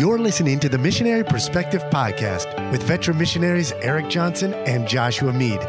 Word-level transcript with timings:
You're 0.00 0.18
listening 0.18 0.58
to 0.60 0.70
the 0.70 0.78
Missionary 0.78 1.22
Perspective 1.22 1.82
Podcast 1.90 2.72
with 2.72 2.82
veteran 2.84 3.18
missionaries 3.18 3.72
Erik 3.82 4.08
Johnson 4.08 4.54
and 4.54 4.88
Joshua 4.88 5.30
Mead. 5.30 5.60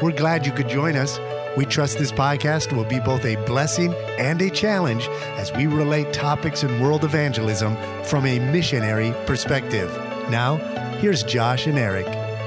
We're 0.00 0.16
glad 0.16 0.46
you 0.46 0.52
could 0.52 0.70
join 0.70 0.96
us. 0.96 1.20
We 1.54 1.66
trust 1.66 1.98
this 1.98 2.10
podcast 2.10 2.74
will 2.74 2.86
be 2.86 2.98
both 2.98 3.26
a 3.26 3.36
blessing 3.44 3.92
and 4.18 4.40
a 4.40 4.48
challenge 4.48 5.06
as 5.36 5.52
we 5.52 5.66
relate 5.66 6.14
topics 6.14 6.62
in 6.62 6.80
world 6.80 7.04
evangelism 7.04 7.76
from 8.04 8.24
a 8.24 8.38
missionary 8.50 9.12
perspective. 9.26 9.90
Now, 10.30 10.56
here's 10.96 11.22
Josh 11.22 11.66
and 11.66 11.76
Erik. 11.76 12.06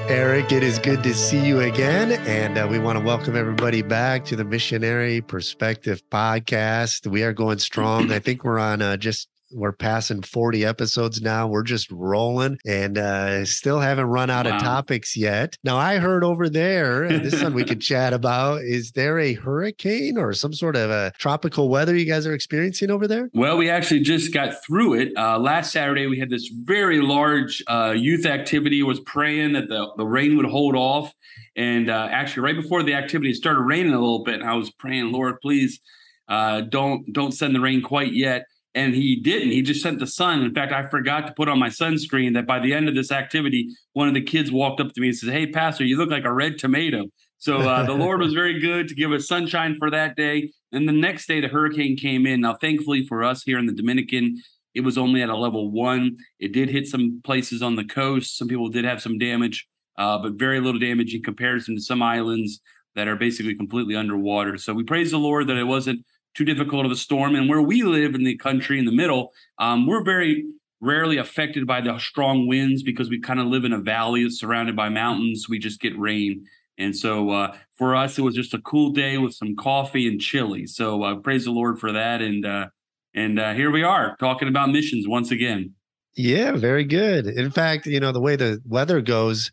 Erik, 0.09 0.51
it 0.51 0.63
is 0.63 0.79
good 0.79 1.03
to 1.03 1.13
see 1.13 1.45
you 1.45 1.59
again. 1.59 2.13
And 2.27 2.57
uh, 2.57 2.67
we 2.67 2.79
want 2.79 2.97
to 2.97 3.05
welcome 3.05 3.35
everybody 3.35 3.83
back 3.83 4.25
to 4.25 4.35
the 4.35 4.43
Missionary 4.43 5.21
Perspective 5.21 6.01
Podcast. 6.09 7.05
We 7.05 7.21
are 7.21 7.33
going 7.33 7.59
strong. 7.59 8.11
I 8.11 8.17
think 8.17 8.43
we're 8.43 8.57
on 8.57 8.81
uh, 8.81 8.97
just 8.97 9.29
we're 9.51 9.71
passing 9.71 10.21
40 10.21 10.65
episodes 10.65 11.21
now. 11.21 11.47
We're 11.47 11.63
just 11.63 11.91
rolling 11.91 12.57
and 12.65 12.97
uh, 12.97 13.45
still 13.45 13.79
haven't 13.79 14.05
run 14.05 14.29
out 14.29 14.45
wow. 14.45 14.55
of 14.55 14.61
topics 14.61 15.15
yet. 15.15 15.57
Now, 15.63 15.77
I 15.77 15.97
heard 15.97 16.23
over 16.23 16.49
there, 16.49 17.07
this 17.07 17.33
is 17.33 17.39
something 17.39 17.55
we 17.55 17.63
could 17.63 17.81
chat 17.87 18.13
about. 18.13 18.61
Is 18.61 18.91
there 18.91 19.19
a 19.19 19.33
hurricane 19.33 20.17
or 20.17 20.33
some 20.33 20.53
sort 20.53 20.75
of 20.75 20.89
a 20.89 21.11
tropical 21.17 21.69
weather 21.69 21.95
you 21.95 22.05
guys 22.05 22.27
are 22.27 22.33
experiencing 22.33 22.91
over 22.91 23.07
there? 23.07 23.29
Well, 23.33 23.57
we 23.57 23.69
actually 23.69 24.01
just 24.01 24.33
got 24.33 24.63
through 24.65 24.95
it. 24.95 25.13
Uh, 25.17 25.39
last 25.39 25.71
Saturday, 25.71 26.07
we 26.07 26.19
had 26.19 26.29
this 26.29 26.49
very 26.63 27.01
large 27.01 27.63
uh, 27.67 27.93
youth 27.97 28.25
activity, 28.25 28.83
was 28.83 28.99
praying 29.01 29.53
that 29.53 29.69
the, 29.69 29.87
the 29.97 30.05
rain 30.05 30.37
would 30.37 30.45
hold 30.45 30.75
off. 30.75 31.13
And 31.55 31.89
uh, 31.89 32.07
actually, 32.11 32.43
right 32.43 32.55
before 32.55 32.83
the 32.83 32.93
activity 32.93 33.33
started 33.33 33.61
raining 33.61 33.93
a 33.93 33.99
little 33.99 34.23
bit, 34.23 34.35
and 34.35 34.49
I 34.49 34.53
was 34.53 34.71
praying, 34.71 35.11
Lord, 35.11 35.39
please 35.41 35.79
uh, 36.27 36.61
don't 36.61 37.11
don't 37.13 37.31
send 37.31 37.55
the 37.55 37.59
rain 37.59 37.81
quite 37.81 38.13
yet 38.13 38.45
and 38.77 38.93
he 38.93 39.15
didn't. 39.15 39.49
He 39.49 39.63
just 39.63 39.81
sent 39.81 39.97
the 39.97 40.05
sun. 40.05 40.43
In 40.43 40.53
fact, 40.53 40.71
I 40.71 40.87
forgot 40.87 41.25
to 41.25 41.33
put 41.33 41.49
on 41.49 41.57
my 41.57 41.69
sunscreen 41.69 42.35
that 42.35 42.45
by 42.45 42.59
the 42.59 42.73
end 42.73 42.87
of 42.87 42.93
this 42.93 43.11
activity, 43.11 43.69
one 43.93 44.07
of 44.07 44.13
the 44.13 44.21
kids 44.21 44.51
walked 44.51 44.79
up 44.79 44.93
to 44.93 45.01
me 45.01 45.07
and 45.07 45.17
said, 45.17 45.33
Hey, 45.33 45.47
Pastor, 45.47 45.83
you 45.83 45.97
look 45.97 46.11
like 46.11 46.25
a 46.25 46.31
red 46.31 46.59
tomato. 46.59 47.05
So 47.39 47.57
uh, 47.57 47.83
the 47.87 47.93
Lord 48.05 48.19
was 48.19 48.35
very 48.35 48.59
good 48.59 48.87
to 48.87 48.93
give 48.93 49.11
us 49.11 49.27
sunshine 49.27 49.77
for 49.79 49.89
that 49.89 50.15
day. 50.15 50.51
And 50.71 50.87
the 50.87 50.93
next 50.93 51.27
day, 51.27 51.41
the 51.41 51.47
hurricane 51.47 51.97
came 51.97 52.27
in. 52.27 52.41
Now, 52.41 52.53
thankfully 52.53 53.03
for 53.07 53.23
us 53.23 53.41
here 53.41 53.57
in 53.57 53.65
the 53.65 53.73
Dominican, 53.73 54.37
it 54.75 54.81
was 54.81 54.95
only 54.95 55.23
at 55.23 55.29
a 55.29 55.35
level 55.35 55.71
one. 55.71 56.15
It 56.39 56.53
did 56.53 56.69
hit 56.69 56.85
some 56.85 57.19
places 57.23 57.63
on 57.63 57.77
the 57.77 57.85
coast. 57.85 58.37
Some 58.37 58.47
people 58.47 58.69
did 58.69 58.85
have 58.85 59.01
some 59.01 59.17
damage, 59.17 59.67
uh, 59.97 60.19
but 60.19 60.33
very 60.33 60.59
little 60.59 60.79
damage 60.79 61.15
in 61.15 61.23
comparison 61.23 61.75
to 61.75 61.81
some 61.81 62.03
islands 62.03 62.61
that 62.93 63.07
are 63.07 63.15
basically 63.15 63.55
completely 63.55 63.95
underwater. 63.95 64.59
So 64.59 64.75
we 64.75 64.83
praise 64.83 65.09
the 65.09 65.17
Lord 65.17 65.47
that 65.47 65.57
it 65.57 65.63
wasn't 65.63 66.05
too 66.35 66.45
difficult 66.45 66.85
of 66.85 66.91
a 66.91 66.95
storm. 66.95 67.35
And 67.35 67.49
where 67.49 67.61
we 67.61 67.83
live 67.83 68.15
in 68.15 68.23
the 68.23 68.37
country 68.37 68.79
in 68.79 68.85
the 68.85 68.91
middle, 68.91 69.33
um, 69.59 69.87
we're 69.87 70.03
very 70.03 70.45
rarely 70.79 71.17
affected 71.17 71.65
by 71.65 71.81
the 71.81 71.97
strong 71.97 72.47
winds 72.47 72.83
because 72.83 73.09
we 73.09 73.19
kind 73.19 73.39
of 73.39 73.47
live 73.47 73.63
in 73.63 73.73
a 73.73 73.79
valley 73.79 74.23
that's 74.23 74.39
surrounded 74.39 74.75
by 74.75 74.89
mountains. 74.89 75.47
We 75.49 75.59
just 75.59 75.79
get 75.79 75.97
rain. 75.97 76.45
And 76.77 76.95
so 76.95 77.31
uh, 77.31 77.55
for 77.73 77.95
us, 77.95 78.17
it 78.17 78.21
was 78.21 78.35
just 78.35 78.53
a 78.53 78.61
cool 78.61 78.91
day 78.91 79.17
with 79.17 79.33
some 79.33 79.55
coffee 79.55 80.07
and 80.07 80.21
chili. 80.21 80.67
So 80.67 81.03
uh, 81.03 81.15
praise 81.15 81.45
the 81.45 81.51
Lord 81.51 81.79
for 81.79 81.91
that. 81.91 82.21
And 82.21 82.45
uh, 82.45 82.67
and 83.15 83.39
uh, 83.39 83.53
here 83.53 83.71
we 83.71 83.81
are 83.81 84.15
talking 84.19 84.47
about 84.47 84.69
missions 84.69 85.07
once 85.07 85.31
again. 85.31 85.73
Yeah, 86.15 86.51
very 86.51 86.83
good. 86.83 87.25
In 87.25 87.49
fact, 87.49 87.87
you 87.87 87.99
know 87.99 88.11
the 88.11 88.21
way 88.21 88.35
the 88.35 88.59
weather 88.65 89.01
goes, 89.01 89.51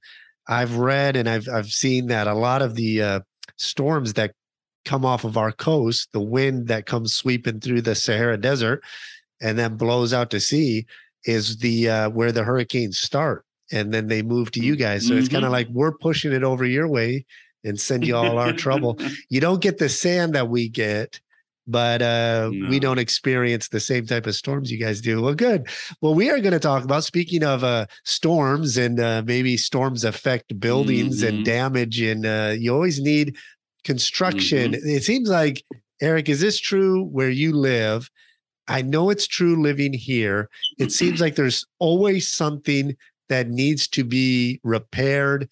I've 0.49 0.77
read 0.77 1.17
and 1.17 1.29
I've 1.29 1.49
I've 1.49 1.71
seen 1.71 2.09
that 2.09 2.27
a 2.27 2.35
lot 2.35 2.61
of 2.61 2.75
the 2.75 3.01
uh, 3.01 3.21
storms 3.57 4.15
that 4.15 4.33
come 4.85 5.05
off 5.05 5.25
of 5.25 5.37
our 5.37 5.53
coast, 5.53 6.11
the 6.13 6.21
wind 6.21 6.69
that 6.69 6.87
comes 6.87 7.15
sweeping 7.15 7.61
through 7.61 7.83
the 7.83 7.95
Sahara 7.95 8.37
Desert 8.37 8.83
and 9.41 9.59
then 9.59 9.77
blows 9.77 10.13
out 10.13 10.31
to 10.31 10.41
sea 10.41 10.87
is 11.25 11.59
the 11.59 11.89
uh, 11.89 12.11
where 12.11 12.33
the 12.33 12.45
hurricanes 12.45 12.99
start, 12.99 13.45
and 13.73 13.93
then 13.93 14.09
they 14.09 14.23
move 14.23 14.51
to 14.53 14.61
you 14.61 14.77
guys. 14.77 15.07
So 15.07 15.11
mm-hmm. 15.11 15.19
it's 15.21 15.29
kind 15.29 15.45
of 15.45 15.53
like 15.53 15.69
we're 15.69 15.97
pushing 15.97 16.33
it 16.33 16.45
over 16.45 16.65
your 16.65 16.89
way 16.89 17.25
and 17.65 17.81
send 17.81 18.07
you 18.07 18.17
all 18.17 18.39
our 18.39 18.53
trouble. 18.53 18.99
You 19.31 19.41
don't 19.41 19.63
get 19.63 19.79
the 19.79 19.89
sand 19.89 20.35
that 20.35 20.49
we 20.49 20.69
get, 20.69 21.19
but 21.67 22.03
uh, 22.03 22.51
no. 22.53 22.69
we 22.69 22.79
don't 22.79 22.99
experience 22.99 23.69
the 23.69 23.81
same 23.81 24.07
type 24.07 24.27
of 24.27 24.35
storms 24.35 24.71
you 24.71 24.79
guys 24.79 25.01
do. 25.01 25.23
Well, 25.23 25.35
good. 25.35 25.67
Well, 26.01 26.15
we 26.15 26.31
are 26.31 26.41
going 26.41 26.53
to 26.53 26.61
talk 26.61 26.85
about 26.85 27.05
speaking 27.05 27.43
of 27.43 27.65
uh, 27.65 27.87
storms 28.05 28.77
and 28.77 29.01
uh, 29.01 29.23
maybe 29.25 29.57
storms 29.57 30.05
affect 30.05 30.59
buildings 30.61 31.23
mm-hmm. 31.23 31.37
and 31.37 31.45
damage, 31.45 32.01
and 32.01 32.27
uh, 32.27 32.55
you 32.57 32.73
always 32.73 33.01
need 33.01 33.37
construction. 33.85 34.73
Mm-hmm. 34.73 34.89
It 34.89 35.05
seems 35.05 35.29
like, 35.29 35.63
Erik, 36.01 36.29
is 36.29 36.41
this 36.41 36.59
true 36.59 37.05
where 37.05 37.31
you 37.31 37.53
live? 37.53 38.11
I 38.67 38.83
know 38.83 39.11
it's 39.11 39.27
true 39.27 39.61
living 39.61 39.93
here. 39.93 40.49
It 40.79 40.91
seems 40.91 41.21
like 41.21 41.37
there's 41.37 41.67
always 41.79 42.29
something 42.29 42.97
that 43.29 43.49
needs 43.49 43.87
to 43.89 44.05
be 44.05 44.61
repaired 44.65 45.49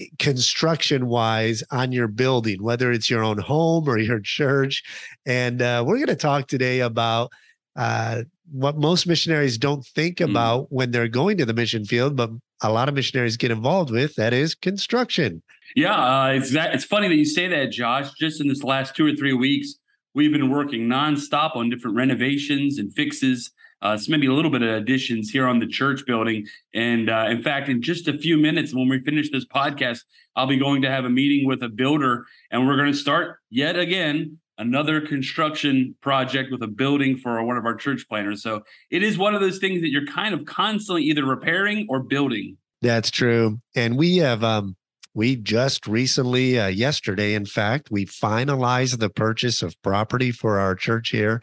eh, 0.00 0.06
construction 0.18 1.06
wise 1.06 1.62
on 1.70 1.92
your 1.92 2.08
building, 2.08 2.62
whether 2.62 2.92
it's 2.92 3.10
your 3.10 3.24
own 3.24 3.38
home 3.38 3.88
or 3.88 3.98
your 3.98 4.20
church. 4.24 4.82
And 5.26 5.62
uh, 5.62 5.84
we're 5.86 5.96
going 5.96 6.06
to 6.06 6.16
talk 6.16 6.46
today 6.46 6.80
about 6.80 7.32
uh, 7.76 8.22
what 8.52 8.76
most 8.76 9.06
missionaries 9.06 9.58
don't 9.58 9.84
think 9.84 10.18
mm. 10.18 10.30
about 10.30 10.64
mm. 10.64 10.66
when 10.70 10.90
they're 10.90 11.08
going 11.08 11.38
to 11.38 11.44
the 11.44 11.54
mission 11.54 11.84
field, 11.84 12.16
but 12.16 12.30
a 12.62 12.72
lot 12.72 12.88
of 12.88 12.94
missionaries 12.94 13.36
get 13.36 13.50
involved 13.50 13.90
with 13.90 14.14
that 14.14 14.32
is 14.32 14.54
construction. 14.54 15.42
Yeah, 15.74 15.94
uh, 15.94 16.28
it's 16.28 16.52
that. 16.52 16.74
It's 16.74 16.84
funny 16.84 17.08
that 17.08 17.16
you 17.16 17.24
say 17.24 17.48
that, 17.48 17.70
Josh. 17.70 18.12
Just 18.18 18.40
in 18.40 18.48
this 18.48 18.62
last 18.62 18.94
two 18.94 19.06
or 19.06 19.14
three 19.14 19.32
weeks, 19.32 19.74
we've 20.14 20.32
been 20.32 20.50
working 20.50 20.82
nonstop 20.82 21.56
on 21.56 21.70
different 21.70 21.96
renovations 21.96 22.78
and 22.78 22.92
fixes. 22.92 23.50
Uh, 23.82 23.98
so 23.98 24.10
maybe 24.10 24.26
a 24.26 24.32
little 24.32 24.50
bit 24.50 24.62
of 24.62 24.70
additions 24.70 25.28
here 25.28 25.46
on 25.46 25.58
the 25.58 25.66
church 25.66 26.06
building. 26.06 26.46
And 26.72 27.10
uh, 27.10 27.26
in 27.28 27.42
fact, 27.42 27.68
in 27.68 27.82
just 27.82 28.08
a 28.08 28.16
few 28.16 28.38
minutes, 28.38 28.72
when 28.74 28.88
we 28.88 29.00
finish 29.00 29.30
this 29.30 29.44
podcast, 29.44 30.00
I'll 30.36 30.46
be 30.46 30.56
going 30.56 30.80
to 30.82 30.90
have 30.90 31.04
a 31.04 31.10
meeting 31.10 31.46
with 31.46 31.62
a 31.62 31.68
builder, 31.68 32.24
and 32.50 32.66
we're 32.66 32.76
going 32.76 32.90
to 32.90 32.96
start 32.96 33.38
yet 33.50 33.78
again 33.78 34.38
another 34.58 35.00
construction 35.00 35.94
project 36.00 36.50
with 36.50 36.62
a 36.62 36.68
building 36.68 37.16
for 37.16 37.42
one 37.42 37.56
of 37.56 37.64
our 37.64 37.74
church 37.74 38.06
planners. 38.08 38.42
So 38.42 38.62
it 38.90 39.02
is 39.02 39.18
one 39.18 39.34
of 39.34 39.40
those 39.40 39.58
things 39.58 39.80
that 39.82 39.90
you're 39.90 40.06
kind 40.06 40.34
of 40.34 40.44
constantly 40.44 41.02
either 41.04 41.24
repairing 41.24 41.86
or 41.88 42.00
building. 42.00 42.56
That's 42.80 43.10
true. 43.10 43.60
And 43.74 43.96
we 43.96 44.18
have 44.18 44.44
um 44.44 44.76
we 45.14 45.36
just 45.36 45.86
recently, 45.86 46.58
uh, 46.58 46.66
yesterday, 46.66 47.34
in 47.34 47.46
fact, 47.46 47.88
we 47.90 48.04
finalized 48.04 48.98
the 48.98 49.08
purchase 49.08 49.62
of 49.62 49.80
property 49.82 50.32
for 50.32 50.58
our 50.58 50.74
church 50.74 51.10
here. 51.10 51.40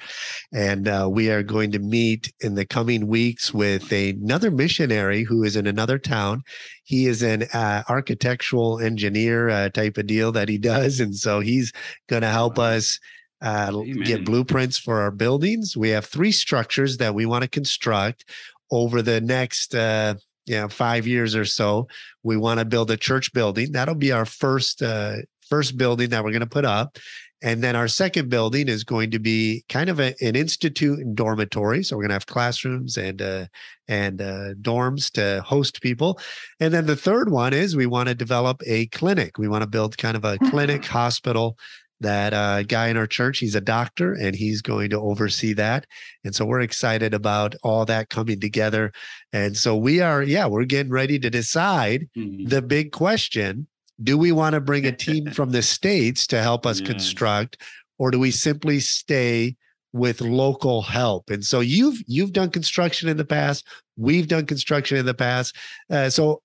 And 0.53 0.89
uh, 0.89 1.07
we 1.09 1.31
are 1.31 1.41
going 1.41 1.71
to 1.71 1.79
meet 1.79 2.33
in 2.41 2.55
the 2.55 2.65
coming 2.65 3.07
weeks 3.07 3.53
with 3.53 3.91
another 3.93 4.51
missionary 4.51 5.23
who 5.23 5.43
is 5.43 5.55
in 5.55 5.67
another 5.67 5.97
town. 5.97 6.43
He 6.83 7.07
is 7.07 7.23
an 7.23 7.43
uh, 7.53 7.83
architectural 7.87 8.79
engineer 8.81 9.49
uh, 9.49 9.69
type 9.69 9.97
of 9.97 10.05
deal 10.05 10.33
that 10.33 10.49
he 10.49 10.57
does. 10.73 10.99
And 10.99 11.15
so 11.15 11.39
he's 11.39 11.71
going 12.07 12.23
to 12.23 12.29
help 12.29 12.59
us. 12.59 12.99
Uh, 13.43 13.71
get 14.03 14.23
blueprints 14.23 14.77
for 14.77 15.01
our 15.01 15.09
buildings. 15.09 15.75
We 15.75 15.89
have 15.89 16.05
three 16.05 16.31
structures 16.31 16.97
that 16.97 17.15
we 17.15 17.25
want 17.25 17.41
to 17.41 17.47
construct 17.49 18.23
over 18.69 19.01
the 19.01 19.19
next 19.19 19.73
uh, 19.73 20.13
you 20.45 20.55
know, 20.55 20.67
five 20.67 21.07
years 21.07 21.35
or 21.35 21.45
so. 21.45 21.87
We 22.23 22.37
want 22.37 22.59
to 22.59 22.65
build 22.65 22.91
a 22.91 22.97
church 22.97 23.33
building. 23.33 23.71
That'll 23.71 23.95
be 23.95 24.11
our 24.11 24.25
first 24.25 24.81
uh, 24.81 25.17
first 25.49 25.77
building 25.77 26.09
that 26.09 26.23
we're 26.23 26.31
going 26.31 26.41
to 26.41 26.47
put 26.47 26.65
up. 26.65 26.97
And 27.43 27.63
then 27.63 27.75
our 27.75 27.87
second 27.87 28.29
building 28.29 28.67
is 28.67 28.83
going 28.83 29.09
to 29.11 29.19
be 29.19 29.65
kind 29.67 29.89
of 29.89 29.99
a, 29.99 30.13
an 30.21 30.35
institute 30.35 30.99
and 30.99 31.15
dormitory. 31.15 31.83
So 31.83 31.95
we're 31.95 32.03
going 32.03 32.09
to 32.09 32.15
have 32.15 32.27
classrooms 32.27 32.97
and 32.97 33.21
uh, 33.21 33.47
and 33.87 34.21
uh, 34.21 34.53
dorms 34.61 35.11
to 35.13 35.41
host 35.41 35.81
people. 35.81 36.19
And 36.59 36.73
then 36.73 36.85
the 36.85 36.95
third 36.95 37.31
one 37.31 37.53
is 37.53 37.75
we 37.75 37.87
want 37.87 38.09
to 38.09 38.15
develop 38.15 38.61
a 38.65 38.85
clinic. 38.87 39.37
We 39.37 39.47
want 39.47 39.63
to 39.63 39.67
build 39.67 39.97
kind 39.97 40.15
of 40.15 40.23
a 40.23 40.37
clinic 40.49 40.85
hospital 40.85 41.57
that 42.01 42.33
uh, 42.33 42.63
guy 42.63 42.89
in 42.89 42.97
our 42.97 43.07
church. 43.07 43.39
He's 43.39 43.55
a 43.55 43.61
doctor 43.61 44.13
and 44.13 44.35
he's 44.35 44.61
going 44.61 44.89
to 44.89 44.99
oversee 44.99 45.53
that. 45.53 45.85
And 46.23 46.35
so 46.35 46.45
we're 46.45 46.61
excited 46.61 47.13
about 47.13 47.55
all 47.63 47.85
that 47.85 48.09
coming 48.09 48.39
together. 48.39 48.91
And 49.31 49.55
so 49.55 49.75
we 49.75 50.01
are, 50.01 50.21
yeah, 50.21 50.47
we're 50.47 50.65
getting 50.65 50.91
ready 50.91 51.19
to 51.19 51.29
decide 51.29 52.07
mm-hmm. 52.17 52.47
the 52.47 52.61
big 52.61 52.91
question 52.91 53.67
do 54.03 54.17
we 54.17 54.31
want 54.31 54.53
to 54.53 54.61
bring 54.61 54.87
a 54.87 54.91
team 54.91 55.29
from 55.31 55.51
the 55.51 55.61
States 55.61 56.25
to 56.27 56.41
help 56.41 56.65
us 56.65 56.79
yes. 56.79 56.89
construct, 56.89 57.61
or 57.99 58.11
do 58.11 58.19
we 58.19 58.31
simply 58.31 58.79
stay? 58.79 59.55
with 59.93 60.21
local 60.21 60.81
help 60.81 61.29
and 61.29 61.43
so 61.43 61.59
you've 61.59 62.01
you've 62.07 62.31
done 62.31 62.49
construction 62.49 63.09
in 63.09 63.17
the 63.17 63.25
past 63.25 63.67
we've 63.97 64.29
done 64.29 64.45
construction 64.45 64.97
in 64.97 65.05
the 65.05 65.13
past 65.13 65.53
uh, 65.89 66.09
so 66.09 66.41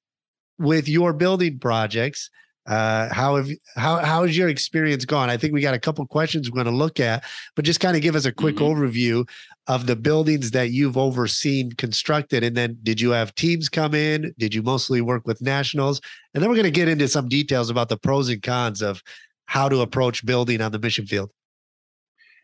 with 0.58 0.88
your 0.88 1.12
building 1.12 1.56
projects 1.56 2.28
uh, 2.66 3.12
how 3.12 3.36
have 3.36 3.48
how 3.76 3.98
how 3.98 4.24
has 4.24 4.36
your 4.36 4.48
experience 4.48 5.04
gone? 5.04 5.30
I 5.30 5.36
think 5.36 5.52
we 5.52 5.60
got 5.60 5.74
a 5.74 5.78
couple 5.78 6.04
questions 6.06 6.50
we're 6.50 6.62
going 6.62 6.72
to 6.72 6.78
look 6.78 6.98
at, 6.98 7.24
but 7.54 7.64
just 7.64 7.80
kind 7.80 7.96
of 7.96 8.02
give 8.02 8.16
us 8.16 8.24
a 8.24 8.32
quick 8.32 8.56
mm-hmm. 8.56 8.82
overview 8.82 9.28
of 9.68 9.86
the 9.86 9.96
buildings 9.96 10.50
that 10.52 10.70
you've 10.70 10.96
overseen 10.96 11.72
constructed, 11.72 12.42
and 12.44 12.56
then 12.56 12.78
did 12.82 13.00
you 13.00 13.10
have 13.10 13.34
teams 13.34 13.68
come 13.68 13.94
in? 13.94 14.34
Did 14.38 14.54
you 14.54 14.62
mostly 14.62 15.00
work 15.00 15.26
with 15.26 15.40
nationals? 15.40 16.00
And 16.34 16.42
then 16.42 16.50
we're 16.50 16.56
going 16.56 16.64
to 16.64 16.70
get 16.70 16.88
into 16.88 17.08
some 17.08 17.28
details 17.28 17.70
about 17.70 17.88
the 17.88 17.96
pros 17.96 18.28
and 18.28 18.42
cons 18.42 18.82
of 18.82 19.02
how 19.46 19.68
to 19.68 19.80
approach 19.80 20.24
building 20.26 20.60
on 20.60 20.72
the 20.72 20.78
mission 20.78 21.06
field. 21.06 21.30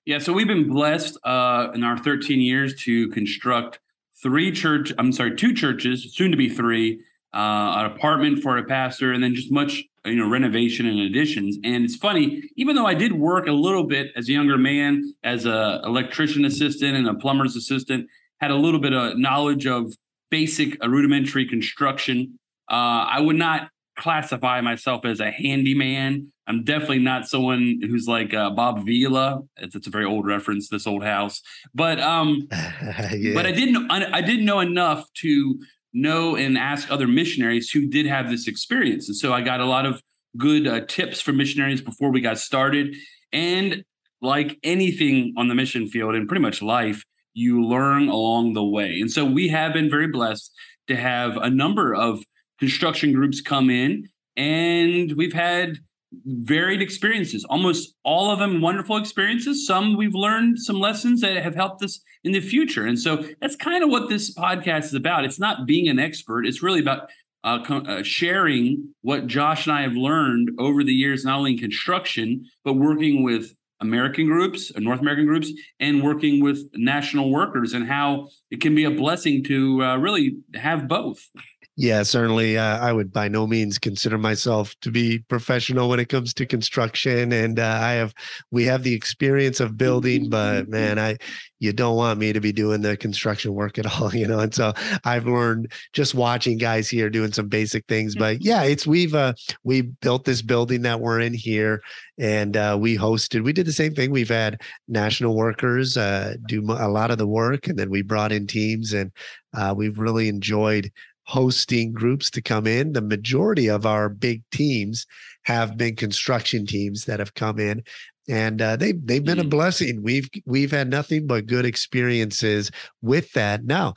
Yeah, 0.05 0.19
so 0.19 0.33
we've 0.33 0.49
been 0.49 0.69
blessed 0.69 1.17
uh, 1.25 1.69
in 1.75 1.85
our 1.85 1.97
13 1.97 2.41
years 2.41 2.75
to 2.83 3.09
construct 3.11 3.79
three 4.21 4.51
church. 4.51 4.93
I'm 4.99 5.13
sorry, 5.13 5.37
two 5.37 5.55
churches, 5.55 6.13
soon 6.13 6.31
to 6.33 6.37
be 6.37 6.49
three. 6.49 7.01
Uh, 7.35 7.75
an 7.79 7.87
apartment 7.87 8.43
for 8.43 8.59
a 8.59 8.65
pastor, 8.65 9.13
and 9.13 9.23
then 9.23 9.35
just 9.35 9.51
much 9.51 9.83
you 10.05 10.17
know 10.17 10.29
renovation 10.29 10.87
and 10.87 11.01
additions. 11.01 11.57
And 11.65 11.85
it's 11.85 11.97
funny, 11.97 12.43
even 12.57 12.77
though 12.77 12.87
I 12.87 12.95
did 12.95 13.13
work 13.13 13.47
a 13.47 13.53
little 13.53 13.85
bit 13.85 14.13
as 14.17 14.29
a 14.29 14.33
younger 14.33 14.59
man 14.59 15.15
as 15.23 15.47
a 15.47 15.81
electrician 15.85 16.45
assistant 16.45 16.97
and 16.97 17.09
a 17.09 17.15
plumber's 17.15 17.57
assistant, 17.57 18.09
had 18.41 18.51
a 18.51 18.57
little 18.57 18.81
bit 18.81 18.93
of 18.93 19.17
knowledge 19.17 19.67
of 19.67 19.95
basic 20.31 20.83
uh, 20.83 20.89
rudimentary 20.89 21.47
construction. 21.47 22.39
Uh, 22.71 23.07
I 23.09 23.21
would 23.21 23.37
not 23.37 23.69
classify 23.97 24.61
myself 24.61 25.05
as 25.05 25.21
a 25.21 25.31
handyman. 25.31 26.33
I'm 26.47 26.65
definitely 26.65 26.99
not 26.99 27.29
someone 27.29 27.81
who's 27.83 28.09
like 28.09 28.35
uh, 28.35 28.51
Bob 28.51 28.85
Vila. 28.85 29.43
It's, 29.59 29.77
it's, 29.77 29.87
a 29.87 29.91
very 29.91 30.05
old 30.05 30.27
reference, 30.27 30.69
this 30.69 30.87
old 30.87 31.05
house. 31.05 31.41
But 31.75 32.01
um, 32.01 32.49
yeah. 32.51 33.33
but 33.35 33.47
I 33.47 33.53
didn't 33.53 33.91
I, 33.91 34.19
I 34.19 34.21
didn't 34.23 34.45
know 34.45 34.61
enough 34.61 35.07
to 35.19 35.61
know 35.93 36.37
and 36.37 36.57
ask 36.57 36.91
other 36.91 37.07
missionaries 37.07 37.71
who 37.71 37.87
did 37.87 38.07
have 38.07 38.31
this 38.31 38.49
experience. 38.49 39.09
And 39.09 39.17
so 39.17 39.33
I 39.33 39.43
got 39.43 39.61
a 39.61 39.67
lot 39.67 39.87
of 39.87 40.03
good 40.37 40.67
uh, 40.67 40.81
tips 40.87 41.21
from 41.21 41.37
missionaries 41.37 41.83
before 41.83 42.11
we 42.11 42.21
got 42.21 42.39
started. 42.39 42.97
And 43.33 43.85
like 44.21 44.59
anything 44.63 45.35
on 45.37 45.49
the 45.49 45.55
mission 45.55 45.87
field 45.89 46.15
and 46.15 46.29
pretty 46.29 46.43
much 46.43 46.63
life, 46.63 47.05
you 47.35 47.63
learn 47.65 48.09
along 48.09 48.53
the 48.53 48.65
way. 48.65 49.01
And 49.01 49.11
so 49.11 49.25
we 49.25 49.49
have 49.49 49.73
been 49.73 49.91
very 49.91 50.07
blessed 50.07 50.51
to 50.89 50.97
have 50.97 51.37
a 51.37 51.51
number 51.51 51.95
of 51.95 52.23
construction 52.59 53.13
groups 53.13 53.41
come 53.41 53.71
in 53.71 54.09
and 54.37 55.13
we've 55.13 55.33
had 55.33 55.79
varied 56.25 56.83
experiences 56.83 57.45
almost 57.49 57.95
all 58.05 58.31
of 58.31 58.39
them 58.39 58.61
wonderful 58.61 58.97
experiences. 58.97 59.67
Some 59.67 59.97
we've 59.97 60.15
learned 60.15 60.59
some 60.59 60.79
lessons 60.79 61.21
that 61.21 61.43
have 61.43 61.55
helped 61.55 61.83
us 61.83 62.01
in 62.25 62.33
the 62.33 62.41
future. 62.41 62.87
And 62.87 62.99
so 62.99 63.25
that's 63.41 63.57
kind 63.57 63.83
of 63.83 63.91
what 63.91 64.09
this 64.09 64.35
podcast 64.35 64.85
is 64.85 64.95
about. 64.95 65.25
It's 65.25 65.41
not 65.41 65.67
being 65.67 65.89
an 65.89 65.99
expert. 65.99 66.47
It's 66.47 66.63
really 66.63 66.81
about 66.81 67.09
uh, 67.45 67.59
uh, 67.69 68.03
sharing 68.05 68.95
what 69.01 69.27
josh 69.27 69.67
and 69.67 69.75
i 69.75 69.83
have 69.83 69.95
learned 69.95 70.49
over 70.61 70.85
the 70.85 70.93
years 70.93 71.25
not 71.25 71.39
only 71.39 71.55
in 71.55 71.59
construction 71.59 72.45
but 72.65 72.75
working 72.75 73.25
with 73.25 73.53
American 73.83 74.27
groups, 74.27 74.73
uh, 74.75 74.81
North 74.81 75.01
American 75.01 75.27
groups, 75.27 75.53
and 75.79 76.03
working 76.03 76.43
with 76.43 76.71
national 76.75 77.31
workers, 77.31 77.75
and 77.75 77.87
how 77.87 78.29
it 78.51 78.61
can 78.61 78.75
be 78.75 78.85
a 78.85 78.91
blessing 78.91 79.45
to 79.45 79.83
uh, 79.83 79.97
really 79.97 80.39
have 80.55 80.89
both. 80.89 81.29
Yeah, 81.77 82.03
certainly. 82.03 82.59
Uh, 82.59 82.79
I 82.79 82.93
would 82.93 83.13
by 83.13 83.29
no 83.29 83.47
means 83.47 83.79
consider 83.79 84.19
myself 84.19 84.75
to 84.83 84.91
be 84.91 85.21
professional 85.21 85.89
when 85.89 86.01
it 86.01 86.11
comes 86.11 86.35
to 86.35 86.45
construction, 86.45 87.33
and 87.33 87.59
uh, 87.59 87.79
I 87.81 87.93
have 87.93 88.13
we 88.51 88.65
have 88.65 88.83
the 88.83 88.93
experience 88.93 89.59
of 89.59 89.79
building, 89.79 90.29
but 90.31 90.69
man, 90.69 90.99
I 90.99 91.17
you 91.61 91.73
don't 91.73 91.97
want 91.97 92.19
me 92.19 92.33
to 92.35 92.41
be 92.41 92.53
doing 92.53 92.83
the 92.83 92.97
construction 92.97 93.55
work 93.55 93.79
at 93.79 93.87
all, 94.01 94.15
you 94.15 94.27
know. 94.27 94.41
And 94.41 94.55
so 94.55 94.75
I've 95.05 95.27
learned 95.27 95.73
just 95.95 96.15
watching 96.15 96.59
guys 96.59 96.91
here 96.91 97.09
doing 97.09 97.33
some 97.33 97.49
basic 97.49 97.87
things. 97.87 98.17
But 98.17 98.37
mm-hmm. 98.37 98.49
yeah, 98.49 98.65
it's 98.65 98.87
we've 98.87 99.15
uh, 99.15 99.33
we 99.65 99.81
built 99.81 100.25
this 100.25 100.43
building 100.43 100.83
that 100.83 101.01
we're 101.01 101.21
in 101.21 101.33
here, 101.33 101.81
and 102.19 102.55
uh, 102.55 102.77
we 102.79 102.99
hosted. 102.99 103.45
We 103.45 103.55
did 103.55 103.67
the 103.67 103.73
same 103.73 103.95
thing. 103.95 104.11
We've 104.11 104.29
had 104.29 104.61
national 104.89 105.37
workers 105.37 105.97
uh, 105.97 106.35
do 106.47 106.61
a 106.69 106.89
lot 106.89 107.11
of 107.11 107.17
the 107.17 107.27
work, 107.27 107.67
and 107.67 107.79
then 107.79 107.89
we 107.89 108.03
brought 108.03 108.31
in 108.31 108.47
teams, 108.47 108.93
and 108.93 109.11
uh, 109.55 109.75
we've 109.77 109.99
really 109.99 110.29
enjoyed 110.29 110.91
hosting 111.25 111.93
groups 111.93 112.31
to 112.31 112.43
come 112.43 112.67
in. 112.67 112.93
The 112.93 113.03
majority 113.03 113.69
of 113.69 113.87
our 113.87 114.09
big 114.09 114.43
teams 114.51 115.07
have 115.45 115.77
been 115.77 115.97
construction 115.97 116.67
teams 116.67 117.05
that 117.05 117.19
have 117.19 117.35
come 117.35 117.59
in 117.59 117.83
and 118.29 118.63
uh, 118.63 118.77
they 118.77 118.93
they've 118.93 119.25
been 119.25 119.39
a 119.39 119.45
mm. 119.45 119.51
blessing. 119.51 120.03
We've 120.03 120.29
we've 120.47 120.71
had 120.71 120.89
nothing 120.89 121.27
but 121.27 121.47
good 121.47 121.65
experiences 121.65 122.71
with 123.01 123.33
that. 123.33 123.65
Now, 123.65 123.95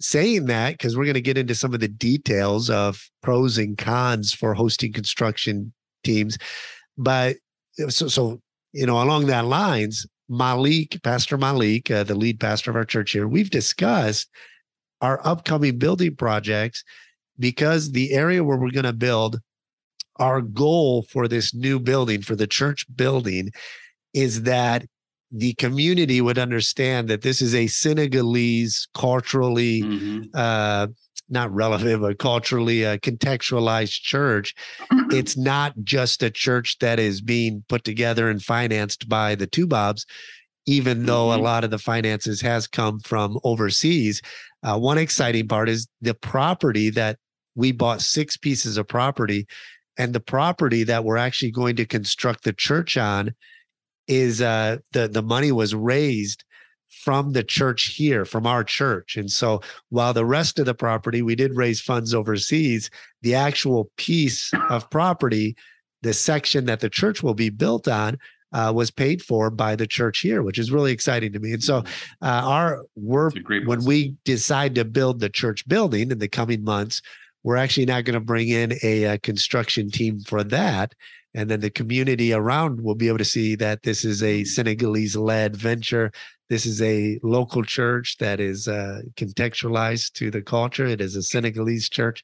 saying 0.00 0.46
that 0.46 0.72
because 0.72 0.96
we're 0.96 1.04
going 1.04 1.14
to 1.14 1.20
get 1.20 1.38
into 1.38 1.54
some 1.54 1.74
of 1.74 1.80
the 1.80 1.88
details 1.88 2.68
of 2.68 3.08
pros 3.22 3.58
and 3.58 3.78
cons 3.78 4.32
for 4.32 4.54
hosting 4.54 4.92
construction 4.92 5.72
teams, 6.04 6.36
but 6.98 7.36
uh, 7.82 7.88
so 7.88 8.08
so 8.08 8.40
you 8.72 8.86
know 8.86 9.02
along 9.02 9.26
that 9.26 9.46
lines, 9.46 10.06
Malik, 10.28 11.02
Pastor 11.02 11.38
Malik, 11.38 11.90
uh, 11.90 12.04
the 12.04 12.14
lead 12.14 12.40
pastor 12.40 12.70
of 12.70 12.76
our 12.76 12.84
church 12.84 13.12
here, 13.12 13.26
we've 13.26 13.50
discussed 13.50 14.28
our 15.02 15.20
upcoming 15.26 15.78
building 15.78 16.16
projects 16.16 16.82
because 17.38 17.90
the 17.90 18.12
area 18.12 18.42
where 18.42 18.56
we're 18.56 18.70
going 18.70 18.84
to 18.84 18.92
build 18.92 19.40
our 20.16 20.40
goal 20.40 21.02
for 21.02 21.26
this 21.28 21.54
new 21.54 21.78
building 21.78 22.22
for 22.22 22.36
the 22.36 22.46
church 22.46 22.86
building 22.94 23.50
is 24.14 24.42
that 24.42 24.86
the 25.30 25.54
community 25.54 26.20
would 26.20 26.38
understand 26.38 27.08
that 27.08 27.22
this 27.22 27.40
is 27.40 27.54
a 27.54 27.66
Senegalese 27.66 28.86
culturally 28.94 29.82
mm-hmm. 29.82 30.20
uh, 30.34 30.86
not 31.30 31.50
relevant 31.52 32.02
but 32.02 32.18
culturally 32.18 32.84
uh, 32.84 32.98
contextualized 32.98 34.02
church 34.02 34.54
it's 35.10 35.36
not 35.36 35.72
just 35.82 36.22
a 36.22 36.30
church 36.30 36.78
that 36.78 36.98
is 36.98 37.22
being 37.22 37.64
put 37.68 37.84
together 37.84 38.28
and 38.28 38.42
financed 38.42 39.08
by 39.08 39.34
the 39.34 39.46
Tubabs 39.46 40.04
even 40.66 41.06
though 41.06 41.28
mm-hmm. 41.28 41.40
a 41.40 41.42
lot 41.42 41.64
of 41.64 41.70
the 41.70 41.78
finances 41.78 42.40
has 42.40 42.66
come 42.66 43.00
from 43.00 43.38
overseas 43.44 44.22
uh, 44.62 44.78
one 44.78 44.98
exciting 44.98 45.48
part 45.48 45.68
is 45.68 45.88
the 46.00 46.14
property 46.14 46.90
that 46.90 47.18
we 47.54 47.72
bought 47.72 48.00
six 48.00 48.36
pieces 48.36 48.76
of 48.76 48.88
property, 48.88 49.46
and 49.98 50.12
the 50.12 50.20
property 50.20 50.84
that 50.84 51.04
we're 51.04 51.16
actually 51.16 51.50
going 51.50 51.76
to 51.76 51.84
construct 51.84 52.44
the 52.44 52.52
church 52.52 52.96
on 52.96 53.34
is 54.08 54.40
uh, 54.40 54.78
the 54.92 55.08
the 55.08 55.22
money 55.22 55.52
was 55.52 55.74
raised 55.74 56.44
from 57.04 57.32
the 57.32 57.42
church 57.42 57.94
here, 57.94 58.24
from 58.24 58.46
our 58.46 58.62
church. 58.62 59.16
And 59.16 59.30
so 59.30 59.62
while 59.88 60.12
the 60.12 60.26
rest 60.26 60.58
of 60.58 60.66
the 60.66 60.74
property 60.74 61.22
we 61.22 61.34
did 61.34 61.56
raise 61.56 61.80
funds 61.80 62.14
overseas, 62.14 62.90
the 63.22 63.34
actual 63.34 63.90
piece 63.96 64.52
of 64.68 64.88
property, 64.90 65.56
the 66.02 66.12
section 66.12 66.66
that 66.66 66.80
the 66.80 66.90
church 66.90 67.22
will 67.22 67.34
be 67.34 67.48
built 67.48 67.88
on, 67.88 68.18
uh, 68.52 68.72
was 68.74 68.90
paid 68.90 69.22
for 69.22 69.50
by 69.50 69.76
the 69.76 69.86
church 69.86 70.20
here, 70.20 70.42
which 70.42 70.58
is 70.58 70.70
really 70.70 70.92
exciting 70.92 71.32
to 71.32 71.40
me. 71.40 71.52
And 71.52 71.62
so, 71.62 71.82
mm-hmm. 71.82 72.24
uh, 72.24 72.48
our 72.48 72.84
work 72.96 73.34
when 73.64 73.84
we 73.84 74.14
decide 74.24 74.74
to 74.76 74.84
build 74.84 75.20
the 75.20 75.28
church 75.28 75.66
building 75.68 76.10
in 76.10 76.18
the 76.18 76.28
coming 76.28 76.64
months, 76.64 77.02
we're 77.42 77.56
actually 77.56 77.86
not 77.86 78.04
going 78.04 78.14
to 78.14 78.20
bring 78.20 78.48
in 78.48 78.74
a, 78.82 79.04
a, 79.04 79.18
construction 79.18 79.90
team 79.90 80.20
for 80.20 80.44
that. 80.44 80.94
And 81.34 81.50
then 81.50 81.60
the 81.60 81.70
community 81.70 82.32
around 82.32 82.82
will 82.82 82.94
be 82.94 83.08
able 83.08 83.18
to 83.18 83.24
see 83.24 83.56
that 83.56 83.82
this 83.82 84.04
is 84.04 84.22
a 84.22 84.40
mm-hmm. 84.40 84.46
Senegalese 84.46 85.16
led 85.16 85.56
venture 85.56 86.12
this 86.52 86.66
is 86.66 86.82
a 86.82 87.18
local 87.22 87.64
church 87.64 88.18
that 88.18 88.38
is 88.38 88.68
uh, 88.68 89.00
contextualized 89.16 90.12
to 90.12 90.30
the 90.30 90.42
culture. 90.42 90.84
It 90.84 91.00
is 91.00 91.16
a 91.16 91.22
Senegalese 91.22 91.88
church. 91.88 92.22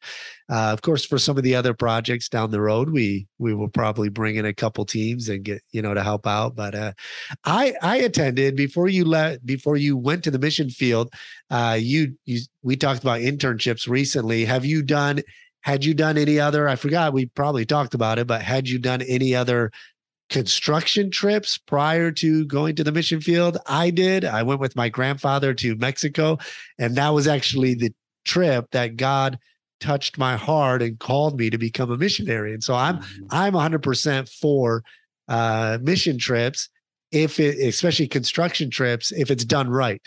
Uh, 0.51 0.71
of 0.71 0.83
course, 0.83 1.03
for 1.07 1.17
some 1.17 1.39
of 1.39 1.45
the 1.45 1.55
other 1.55 1.73
projects 1.73 2.29
down 2.29 2.51
the 2.51 2.61
road, 2.61 2.91
we 2.91 3.27
we 3.39 3.55
will 3.55 3.71
probably 3.71 4.11
bring 4.11 4.37
in 4.37 4.45
a 4.45 4.53
couple 4.53 4.85
teams 4.85 5.31
and 5.31 5.45
get 5.45 5.63
you 5.73 5.81
know 5.81 5.95
to 5.95 6.03
help 6.03 6.27
out. 6.27 6.55
But 6.55 6.75
uh, 6.75 6.93
I 7.47 7.73
I 7.81 7.97
attended 8.01 8.55
before 8.55 8.89
you 8.89 9.07
let 9.07 9.47
before 9.47 9.79
you 9.79 9.97
went 9.97 10.25
to 10.25 10.31
the 10.31 10.39
mission 10.39 10.69
field. 10.69 11.11
Uh, 11.49 11.79
you 11.81 12.15
you 12.27 12.41
we 12.61 12.77
talked 12.77 13.01
about 13.01 13.21
internships 13.21 13.89
recently. 13.89 14.45
Have 14.45 14.67
you 14.67 14.83
done? 14.83 15.23
Had 15.63 15.87
you 15.87 15.95
done 15.95 16.19
any 16.19 16.39
other? 16.39 16.69
I 16.69 16.77
forgot. 16.77 17.15
We 17.15 17.27
probably 17.27 17.65
talked 17.65 17.95
about 17.95 18.19
it, 18.19 18.27
but 18.27 18.43
had 18.43 18.69
you 18.69 18.79
done 18.79 19.01
any 19.01 19.35
other 19.35 19.73
construction 20.29 21.11
trips 21.11 21.57
prior 21.59 22.11
to 22.13 22.45
going 22.47 22.77
to 22.77 22.85
the 22.85 22.93
mission 22.93 23.21
field. 23.21 23.59
I 23.67 23.91
did. 23.91 24.25
I 24.25 24.43
went 24.43 24.61
with 24.61 24.77
my 24.77 24.89
grandfather 24.89 25.55
to 25.55 25.77
Mexico, 25.77 26.39
and 26.79 26.97
that 26.97 27.11
was 27.11 27.27
actually 27.27 27.75
the 27.75 27.93
trip 28.25 28.71
that 28.73 28.97
God 28.97 29.39
touched 29.81 30.19
my 30.19 30.37
heart 30.37 30.83
and 30.83 30.99
called 30.99 31.39
me 31.39 31.51
to 31.51 31.59
become 31.59 31.91
a 31.91 31.97
missionary. 31.97 32.53
And 32.53 32.63
so 32.63 32.75
I'm 32.75 32.99
mm-hmm. 32.99 33.27
I'm 33.31 33.53
100% 33.55 34.29
for 34.29 34.83
uh, 35.29 35.79
mission 35.81 36.19
trips 36.19 36.69
if 37.11 37.41
it 37.41 37.59
especially 37.59 38.09
construction 38.09 38.71
trips 38.71 39.13
if 39.13 39.31
it's 39.31 39.45
done 39.45 39.69
right. 39.71 40.03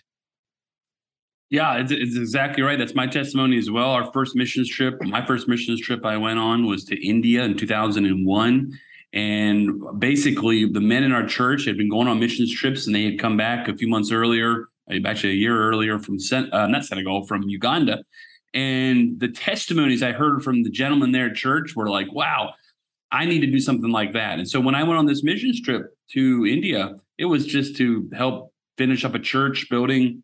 Yeah, 1.50 1.78
it's, 1.80 1.92
it's, 1.92 2.16
exactly 2.16 2.64
right. 2.64 2.80
That's 2.80 2.96
my 2.96 3.08
testimony 3.08 3.58
as 3.58 3.70
well. 3.70 3.90
Our 3.90 4.10
first 4.14 4.38
missions 4.38 4.70
trip, 4.70 5.02
my 5.02 5.26
first 5.26 5.50
missions 5.50 5.82
trip 5.82 6.06
I 6.06 6.16
went 6.16 6.40
on 6.40 6.66
was 6.66 6.86
to 6.86 7.06
India 7.06 7.44
in 7.44 7.58
2001 7.58 8.80
and 9.14 9.82
basically, 10.00 10.66
the 10.66 10.80
men 10.80 11.04
in 11.04 11.12
our 11.12 11.26
church 11.26 11.66
had 11.66 11.78
been 11.78 11.90
going 11.90 12.08
on 12.08 12.20
missions 12.20 12.54
trips, 12.54 12.86
and 12.86 12.96
they 12.96 13.04
had 13.04 13.20
come 13.20 13.36
back 13.36 13.68
a 13.68 13.76
few 13.76 13.90
months 13.90 14.12
earlier, 14.12 14.70
actually 15.06 15.32
a 15.32 15.36
year 15.36 15.62
earlier 15.70 16.00
from 16.00 16.18
uh, 16.32 16.68
not 16.68 16.86
Senegal, 16.86 17.26
from 17.26 17.44
Uganda. 17.44 18.04
And 18.54 19.20
the 19.20 19.28
testimonies 19.28 20.02
I 20.02 20.14
heard 20.14 20.44
from 20.44 20.64
the 20.64 20.70
gentlemen 20.70 21.12
there 21.12 21.28
at 21.28 21.36
church 21.36 21.76
were 21.76 21.90
like, 21.90 22.12
"Wow, 22.14 22.54
I 23.12 23.26
need 23.26 23.42
to 23.42 23.48
do 23.48 23.60
something 23.60 23.92
like 23.92 24.14
that." 24.14 24.40
And 24.40 24.50
so 24.50 24.62
when 24.62 24.76
I 24.76 24.84
went 24.84 24.98
on 24.98 25.06
this 25.08 25.24
missions 25.24 25.62
trip 25.62 25.94
to 26.12 26.46
India, 26.46 26.96
it 27.18 27.26
was 27.26 27.46
just 27.46 27.76
to 27.78 28.10
help 28.14 28.54
finish 28.78 29.04
up 29.04 29.14
a 29.14 29.20
church 29.20 29.68
building. 29.70 30.24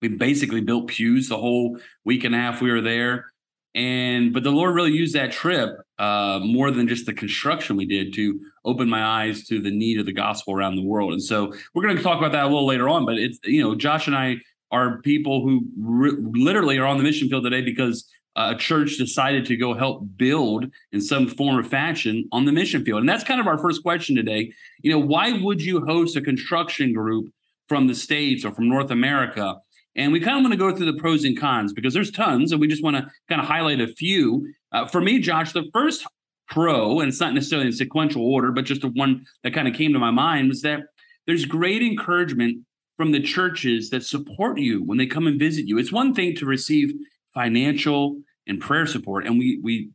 We 0.00 0.08
basically 0.08 0.60
built 0.60 0.88
pews 0.88 1.28
the 1.28 1.38
whole 1.38 1.78
week 2.04 2.22
and 2.22 2.34
a 2.36 2.38
half 2.38 2.62
we 2.62 2.70
were 2.70 2.80
there 2.80 3.26
and 3.74 4.32
but 4.32 4.42
the 4.42 4.50
lord 4.50 4.74
really 4.74 4.92
used 4.92 5.14
that 5.14 5.30
trip 5.30 5.76
uh, 5.98 6.38
more 6.42 6.70
than 6.70 6.86
just 6.86 7.06
the 7.06 7.12
construction 7.12 7.76
we 7.76 7.84
did 7.84 8.14
to 8.14 8.40
open 8.64 8.88
my 8.88 9.04
eyes 9.04 9.44
to 9.44 9.60
the 9.60 9.70
need 9.70 9.98
of 9.98 10.06
the 10.06 10.12
gospel 10.12 10.54
around 10.54 10.76
the 10.76 10.84
world 10.84 11.12
and 11.12 11.22
so 11.22 11.52
we're 11.74 11.82
going 11.82 11.96
to 11.96 12.02
talk 12.02 12.18
about 12.18 12.32
that 12.32 12.44
a 12.44 12.48
little 12.48 12.66
later 12.66 12.88
on 12.88 13.04
but 13.04 13.18
it's 13.18 13.38
you 13.44 13.62
know 13.62 13.74
josh 13.74 14.06
and 14.06 14.16
i 14.16 14.36
are 14.70 15.00
people 15.02 15.42
who 15.42 15.66
re- 15.78 16.16
literally 16.18 16.78
are 16.78 16.86
on 16.86 16.98
the 16.98 17.02
mission 17.02 17.28
field 17.28 17.44
today 17.44 17.62
because 17.62 18.08
a 18.38 18.54
church 18.54 18.96
decided 18.96 19.44
to 19.46 19.56
go 19.56 19.74
help 19.74 20.06
build 20.16 20.66
in 20.92 21.00
some 21.00 21.26
form 21.26 21.58
or 21.58 21.64
fashion 21.64 22.28
on 22.30 22.44
the 22.44 22.52
mission 22.52 22.84
field. 22.84 23.00
And 23.00 23.08
that's 23.08 23.24
kind 23.24 23.40
of 23.40 23.48
our 23.48 23.58
first 23.58 23.82
question 23.82 24.14
today. 24.14 24.52
You 24.80 24.92
know, 24.92 24.98
why 24.98 25.32
would 25.32 25.60
you 25.60 25.84
host 25.84 26.16
a 26.16 26.20
construction 26.20 26.92
group 26.92 27.32
from 27.68 27.88
the 27.88 27.96
States 27.96 28.44
or 28.44 28.52
from 28.52 28.68
North 28.68 28.92
America? 28.92 29.56
And 29.98 30.12
we 30.12 30.20
kind 30.20 30.38
of 30.38 30.42
want 30.42 30.52
to 30.52 30.58
go 30.58 30.74
through 30.74 30.90
the 30.90 30.98
pros 30.98 31.24
and 31.24 31.38
cons 31.38 31.72
because 31.72 31.92
there's 31.92 32.12
tons, 32.12 32.52
and 32.52 32.60
we 32.60 32.68
just 32.68 32.84
want 32.84 32.96
to 32.96 33.10
kind 33.28 33.40
of 33.40 33.48
highlight 33.48 33.80
a 33.80 33.88
few. 33.88 34.46
Uh, 34.70 34.86
for 34.86 35.00
me, 35.00 35.18
Josh, 35.18 35.52
the 35.52 35.68
first 35.74 36.06
pro, 36.48 37.00
and 37.00 37.08
it's 37.08 37.20
not 37.20 37.34
necessarily 37.34 37.66
in 37.66 37.72
sequential 37.72 38.22
order, 38.22 38.52
but 38.52 38.64
just 38.64 38.82
the 38.82 38.88
one 38.88 39.26
that 39.42 39.52
kind 39.52 39.66
of 39.66 39.74
came 39.74 39.92
to 39.92 39.98
my 39.98 40.12
mind 40.12 40.48
was 40.48 40.62
that 40.62 40.82
there's 41.26 41.44
great 41.44 41.82
encouragement 41.82 42.64
from 42.96 43.10
the 43.10 43.20
churches 43.20 43.90
that 43.90 44.04
support 44.04 44.60
you 44.60 44.84
when 44.84 44.98
they 44.98 45.06
come 45.06 45.26
and 45.26 45.38
visit 45.38 45.66
you. 45.66 45.78
It's 45.78 45.92
one 45.92 46.14
thing 46.14 46.34
to 46.36 46.46
receive 46.46 46.92
financial 47.34 48.20
and 48.46 48.60
prayer 48.60 48.86
support, 48.86 49.26
and 49.26 49.36
we 49.36 49.60
we 49.64 49.90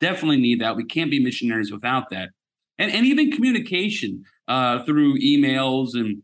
definitely 0.00 0.36
need 0.36 0.60
that. 0.60 0.76
We 0.76 0.84
can't 0.84 1.10
be 1.10 1.18
missionaries 1.18 1.72
without 1.72 2.10
that, 2.10 2.28
and 2.78 2.92
and 2.92 3.06
even 3.06 3.32
communication 3.32 4.22
uh, 4.48 4.84
through 4.84 5.18
emails 5.18 5.94
and 5.94 6.22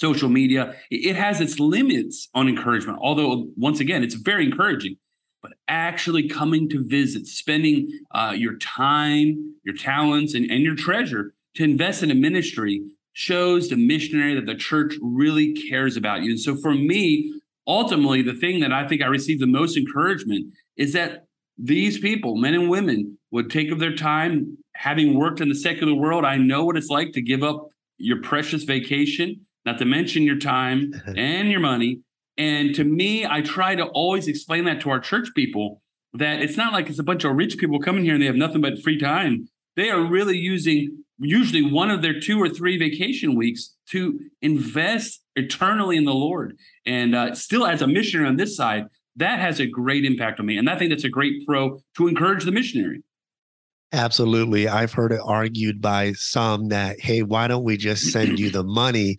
social 0.00 0.30
media. 0.30 0.74
It 0.90 1.14
has 1.16 1.40
its 1.40 1.60
limits 1.60 2.28
on 2.34 2.48
encouragement. 2.48 2.98
Although 3.02 3.48
once 3.56 3.80
again, 3.80 4.02
it's 4.02 4.14
very 4.14 4.44
encouraging. 4.44 4.96
But 5.42 5.52
actually 5.68 6.28
coming 6.28 6.68
to 6.70 6.84
visit, 6.86 7.26
spending 7.26 7.90
uh, 8.14 8.34
your 8.36 8.56
time, 8.58 9.54
your 9.62 9.74
talents, 9.74 10.34
and, 10.34 10.50
and 10.50 10.62
your 10.62 10.74
treasure 10.74 11.34
to 11.54 11.64
invest 11.64 12.02
in 12.02 12.10
a 12.10 12.14
ministry 12.14 12.82
shows 13.12 13.68
the 13.68 13.76
missionary 13.76 14.34
that 14.34 14.46
the 14.46 14.54
church 14.54 14.94
really 15.02 15.52
cares 15.52 15.96
about 15.96 16.22
you. 16.22 16.30
And 16.30 16.40
so 16.40 16.56
for 16.56 16.74
me, 16.74 17.40
ultimately, 17.66 18.22
the 18.22 18.34
thing 18.34 18.60
that 18.60 18.72
I 18.72 18.86
think 18.86 19.02
I 19.02 19.06
received 19.06 19.40
the 19.40 19.46
most 19.46 19.76
encouragement 19.76 20.52
is 20.76 20.92
that 20.92 21.26
these 21.58 21.98
people, 21.98 22.36
men 22.36 22.54
and 22.54 22.70
women, 22.70 23.18
would 23.30 23.50
take 23.50 23.70
of 23.70 23.78
their 23.78 23.94
time, 23.94 24.58
having 24.74 25.18
worked 25.18 25.40
in 25.40 25.48
the 25.48 25.54
secular 25.54 25.94
world. 25.94 26.24
I 26.24 26.36
know 26.36 26.64
what 26.64 26.76
it's 26.76 26.88
like 26.88 27.12
to 27.12 27.22
give 27.22 27.42
up 27.42 27.68
your 27.98 28.22
precious 28.22 28.64
vacation, 28.64 29.46
not 29.64 29.78
to 29.78 29.84
mention 29.84 30.22
your 30.22 30.38
time 30.38 30.92
and 31.16 31.50
your 31.50 31.60
money. 31.60 32.00
And 32.36 32.74
to 32.74 32.84
me, 32.84 33.26
I 33.26 33.42
try 33.42 33.74
to 33.74 33.84
always 33.86 34.28
explain 34.28 34.64
that 34.64 34.80
to 34.82 34.90
our 34.90 35.00
church 35.00 35.28
people 35.34 35.82
that 36.14 36.40
it's 36.40 36.56
not 36.56 36.72
like 36.72 36.88
it's 36.88 36.98
a 36.98 37.04
bunch 37.04 37.24
of 37.24 37.36
rich 37.36 37.58
people 37.58 37.78
coming 37.78 38.04
here 38.04 38.14
and 38.14 38.22
they 38.22 38.26
have 38.26 38.36
nothing 38.36 38.60
but 38.60 38.80
free 38.82 38.98
time. 38.98 39.48
They 39.76 39.90
are 39.90 40.02
really 40.02 40.36
using 40.36 41.04
usually 41.18 41.62
one 41.62 41.90
of 41.90 42.02
their 42.02 42.18
two 42.18 42.40
or 42.42 42.48
three 42.48 42.78
vacation 42.78 43.36
weeks 43.36 43.76
to 43.90 44.18
invest 44.42 45.22
eternally 45.36 45.96
in 45.96 46.04
the 46.04 46.14
Lord. 46.14 46.56
And 46.86 47.14
uh, 47.14 47.34
still, 47.34 47.66
as 47.66 47.82
a 47.82 47.86
missionary 47.86 48.28
on 48.28 48.36
this 48.36 48.56
side, 48.56 48.86
that 49.16 49.38
has 49.38 49.60
a 49.60 49.66
great 49.66 50.04
impact 50.04 50.40
on 50.40 50.46
me. 50.46 50.56
And 50.56 50.68
I 50.68 50.76
think 50.76 50.90
that's 50.90 51.04
a 51.04 51.10
great 51.10 51.46
pro 51.46 51.78
to 51.96 52.08
encourage 52.08 52.44
the 52.44 52.52
missionary. 52.52 53.02
Absolutely. 53.92 54.68
I've 54.68 54.92
heard 54.92 55.12
it 55.12 55.20
argued 55.22 55.80
by 55.80 56.12
some 56.12 56.68
that, 56.68 57.00
hey, 57.00 57.22
why 57.22 57.48
don't 57.48 57.64
we 57.64 57.76
just 57.76 58.12
send 58.12 58.38
you 58.38 58.48
the 58.50 58.62
money? 58.62 59.16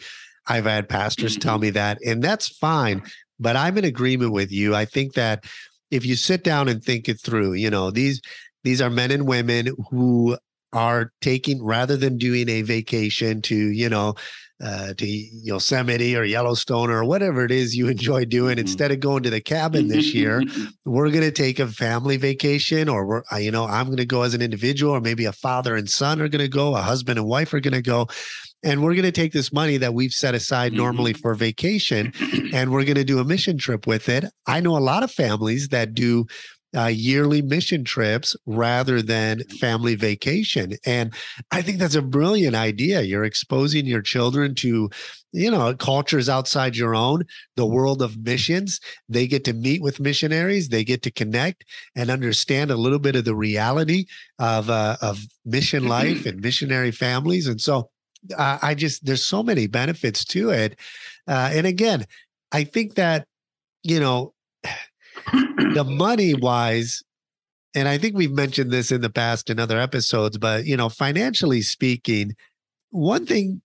I've 0.48 0.66
had 0.66 0.90
pastors 0.90 1.38
tell 1.38 1.56
mm-hmm. 1.56 1.62
me 1.62 1.70
that, 1.72 1.98
and 2.06 2.24
that's 2.24 2.48
fine. 2.48 3.04
But 3.40 3.56
I'm 3.56 3.78
in 3.78 3.86
agreement 3.86 4.34
with 4.34 4.52
you. 4.52 4.76
I 4.76 4.86
think 4.86 5.14
that 5.14 5.46
if 5.90 6.06
you 6.06 6.16
sit 6.16 6.44
down 6.44 6.68
and 6.68 6.84
think 6.84 7.10
it 7.10 7.20
through, 7.20 7.54
you 7.54 7.70
know, 7.70 7.92
these 7.92 8.22
these 8.64 8.82
are 8.82 8.90
men 8.90 9.12
and 9.12 9.28
women 9.28 9.70
who 9.90 10.38
are 10.74 11.12
taking 11.22 11.64
rather 11.64 11.98
than 11.98 12.18
doing 12.18 12.48
a 12.48 12.62
vacation 12.62 13.42
to 13.42 13.56
you 13.56 13.90
know 13.90 14.16
uh, 14.64 14.94
to 14.94 15.08
Yosemite 15.08 16.16
or 16.16 16.24
Yellowstone 16.24 16.92
or 16.92 17.04
whatever 17.04 17.44
it 17.44 17.52
is 17.52 17.76
you 17.76 17.88
enjoy 17.88 18.26
doing. 18.26 18.54
Mm-hmm. 18.54 18.62
Instead 18.62 18.92
of 18.92 19.00
going 19.00 19.24
to 19.24 19.30
the 19.30 19.42
cabin 19.42 19.88
this 19.88 20.14
year, 20.14 20.44
we're 20.86 21.10
going 21.10 21.24
to 21.24 21.32
take 21.32 21.60
a 21.60 21.68
family 21.68 22.18
vacation, 22.18 22.88
or 22.88 23.06
we're, 23.06 23.24
you 23.40 23.52
know, 23.52 23.66
I'm 23.66 23.88
going 23.88 23.98
to 23.98 24.06
go 24.06 24.22
as 24.22 24.34
an 24.34 24.42
individual, 24.42 24.94
or 24.94 25.02
maybe 25.02 25.26
a 25.26 25.34
father 25.34 25.76
and 25.76 25.90
son 25.90 26.22
are 26.22 26.28
going 26.28 26.44
to 26.44 26.48
go, 26.48 26.76
a 26.76 26.82
husband 26.82 27.18
and 27.18 27.28
wife 27.28 27.54
are 27.54 27.60
going 27.60 27.74
to 27.74 27.82
go. 27.82 28.08
And 28.64 28.84
we're 28.84 28.94
going 28.94 29.04
to 29.04 29.12
take 29.12 29.34
this 29.34 29.52
money 29.52 29.78
that 29.78 29.94
we've 29.94 30.14
set 30.14 30.36
aside 30.36 30.74
normally 30.74 31.14
mm-hmm. 31.14 31.22
for 31.22 31.36
vacation 31.36 32.14
and 32.54 32.72
we're 32.72 32.86
going 32.86 32.96
to 32.96 33.04
do 33.04 33.20
a 33.20 33.24
mission 33.24 33.58
trip 33.58 33.88
with 33.88 34.10
it. 34.10 34.26
I 34.48 34.60
know 34.60 34.78
a 34.78 34.80
lot 34.80 35.04
of 35.04 35.12
families 35.12 35.70
that 35.70 35.94
do 35.94 36.26
uh, 36.76 36.86
yearly 36.86 37.42
mission 37.42 37.84
trips 37.84 38.36
rather 38.46 39.02
than 39.02 39.44
family 39.60 39.96
vacation. 39.96 40.74
And 40.86 41.14
I 41.52 41.62
think 41.62 41.80
that's 41.80 41.96
a 41.96 42.02
brilliant 42.02 42.56
idea. 42.56 43.02
You're 43.02 43.26
exposing 43.26 43.86
your 43.86 44.02
children 44.02 44.56
to, 44.56 44.90
you 45.34 45.52
know, 45.52 45.76
cultures 45.76 46.30
outside 46.30 46.78
your 46.78 46.96
own, 46.96 47.24
the 47.56 47.66
world 47.66 48.02
of 48.02 48.24
missions. 48.24 48.80
They 49.10 49.28
get 49.28 49.44
to 49.46 49.54
meet 49.54 49.82
with 49.82 50.00
missionaries, 50.00 50.70
they 50.70 50.84
get 50.84 51.02
to 51.04 51.12
connect 51.12 51.66
and 51.96 52.10
understand 52.10 52.72
a 52.72 52.78
little 52.78 53.00
bit 53.00 53.16
of 53.16 53.26
the 53.26 53.36
reality 53.36 54.06
of, 54.40 54.70
uh, 54.70 54.98
of 55.02 55.20
mission 55.46 55.88
life 55.90 56.26
and 56.26 56.42
missionary 56.42 56.92
families. 56.92 57.48
And 57.48 57.60
so 57.60 57.90
uh, 58.38 58.60
I 58.62 58.76
just, 58.76 59.06
there's 59.06 59.26
so 59.26 59.44
many 59.44 59.68
benefits 59.68 60.24
to 60.26 60.50
it. 60.50 60.78
Uh, 61.28 61.52
and 61.54 61.66
again, 61.68 62.06
I 62.52 62.64
think 62.64 62.96
that, 62.96 63.28
you 63.84 64.00
know, 64.00 64.34
the 65.74 65.84
money 65.88 66.34
wise, 66.34 67.04
and 67.74 67.88
I 67.88 67.98
think 67.98 68.16
we've 68.16 68.32
mentioned 68.32 68.72
this 68.72 68.92
in 68.92 69.02
the 69.02 69.10
past 69.10 69.50
in 69.50 69.60
other 69.60 69.80
episodes, 69.80 70.38
but 70.38 70.66
you 70.66 70.76
know, 70.76 70.90
financially 70.90 71.62
speaking, 71.62 72.36
one 72.90 73.26
thing 73.26 73.62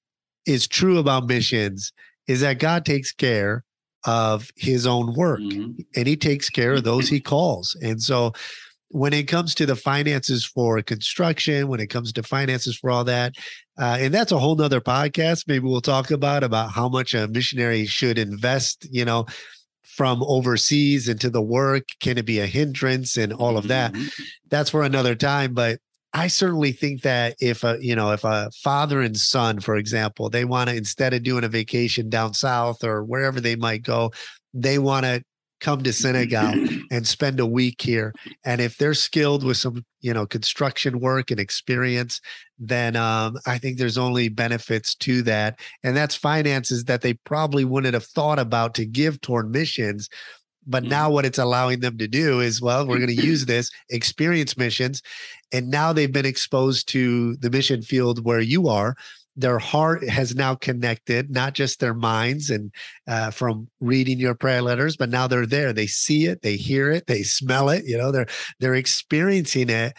is 0.47 0.69
true 0.69 0.99
about 0.99 1.27
missions 1.27 1.93
is 2.29 2.41
that 2.41 2.59
God 2.59 2.85
takes 2.85 3.13
care 3.13 3.65
of 4.05 4.51
his 4.57 4.87
own 4.87 5.15
work 5.15 5.41
mm-hmm. 5.41 5.81
and 5.97 6.07
he 6.07 6.17
takes 6.17 6.49
care 6.49 6.75
of 6.75 6.85
those 6.85 7.09
he 7.09 7.21
calls. 7.21 7.77
And 7.83 8.01
so 8.01 8.33
when 8.89 9.13
it 9.13 9.25
comes 9.25 9.55
to 9.57 9.67
the 9.67 9.75
finances 9.75 10.45
for 10.45 10.81
construction, 10.83 11.67
when 11.67 11.81
it 11.81 11.89
comes 11.89 12.13
to 12.13 12.23
finances 12.23 12.77
for 12.77 12.91
all 12.91 13.05
that, 13.05 13.35
uh, 13.79 13.99
and 14.01 14.13
that's 14.13 14.33
a 14.33 14.39
whole 14.39 14.57
nother 14.57 14.81
podcast. 14.81 15.45
Maybe 15.47 15.67
we'll 15.67 15.81
talk 15.81 16.11
about 16.11 16.43
about 16.43 16.71
how 16.71 16.89
much 16.89 17.15
a 17.15 17.29
missionary 17.29 17.87
should 17.87 18.19
invest, 18.19 18.87
you 18.91 19.05
know, 19.05 19.27
from 19.97 20.23
overseas 20.25 21.09
into 21.09 21.31
the 21.31 21.43
work? 21.43 21.85
Can 22.01 22.19
it 22.19 22.27
be 22.27 22.39
a 22.39 22.47
hindrance 22.47 23.17
and 23.17 23.33
all 23.33 23.57
of 23.57 23.69
that? 23.69 23.93
Mm-hmm. 23.93 24.23
That's 24.51 24.71
for 24.71 24.83
another 24.83 25.15
time. 25.15 25.55
But 25.55 25.81
I 26.13 26.29
certainly 26.29 26.73
think 26.73 27.03
that 27.03 27.37
if 27.41 27.65
a 27.65 27.79
you 27.81 27.97
know 27.97 28.13
if 28.13 28.25
a 28.25 28.51
father 28.63 29.01
and 29.01 29.17
son, 29.17 29.61
for 29.61 29.77
example, 29.77 30.29
they 30.29 30.45
want 30.45 30.71
to 30.71 30.77
instead 30.77 31.15
of 31.15 31.23
doing 31.23 31.45
a 31.45 31.49
vacation 31.49 32.09
down 32.09 32.35
south 32.35 32.85
or 32.85 33.05
wherever 33.05 33.41
they 33.41 33.57
might 33.57 33.83
go, 33.83 34.13
they 34.55 34.79
want 34.79 35.05
to 35.05 35.23
come 35.61 35.83
to 35.83 35.93
Senegal 35.93 36.53
and 36.91 37.07
spend 37.07 37.41
a 37.41 37.47
week 37.47 37.81
here. 37.81 38.15
And 38.45 38.61
if 38.61 38.77
they're 38.79 38.95
skilled 38.95 39.45
with 39.45 39.57
some, 39.57 39.85
you 40.01 40.13
know, 40.13 40.27
construction 40.27 41.01
work 41.01 41.31
and 41.31 41.41
experience, 41.41 42.21
then 42.59 42.97
um, 42.97 43.39
I 43.47 43.59
think 43.59 43.79
there's 43.79 43.99
only 43.99 44.29
benefits 44.29 44.95
to 44.97 45.23
that. 45.23 45.59
And 45.83 45.97
that's 45.97 46.15
finances 46.15 46.85
that 46.85 47.03
they 47.03 47.15
probably 47.15 47.65
wouldn't 47.65 47.95
have 47.95 48.07
thought 48.07 48.39
about 48.39 48.75
to 48.75 48.87
give 48.87 49.21
toward 49.21 49.51
missions. 49.51 50.09
But 50.67 50.83
mm-hmm. 50.83 50.91
now 50.91 51.11
what 51.11 51.25
it's 51.25 51.39
allowing 51.39 51.81
them 51.81 51.99
to 51.99 52.09
do 52.09 52.41
is, 52.41 52.61
well, 52.61 52.87
we're 52.87 52.99
going 52.99 53.17
to 53.17 53.27
use 53.27 53.47
this 53.47 53.71
experience 53.91 54.57
missions. 54.57 55.03
And 55.53 55.71
now 55.71 55.93
they've 55.93 56.13
been 56.13 56.27
exposed 56.27 56.89
to 56.89 57.37
the 57.37 57.51
mission 57.51 57.83
field 57.83 58.25
where 58.25 58.41
you 58.41 58.69
are 58.69 58.97
their 59.37 59.59
heart 59.59 60.09
has 60.09 60.35
now 60.35 60.55
connected, 60.55 61.31
not 61.31 61.53
just 61.53 61.79
their 61.79 61.95
minds 61.95 62.51
and 62.51 62.73
uh, 63.07 63.31
from 63.31 63.69
reading 63.81 64.19
your 64.19 64.35
prayer 64.35 64.63
letters, 64.63 64.97
but 64.97 65.11
now 65.11 65.27
they're 65.27 65.47
there. 65.47 65.73
They 65.73 65.87
see 65.87 66.27
it, 66.27 66.43
they 66.43 66.57
hear 66.57 66.91
it, 66.91 67.07
they 67.07 67.23
smell 67.23 67.69
it. 67.69 67.85
You 67.85 67.99
know, 67.99 68.11
they're 68.11 68.27
they're 68.61 68.75
experiencing 68.75 69.69
it, 69.69 69.95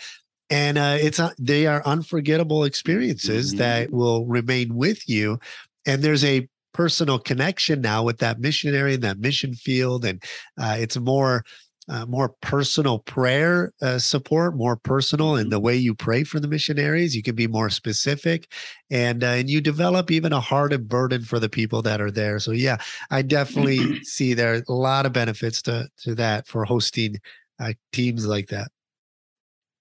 and 0.49 0.77
uh, 0.77 0.97
it's 0.99 1.19
uh, 1.19 1.31
they 1.37 1.67
are 1.67 1.85
unforgettable 1.85 2.63
experiences 2.63 3.51
mm-hmm. 3.51 3.59
that 3.59 3.91
will 3.91 4.25
remain 4.25 4.75
with 4.75 5.07
you. 5.07 5.39
And 5.85 6.01
there's 6.01 6.25
a 6.25 6.47
personal 6.73 7.19
connection 7.19 7.81
now 7.81 8.03
with 8.03 8.17
that 8.19 8.39
missionary 8.39 8.95
and 8.95 9.03
that 9.03 9.19
mission 9.19 9.53
field, 9.53 10.03
and 10.03 10.23
uh, 10.59 10.77
it's 10.79 10.97
more 10.97 11.43
uh, 11.89 12.05
more 12.05 12.29
personal 12.41 12.99
prayer 12.99 13.73
uh, 13.81 13.97
support, 13.97 14.55
more 14.55 14.75
personal 14.75 15.35
in 15.35 15.49
the 15.49 15.59
way 15.59 15.75
you 15.75 15.95
pray 15.95 16.23
for 16.23 16.39
the 16.39 16.47
missionaries. 16.47 17.15
You 17.15 17.23
can 17.23 17.35
be 17.35 17.47
more 17.47 17.69
specific, 17.69 18.51
and 18.89 19.23
uh, 19.23 19.27
and 19.27 19.49
you 19.49 19.61
develop 19.61 20.11
even 20.11 20.33
a 20.33 20.39
heart 20.41 20.73
and 20.73 20.87
burden 20.87 21.23
for 21.23 21.39
the 21.39 21.49
people 21.49 21.81
that 21.83 22.01
are 22.01 22.11
there. 22.11 22.39
So 22.39 22.51
yeah, 22.51 22.77
I 23.09 23.21
definitely 23.21 23.99
see 24.03 24.33
there 24.33 24.55
are 24.55 24.63
a 24.67 24.73
lot 24.73 25.05
of 25.05 25.13
benefits 25.13 25.61
to 25.63 25.87
to 26.03 26.15
that 26.15 26.47
for 26.47 26.65
hosting 26.65 27.17
uh, 27.59 27.73
teams 27.91 28.25
like 28.25 28.47
that. 28.47 28.69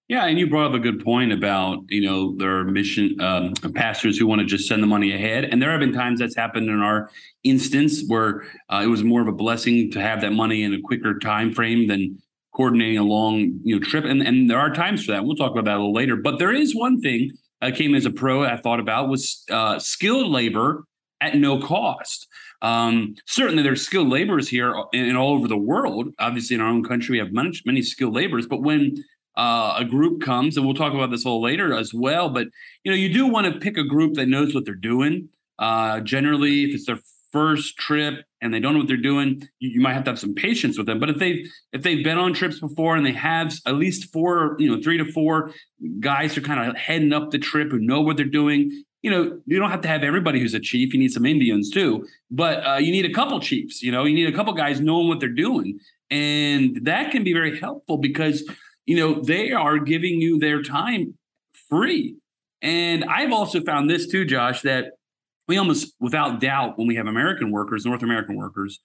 Yeah, 0.08 0.26
and 0.26 0.38
you 0.38 0.48
brought 0.48 0.68
up 0.68 0.74
a 0.74 0.78
good 0.78 1.02
point 1.04 1.32
about 1.32 1.80
you 1.88 2.00
know 2.00 2.36
there 2.36 2.58
are 2.58 2.64
mission 2.64 3.20
um, 3.20 3.54
pastors 3.74 4.16
who 4.16 4.26
want 4.26 4.40
to 4.40 4.46
just 4.46 4.68
send 4.68 4.80
the 4.82 4.86
money 4.86 5.12
ahead, 5.12 5.44
and 5.44 5.60
there 5.60 5.70
have 5.72 5.80
been 5.80 5.92
times 5.92 6.20
that's 6.20 6.36
happened 6.36 6.68
in 6.68 6.80
our 6.80 7.10
instance 7.42 8.04
where 8.06 8.44
uh, 8.68 8.82
it 8.84 8.86
was 8.86 9.02
more 9.02 9.20
of 9.20 9.26
a 9.26 9.32
blessing 9.32 9.90
to 9.90 10.00
have 10.00 10.20
that 10.20 10.32
money 10.32 10.62
in 10.62 10.74
a 10.74 10.80
quicker 10.80 11.18
time 11.18 11.52
frame 11.52 11.88
than 11.88 12.16
coordinating 12.54 12.98
a 12.98 13.02
long 13.02 13.58
you 13.64 13.74
know 13.74 13.84
trip, 13.84 14.04
and 14.04 14.22
and 14.22 14.48
there 14.48 14.60
are 14.60 14.72
times 14.72 15.04
for 15.04 15.10
that. 15.10 15.24
We'll 15.24 15.34
talk 15.34 15.50
about 15.50 15.64
that 15.64 15.74
a 15.74 15.78
little 15.78 15.92
later. 15.92 16.14
But 16.14 16.38
there 16.38 16.52
is 16.52 16.72
one 16.72 17.00
thing 17.00 17.32
I 17.60 17.72
came 17.72 17.92
as 17.96 18.06
a 18.06 18.10
pro 18.10 18.44
I 18.44 18.58
thought 18.58 18.78
about 18.78 19.08
was 19.08 19.44
uh, 19.50 19.80
skilled 19.80 20.30
labor 20.30 20.84
at 21.20 21.34
no 21.34 21.60
cost. 21.60 22.28
Um, 22.62 23.16
certainly, 23.26 23.64
there's 23.64 23.82
skilled 23.82 24.08
laborers 24.08 24.48
here 24.48 24.72
and 24.94 25.16
all 25.16 25.34
over 25.34 25.48
the 25.48 25.58
world. 25.58 26.10
Obviously, 26.20 26.54
in 26.54 26.62
our 26.62 26.68
own 26.68 26.84
country, 26.84 27.14
we 27.14 27.18
have 27.18 27.32
many, 27.32 27.52
many 27.64 27.82
skilled 27.82 28.14
laborers. 28.14 28.46
But 28.46 28.62
when 28.62 29.02
uh, 29.36 29.74
a 29.78 29.84
group 29.84 30.22
comes, 30.22 30.56
and 30.56 30.64
we'll 30.64 30.74
talk 30.74 30.94
about 30.94 31.10
this 31.10 31.24
a 31.24 31.28
little 31.28 31.42
later 31.42 31.74
as 31.74 31.92
well. 31.92 32.28
But 32.28 32.48
you 32.84 32.90
know, 32.90 32.96
you 32.96 33.12
do 33.12 33.26
want 33.26 33.52
to 33.52 33.58
pick 33.58 33.76
a 33.76 33.84
group 33.84 34.14
that 34.14 34.26
knows 34.26 34.54
what 34.54 34.64
they're 34.64 34.74
doing. 34.74 35.28
Uh, 35.58 36.00
generally, 36.00 36.64
if 36.64 36.74
it's 36.74 36.86
their 36.86 36.98
first 37.32 37.76
trip 37.76 38.24
and 38.40 38.54
they 38.54 38.60
don't 38.60 38.72
know 38.72 38.78
what 38.78 38.88
they're 38.88 38.96
doing, 38.96 39.46
you, 39.58 39.70
you, 39.70 39.80
might 39.80 39.92
have 39.92 40.04
to 40.04 40.10
have 40.10 40.18
some 40.18 40.34
patience 40.34 40.78
with 40.78 40.86
them. 40.86 40.98
But 40.98 41.10
if 41.10 41.18
they've 41.18 41.46
if 41.72 41.82
they've 41.82 42.02
been 42.02 42.18
on 42.18 42.32
trips 42.32 42.60
before 42.60 42.96
and 42.96 43.04
they 43.04 43.12
have 43.12 43.54
at 43.66 43.74
least 43.74 44.12
four, 44.12 44.56
you 44.58 44.74
know, 44.74 44.82
three 44.82 44.96
to 44.98 45.04
four 45.04 45.52
guys 46.00 46.34
who 46.34 46.40
are 46.40 46.44
kind 46.44 46.70
of 46.70 46.76
heading 46.76 47.12
up 47.12 47.30
the 47.30 47.38
trip 47.38 47.70
who 47.70 47.78
know 47.78 48.00
what 48.00 48.16
they're 48.16 48.26
doing, 48.26 48.84
you 49.02 49.10
know, 49.10 49.38
you 49.46 49.58
don't 49.58 49.70
have 49.70 49.82
to 49.82 49.88
have 49.88 50.02
everybody 50.02 50.40
who's 50.40 50.54
a 50.54 50.60
chief. 50.60 50.94
You 50.94 50.98
need 50.98 51.12
some 51.12 51.26
Indians 51.26 51.70
too, 51.70 52.06
but 52.30 52.66
uh, 52.66 52.76
you 52.76 52.90
need 52.90 53.04
a 53.04 53.12
couple 53.12 53.38
chiefs. 53.40 53.82
You 53.82 53.92
know, 53.92 54.04
you 54.04 54.14
need 54.14 54.32
a 54.32 54.36
couple 54.36 54.52
guys 54.54 54.80
knowing 54.80 55.08
what 55.08 55.20
they're 55.20 55.28
doing, 55.28 55.78
and 56.10 56.78
that 56.86 57.10
can 57.10 57.22
be 57.22 57.32
very 57.32 57.58
helpful 57.58 57.98
because 57.98 58.48
you 58.86 58.96
know 58.96 59.20
they 59.20 59.52
are 59.52 59.78
giving 59.78 60.20
you 60.20 60.38
their 60.38 60.62
time 60.62 61.14
free. 61.68 62.16
And 62.62 63.04
I've 63.04 63.32
also 63.32 63.60
found 63.60 63.90
this 63.90 64.06
too, 64.06 64.24
Josh, 64.24 64.62
that 64.62 64.92
we 65.46 65.58
almost 65.58 65.94
without 66.00 66.40
doubt 66.40 66.78
when 66.78 66.86
we 66.86 66.96
have 66.96 67.06
American 67.06 67.50
workers, 67.50 67.84
North 67.84 68.02
American 68.02 68.36
workers, 68.36 68.80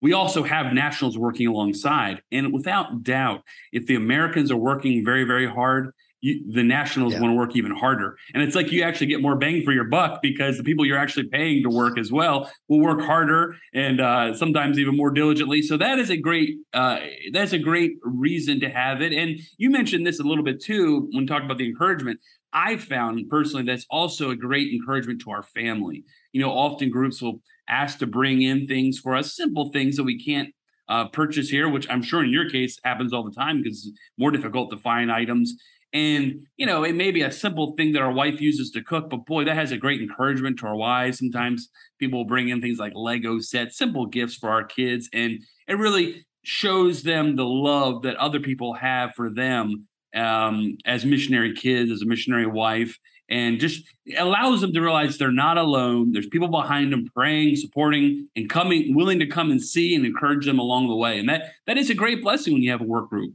we 0.00 0.12
also 0.12 0.42
have 0.42 0.72
nationals 0.72 1.16
working 1.16 1.46
alongside. 1.46 2.22
And 2.32 2.52
without 2.52 3.04
doubt, 3.04 3.42
if 3.72 3.86
the 3.86 3.94
Americans 3.94 4.50
are 4.50 4.56
working 4.56 5.04
very, 5.04 5.24
very 5.24 5.46
hard, 5.46 5.92
you, 6.22 6.40
the 6.50 6.62
nationals 6.62 7.12
yeah. 7.12 7.20
want 7.20 7.32
to 7.32 7.36
work 7.36 7.54
even 7.56 7.72
harder. 7.72 8.16
And 8.32 8.42
it's 8.42 8.54
like 8.54 8.70
you 8.70 8.82
actually 8.82 9.08
get 9.08 9.20
more 9.20 9.36
bang 9.36 9.62
for 9.64 9.72
your 9.72 9.84
buck 9.84 10.22
because 10.22 10.56
the 10.56 10.62
people 10.62 10.86
you're 10.86 10.98
actually 10.98 11.26
paying 11.26 11.62
to 11.64 11.68
work 11.68 11.98
as 11.98 12.10
well 12.10 12.50
will 12.68 12.80
work 12.80 13.02
harder 13.02 13.56
and 13.74 14.00
uh, 14.00 14.34
sometimes 14.34 14.78
even 14.78 14.96
more 14.96 15.10
diligently. 15.10 15.60
So 15.60 15.76
that 15.76 15.98
is 15.98 16.10
a 16.10 16.16
great 16.16 16.58
uh, 16.72 17.00
that's 17.32 17.52
a 17.52 17.58
great 17.58 17.92
reason 18.02 18.60
to 18.60 18.70
have 18.70 19.02
it. 19.02 19.12
And 19.12 19.40
you 19.58 19.68
mentioned 19.68 20.06
this 20.06 20.20
a 20.20 20.22
little 20.22 20.44
bit 20.44 20.62
too 20.62 21.08
when 21.12 21.26
talking 21.26 21.46
about 21.46 21.58
the 21.58 21.68
encouragement. 21.68 22.20
I 22.54 22.76
found 22.76 23.28
personally 23.28 23.64
that's 23.64 23.86
also 23.90 24.30
a 24.30 24.36
great 24.36 24.72
encouragement 24.72 25.22
to 25.22 25.30
our 25.30 25.42
family. 25.42 26.04
You 26.32 26.40
know, 26.40 26.50
often 26.50 26.90
groups 26.90 27.20
will 27.20 27.40
ask 27.68 27.98
to 27.98 28.06
bring 28.06 28.42
in 28.42 28.66
things 28.66 28.98
for 28.98 29.16
us, 29.16 29.34
simple 29.34 29.70
things 29.72 29.96
that 29.96 30.04
we 30.04 30.22
can't 30.22 30.50
uh, 30.88 31.08
purchase 31.08 31.48
here, 31.48 31.68
which 31.68 31.88
I'm 31.88 32.02
sure 32.02 32.22
in 32.22 32.30
your 32.30 32.48
case 32.50 32.78
happens 32.84 33.12
all 33.12 33.24
the 33.24 33.34
time 33.34 33.62
because 33.62 33.86
it's 33.86 33.98
more 34.18 34.30
difficult 34.30 34.70
to 34.70 34.76
find 34.76 35.10
items. 35.10 35.54
And, 35.92 36.46
you 36.56 36.64
know, 36.64 36.84
it 36.84 36.94
may 36.94 37.10
be 37.10 37.22
a 37.22 37.30
simple 37.30 37.74
thing 37.76 37.92
that 37.92 38.02
our 38.02 38.12
wife 38.12 38.40
uses 38.40 38.70
to 38.70 38.82
cook, 38.82 39.10
but 39.10 39.26
boy, 39.26 39.44
that 39.44 39.56
has 39.56 39.72
a 39.72 39.76
great 39.76 40.00
encouragement 40.00 40.58
to 40.60 40.66
our 40.66 40.76
wives. 40.76 41.18
Sometimes 41.18 41.68
people 41.98 42.24
bring 42.24 42.48
in 42.48 42.62
things 42.62 42.78
like 42.78 42.92
Lego 42.94 43.40
sets, 43.40 43.76
simple 43.76 44.06
gifts 44.06 44.36
for 44.36 44.48
our 44.50 44.64
kids. 44.64 45.10
And 45.12 45.40
it 45.68 45.74
really 45.74 46.24
shows 46.44 47.02
them 47.02 47.36
the 47.36 47.44
love 47.44 48.02
that 48.02 48.16
other 48.16 48.40
people 48.40 48.74
have 48.74 49.14
for 49.14 49.30
them 49.30 49.86
um, 50.14 50.76
as 50.86 51.04
missionary 51.04 51.54
kids, 51.54 51.90
as 51.90 52.02
a 52.02 52.06
missionary 52.06 52.46
wife, 52.46 52.98
and 53.28 53.60
just 53.60 53.84
allows 54.18 54.60
them 54.60 54.72
to 54.72 54.80
realize 54.80 55.16
they're 55.16 55.30
not 55.30 55.56
alone. 55.56 56.12
There's 56.12 56.26
people 56.26 56.48
behind 56.48 56.92
them 56.92 57.08
praying, 57.14 57.56
supporting, 57.56 58.28
and 58.36 58.48
coming, 58.48 58.94
willing 58.94 59.18
to 59.20 59.26
come 59.26 59.50
and 59.50 59.62
see 59.62 59.94
and 59.94 60.04
encourage 60.04 60.44
them 60.46 60.58
along 60.58 60.88
the 60.88 60.96
way. 60.96 61.18
And 61.18 61.28
that 61.28 61.52
that 61.66 61.78
is 61.78 61.90
a 61.90 61.94
great 61.94 62.22
blessing 62.22 62.52
when 62.52 62.62
you 62.62 62.70
have 62.70 62.80
a 62.80 62.84
work 62.84 63.08
group. 63.08 63.34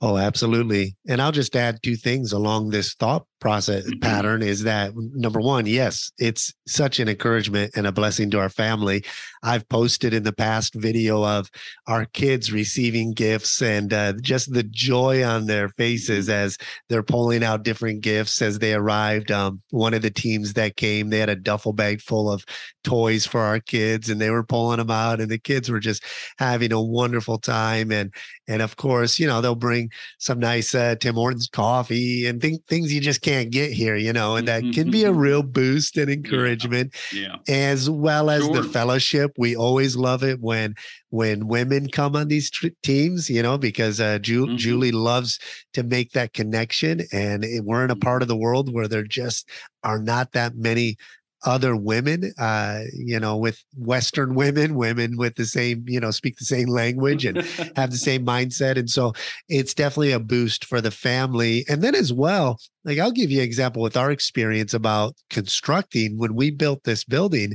Oh, 0.00 0.16
absolutely. 0.16 0.96
And 1.08 1.20
I'll 1.20 1.32
just 1.32 1.56
add 1.56 1.82
two 1.82 1.96
things 1.96 2.32
along 2.32 2.70
this 2.70 2.94
thought 2.94 3.26
process 3.40 3.84
mm-hmm. 3.84 4.00
pattern 4.00 4.42
is 4.42 4.62
that 4.64 4.92
number 4.96 5.40
one, 5.40 5.66
yes, 5.66 6.10
it's 6.18 6.52
such 6.66 6.98
an 6.98 7.08
encouragement 7.08 7.72
and 7.76 7.86
a 7.86 7.92
blessing 7.92 8.30
to 8.30 8.38
our 8.38 8.48
family. 8.48 9.04
I've 9.42 9.68
posted 9.68 10.14
in 10.14 10.24
the 10.24 10.32
past 10.32 10.74
video 10.74 11.24
of 11.24 11.50
our 11.86 12.04
kids 12.06 12.52
receiving 12.52 13.12
gifts 13.12 13.62
and 13.62 13.92
uh, 13.92 14.14
just 14.20 14.52
the 14.52 14.64
joy 14.64 15.24
on 15.24 15.46
their 15.46 15.68
faces 15.70 16.26
mm-hmm. 16.26 16.34
as 16.34 16.58
they're 16.88 17.02
pulling 17.02 17.44
out 17.44 17.62
different 17.62 18.00
gifts 18.00 18.42
as 18.42 18.58
they 18.58 18.74
arrived. 18.74 19.30
Um, 19.30 19.62
one 19.70 19.94
of 19.94 20.02
the 20.02 20.10
teams 20.10 20.54
that 20.54 20.76
came, 20.76 21.10
they 21.10 21.18
had 21.18 21.28
a 21.28 21.36
duffel 21.36 21.72
bag 21.72 22.00
full 22.00 22.30
of 22.30 22.44
toys 22.84 23.26
for 23.26 23.40
our 23.40 23.60
kids 23.60 24.08
and 24.08 24.20
they 24.20 24.30
were 24.30 24.44
pulling 24.44 24.78
them 24.78 24.90
out 24.90 25.20
and 25.20 25.30
the 25.30 25.38
kids 25.38 25.70
were 25.70 25.80
just 25.80 26.02
having 26.38 26.72
a 26.72 26.80
wonderful 26.80 27.38
time. 27.38 27.92
And, 27.92 28.12
and 28.48 28.62
of 28.62 28.76
course, 28.76 29.18
you 29.18 29.26
know, 29.26 29.40
they'll 29.40 29.54
bring 29.54 29.90
some 30.18 30.38
nice 30.38 30.74
uh, 30.74 30.96
Tim 30.96 31.14
Hortons 31.14 31.48
coffee 31.48 32.26
and 32.26 32.40
th- 32.40 32.60
things 32.66 32.92
you 32.92 33.00
just 33.00 33.20
can't 33.28 33.50
get 33.50 33.72
here, 33.72 33.96
you 33.96 34.12
know, 34.12 34.36
and 34.36 34.48
that 34.48 34.62
can 34.72 34.90
be 34.90 35.04
a 35.04 35.10
mm-hmm. 35.10 35.18
real 35.18 35.42
boost 35.42 35.96
and 35.96 36.10
encouragement. 36.18 36.94
Yeah. 37.12 37.36
yeah. 37.46 37.54
As 37.54 37.90
well 37.90 38.30
as 38.30 38.44
sure. 38.44 38.54
the 38.54 38.62
fellowship. 38.62 39.32
We 39.36 39.56
always 39.56 39.96
love 39.96 40.22
it 40.22 40.40
when 40.40 40.74
when 41.10 41.46
women 41.46 41.88
come 41.88 42.16
on 42.16 42.28
these 42.28 42.50
tr- 42.50 42.68
teams, 42.82 43.30
you 43.30 43.42
know, 43.42 43.58
because 43.58 44.00
uh, 44.00 44.18
Ju- 44.18 44.46
mm-hmm. 44.46 44.56
Julie 44.56 44.92
loves 44.92 45.38
to 45.74 45.82
make 45.82 46.12
that 46.12 46.32
connection. 46.32 47.02
And 47.12 47.44
we're 47.64 47.84
in 47.84 47.90
a 47.90 47.94
mm-hmm. 47.94 48.00
part 48.00 48.22
of 48.22 48.28
the 48.28 48.36
world 48.36 48.72
where 48.72 48.88
there 48.88 49.04
just 49.04 49.48
are 49.84 49.98
not 49.98 50.32
that 50.32 50.56
many 50.56 50.96
other 51.44 51.76
women, 51.76 52.32
uh, 52.38 52.80
you 52.92 53.18
know, 53.20 53.36
with 53.36 53.62
Western 53.76 54.34
women, 54.34 54.74
women 54.74 55.16
with 55.16 55.36
the 55.36 55.44
same, 55.44 55.84
you 55.86 56.00
know, 56.00 56.10
speak 56.10 56.36
the 56.36 56.44
same 56.44 56.68
language 56.68 57.24
and 57.24 57.38
have 57.76 57.90
the 57.90 57.96
same 57.96 58.26
mindset. 58.26 58.76
And 58.76 58.90
so 58.90 59.12
it's 59.48 59.74
definitely 59.74 60.12
a 60.12 60.20
boost 60.20 60.64
for 60.64 60.80
the 60.80 60.90
family. 60.90 61.64
And 61.68 61.82
then 61.82 61.94
as 61.94 62.12
well, 62.12 62.58
like 62.84 62.98
I'll 62.98 63.12
give 63.12 63.30
you 63.30 63.38
an 63.38 63.44
example 63.44 63.82
with 63.82 63.96
our 63.96 64.10
experience 64.10 64.74
about 64.74 65.14
constructing. 65.30 66.18
When 66.18 66.34
we 66.34 66.50
built 66.50 66.84
this 66.84 67.04
building, 67.04 67.54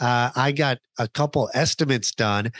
uh, 0.00 0.30
I 0.36 0.52
got 0.52 0.78
a 0.98 1.08
couple 1.08 1.50
estimates 1.54 2.12
done. 2.12 2.50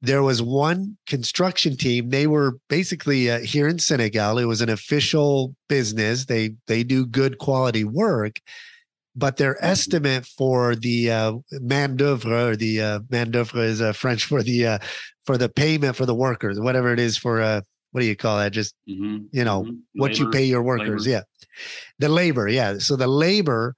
There 0.00 0.22
was 0.22 0.42
one 0.42 0.98
construction 1.06 1.76
team. 1.76 2.10
They 2.10 2.26
were 2.26 2.58
basically 2.68 3.30
uh, 3.30 3.40
here 3.40 3.66
in 3.66 3.78
Senegal. 3.78 4.38
It 4.38 4.44
was 4.44 4.60
an 4.60 4.68
official 4.68 5.54
business. 5.68 6.26
They 6.26 6.56
they 6.66 6.84
do 6.84 7.06
good 7.06 7.38
quality 7.38 7.84
work 7.84 8.38
but 9.16 9.36
their 9.36 9.62
estimate 9.64 10.26
for 10.26 10.74
the 10.74 11.10
uh, 11.10 11.32
main 11.60 11.96
d'oeuvre 11.96 12.48
or 12.48 12.56
the 12.56 12.80
uh, 12.80 13.00
main 13.10 13.30
d'oeuvre 13.30 13.60
is 13.60 13.80
uh, 13.80 13.92
French 13.92 14.24
for 14.24 14.42
the 14.42 14.66
uh, 14.66 14.78
for 15.24 15.38
the 15.38 15.48
payment 15.48 15.96
for 15.96 16.06
the 16.06 16.14
workers, 16.14 16.60
whatever 16.60 16.92
it 16.92 16.98
is 16.98 17.16
for 17.16 17.40
uh, 17.40 17.60
what 17.92 18.00
do 18.00 18.06
you 18.06 18.16
call 18.16 18.38
that? 18.38 18.52
Just 18.52 18.74
mm-hmm. 18.88 19.18
you 19.32 19.44
know 19.44 19.62
mm-hmm. 19.62 20.00
what 20.00 20.12
labor, 20.12 20.24
you 20.24 20.30
pay 20.30 20.44
your 20.44 20.62
workers, 20.62 21.06
labor. 21.06 21.18
yeah, 21.18 21.22
the 21.98 22.08
labor, 22.08 22.48
yeah. 22.48 22.78
So 22.78 22.96
the 22.96 23.06
labor 23.06 23.76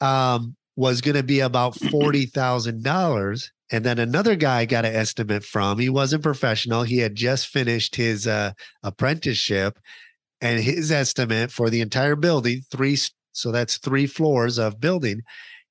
um, 0.00 0.54
was 0.76 1.00
going 1.00 1.16
to 1.16 1.24
be 1.24 1.40
about 1.40 1.74
forty 1.90 2.26
thousand 2.26 2.84
dollars. 2.84 3.50
And 3.70 3.84
then 3.84 3.98
another 3.98 4.34
guy 4.34 4.64
got 4.64 4.86
an 4.86 4.94
estimate 4.94 5.44
from. 5.44 5.78
He 5.78 5.90
wasn't 5.90 6.22
professional. 6.22 6.84
He 6.84 6.96
had 6.98 7.14
just 7.14 7.48
finished 7.48 7.96
his 7.96 8.26
uh, 8.26 8.52
apprenticeship, 8.82 9.78
and 10.40 10.58
his 10.58 10.90
estimate 10.90 11.50
for 11.50 11.68
the 11.68 11.82
entire 11.82 12.16
building, 12.16 12.62
three 12.70 12.96
so 13.38 13.52
that's 13.52 13.78
three 13.78 14.06
floors 14.06 14.58
of 14.58 14.80
building. 14.80 15.22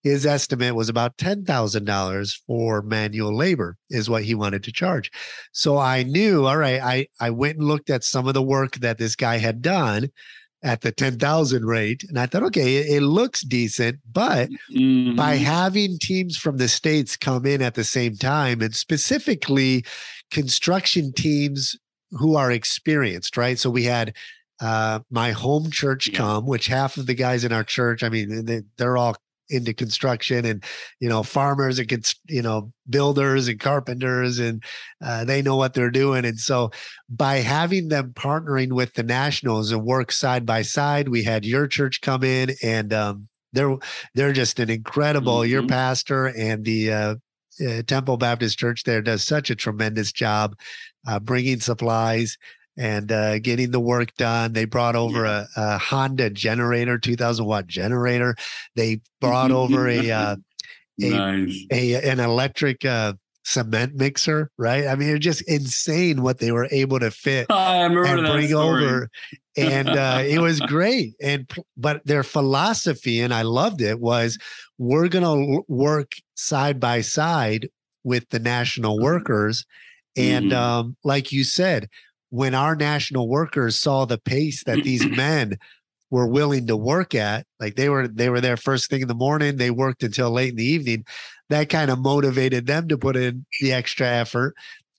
His 0.03 0.25
estimate 0.25 0.75
was 0.75 0.89
about 0.89 1.17
$10,000 1.17 2.41
for 2.45 2.81
manual 2.81 3.35
labor, 3.35 3.77
is 3.89 4.09
what 4.09 4.23
he 4.23 4.35
wanted 4.35 4.63
to 4.63 4.71
charge. 4.71 5.11
So 5.51 5.77
I 5.77 6.03
knew, 6.03 6.45
all 6.45 6.57
right, 6.57 6.81
I, 6.81 7.07
I 7.19 7.31
went 7.31 7.57
and 7.57 7.67
looked 7.67 7.89
at 7.89 8.03
some 8.03 8.27
of 8.27 8.33
the 8.33 8.43
work 8.43 8.75
that 8.75 8.97
this 8.97 9.15
guy 9.15 9.37
had 9.37 9.61
done 9.61 10.09
at 10.63 10.81
the 10.81 10.91
10,000 10.91 11.65
rate. 11.65 12.03
And 12.07 12.19
I 12.19 12.25
thought, 12.25 12.43
okay, 12.43 12.77
it, 12.77 12.97
it 12.97 13.01
looks 13.01 13.41
decent. 13.41 13.99
But 14.11 14.49
mm-hmm. 14.73 15.15
by 15.15 15.35
having 15.35 15.97
teams 15.99 16.37
from 16.37 16.57
the 16.57 16.67
States 16.67 17.17
come 17.17 17.45
in 17.45 17.61
at 17.61 17.75
the 17.75 17.83
same 17.83 18.15
time, 18.15 18.61
and 18.61 18.75
specifically 18.75 19.85
construction 20.31 21.11
teams 21.13 21.75
who 22.11 22.35
are 22.35 22.51
experienced, 22.51 23.37
right? 23.37 23.59
So 23.59 23.69
we 23.69 23.83
had 23.83 24.15
uh, 24.59 24.99
my 25.09 25.31
home 25.31 25.69
church 25.71 26.09
yeah. 26.09 26.17
come, 26.17 26.45
which 26.45 26.67
half 26.67 26.97
of 26.97 27.05
the 27.05 27.13
guys 27.13 27.43
in 27.43 27.51
our 27.51 27.63
church, 27.63 28.03
I 28.03 28.09
mean, 28.09 28.45
they, 28.45 28.61
they're 28.77 28.97
all 28.97 29.15
into 29.49 29.73
construction 29.73 30.45
and 30.45 30.63
you 30.99 31.07
know 31.07 31.23
farmers 31.23 31.79
and 31.79 32.13
you 32.27 32.41
know 32.41 32.71
builders 32.89 33.47
and 33.47 33.59
carpenters 33.59 34.39
and 34.39 34.63
uh, 35.01 35.23
they 35.23 35.41
know 35.41 35.55
what 35.55 35.73
they're 35.73 35.89
doing 35.89 36.25
and 36.25 36.39
so 36.39 36.69
by 37.09 37.37
having 37.37 37.87
them 37.87 38.11
partnering 38.13 38.73
with 38.73 38.93
the 38.95 39.03
nationals 39.03 39.71
and 39.71 39.83
work 39.83 40.11
side 40.11 40.45
by 40.45 40.61
side 40.61 41.07
we 41.07 41.23
had 41.23 41.45
your 41.45 41.67
church 41.67 42.01
come 42.01 42.23
in 42.23 42.51
and 42.61 42.91
um, 42.93 43.27
they're 43.53 43.77
they're 44.15 44.33
just 44.33 44.59
an 44.59 44.69
incredible 44.69 45.37
mm-hmm. 45.37 45.51
your 45.51 45.65
pastor 45.65 46.27
and 46.27 46.65
the 46.65 46.91
uh, 46.91 47.15
uh, 47.65 47.81
Temple 47.83 48.17
Baptist 48.17 48.59
Church 48.59 48.83
there 48.83 49.01
does 49.01 49.23
such 49.23 49.49
a 49.49 49.55
tremendous 49.55 50.11
job 50.11 50.55
uh, 51.07 51.19
bringing 51.19 51.59
supplies 51.59 52.37
and 52.77 53.11
uh, 53.11 53.39
getting 53.39 53.71
the 53.71 53.79
work 53.79 54.15
done. 54.15 54.53
They 54.53 54.65
brought 54.65 54.95
over 54.95 55.25
yeah. 55.25 55.45
a, 55.55 55.61
a, 55.61 55.77
Honda 55.77 56.29
generator, 56.29 56.97
2000 56.97 57.45
watt 57.45 57.67
generator. 57.67 58.35
They 58.75 59.01
brought 59.19 59.51
over 59.51 59.87
a, 59.87 60.11
uh, 60.11 60.35
a, 61.01 61.09
nice. 61.09 61.65
a, 61.71 61.95
an 62.09 62.19
electric 62.19 62.85
uh, 62.85 63.13
cement 63.47 63.95
mixer, 63.95 64.51
right? 64.57 64.87
I 64.87 64.95
mean, 64.95 65.15
it's 65.15 65.23
just 65.23 65.41
insane 65.43 66.21
what 66.21 66.39
they 66.39 66.51
were 66.51 66.67
able 66.69 66.99
to 66.99 67.09
fit 67.09 67.47
and 67.49 67.93
bring 67.95 68.53
over. 68.53 69.09
And 69.55 69.89
uh, 69.89 70.21
it 70.25 70.39
was 70.39 70.59
great. 70.67 71.15
And 71.21 71.49
but 71.77 72.05
their 72.05 72.23
philosophy, 72.23 73.21
and 73.21 73.33
I 73.33 73.43
loved 73.43 73.81
it, 73.81 74.01
was 74.01 74.37
we're 74.77 75.07
gonna 75.07 75.61
work 75.67 76.11
side 76.35 76.79
by 76.79 77.01
side 77.01 77.69
with 78.03 78.27
the 78.29 78.39
national 78.39 78.95
mm-hmm. 78.95 79.05
workers. 79.05 79.65
And 80.17 80.51
mm-hmm. 80.51 80.61
um, 80.61 80.97
like 81.03 81.31
you 81.31 81.43
said, 81.43 81.89
when 82.29 82.53
our 82.53 82.75
national 82.75 83.27
workers 83.27 83.77
saw 83.77 84.05
the 84.05 84.17
pace 84.17 84.63
that 84.65 84.83
these 84.83 85.05
men 85.17 85.57
were 86.09 86.27
willing 86.27 86.67
to 86.67 86.77
work 86.77 87.13
at 87.13 87.45
like 87.59 87.75
they 87.75 87.89
were 87.89 88.07
they 88.07 88.29
were 88.29 88.39
there 88.39 88.55
first 88.55 88.89
thing 88.89 89.01
in 89.01 89.09
the 89.09 89.13
morning 89.13 89.57
they 89.57 89.71
worked 89.71 90.03
until 90.03 90.31
late 90.31 90.51
in 90.51 90.55
the 90.55 90.63
evening 90.63 91.03
that 91.49 91.69
kind 91.69 91.89
of 91.89 91.99
motivated 91.99 92.65
them 92.65 92.87
to 92.87 92.97
put 92.97 93.15
in 93.15 93.45
the 93.61 93.73
extra 93.73 94.07
effort. 94.07 94.55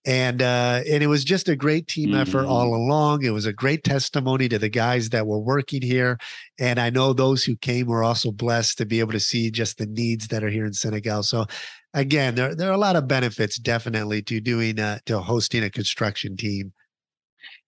And 0.07 0.41
uh 0.41 0.83
and 0.89 1.03
it 1.03 1.09
was 1.09 1.25
just 1.25 1.49
a 1.49 1.57
great 1.57 1.87
team 1.87 2.11
mm-hmm. 2.11 2.21
effort 2.21 2.47
all 2.47 2.75
along. 2.75 3.25
It 3.25 3.31
was 3.31 3.47
a 3.47 3.53
great 3.53 3.85
testimony 3.85 4.49
to 4.49 4.59
the 4.59 4.69
guys 4.69 5.11
that 5.11 5.27
were 5.27 5.41
working 5.41 5.83
here. 5.83 6.19
And 6.59 6.79
i 6.79 6.89
know 6.89 7.13
those 7.13 7.45
who 7.45 7.57
came 7.57 7.89
were 7.89 8.05
also 8.05 8.31
blessed 8.31 8.79
to 8.79 8.87
be 8.87 9.01
able 9.01 9.13
to 9.13 9.21
see 9.21 9.51
just 9.51 9.77
the 9.77 9.87
needs 9.87 10.29
that 10.29 10.45
are 10.45 10.49
here 10.49 10.65
in 10.65 10.73
senegal. 10.73 11.23
So 11.25 11.47
again 11.93 12.37
there, 12.37 12.55
there 12.55 12.71
are 12.71 12.75
a 12.75 12.79
lot 12.79 12.97
of 12.97 13.09
benefits 13.09 13.59
definitely 13.59 14.23
to 14.23 14.41
doing 14.41 14.81
uh 14.81 15.01
to 15.07 15.21
hosting 15.21 15.65
a 15.65 15.71
construction 15.71 16.37
team 16.37 16.73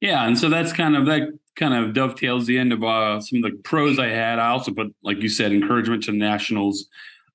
yeah, 0.01 0.27
and 0.27 0.39
so 0.39 0.49
that's 0.49 0.73
kind 0.73 0.97
of 0.97 1.07
that 1.07 1.29
kind 1.57 1.75
of 1.75 1.93
dovetails 1.93 2.47
the 2.47 2.59
end 2.59 2.73
of 2.73 2.83
uh, 2.83 3.21
some 3.21 3.45
of 3.45 3.51
the 3.51 3.59
pros 3.59 3.99
I 3.99 4.09
had. 4.09 4.39
I 4.39 4.49
also 4.49 4.73
put, 4.73 4.95
like 5.03 5.19
you 5.19 5.29
said, 5.29 5.53
encouragement 5.53 6.05
to 6.05 6.13
nationals. 6.13 6.87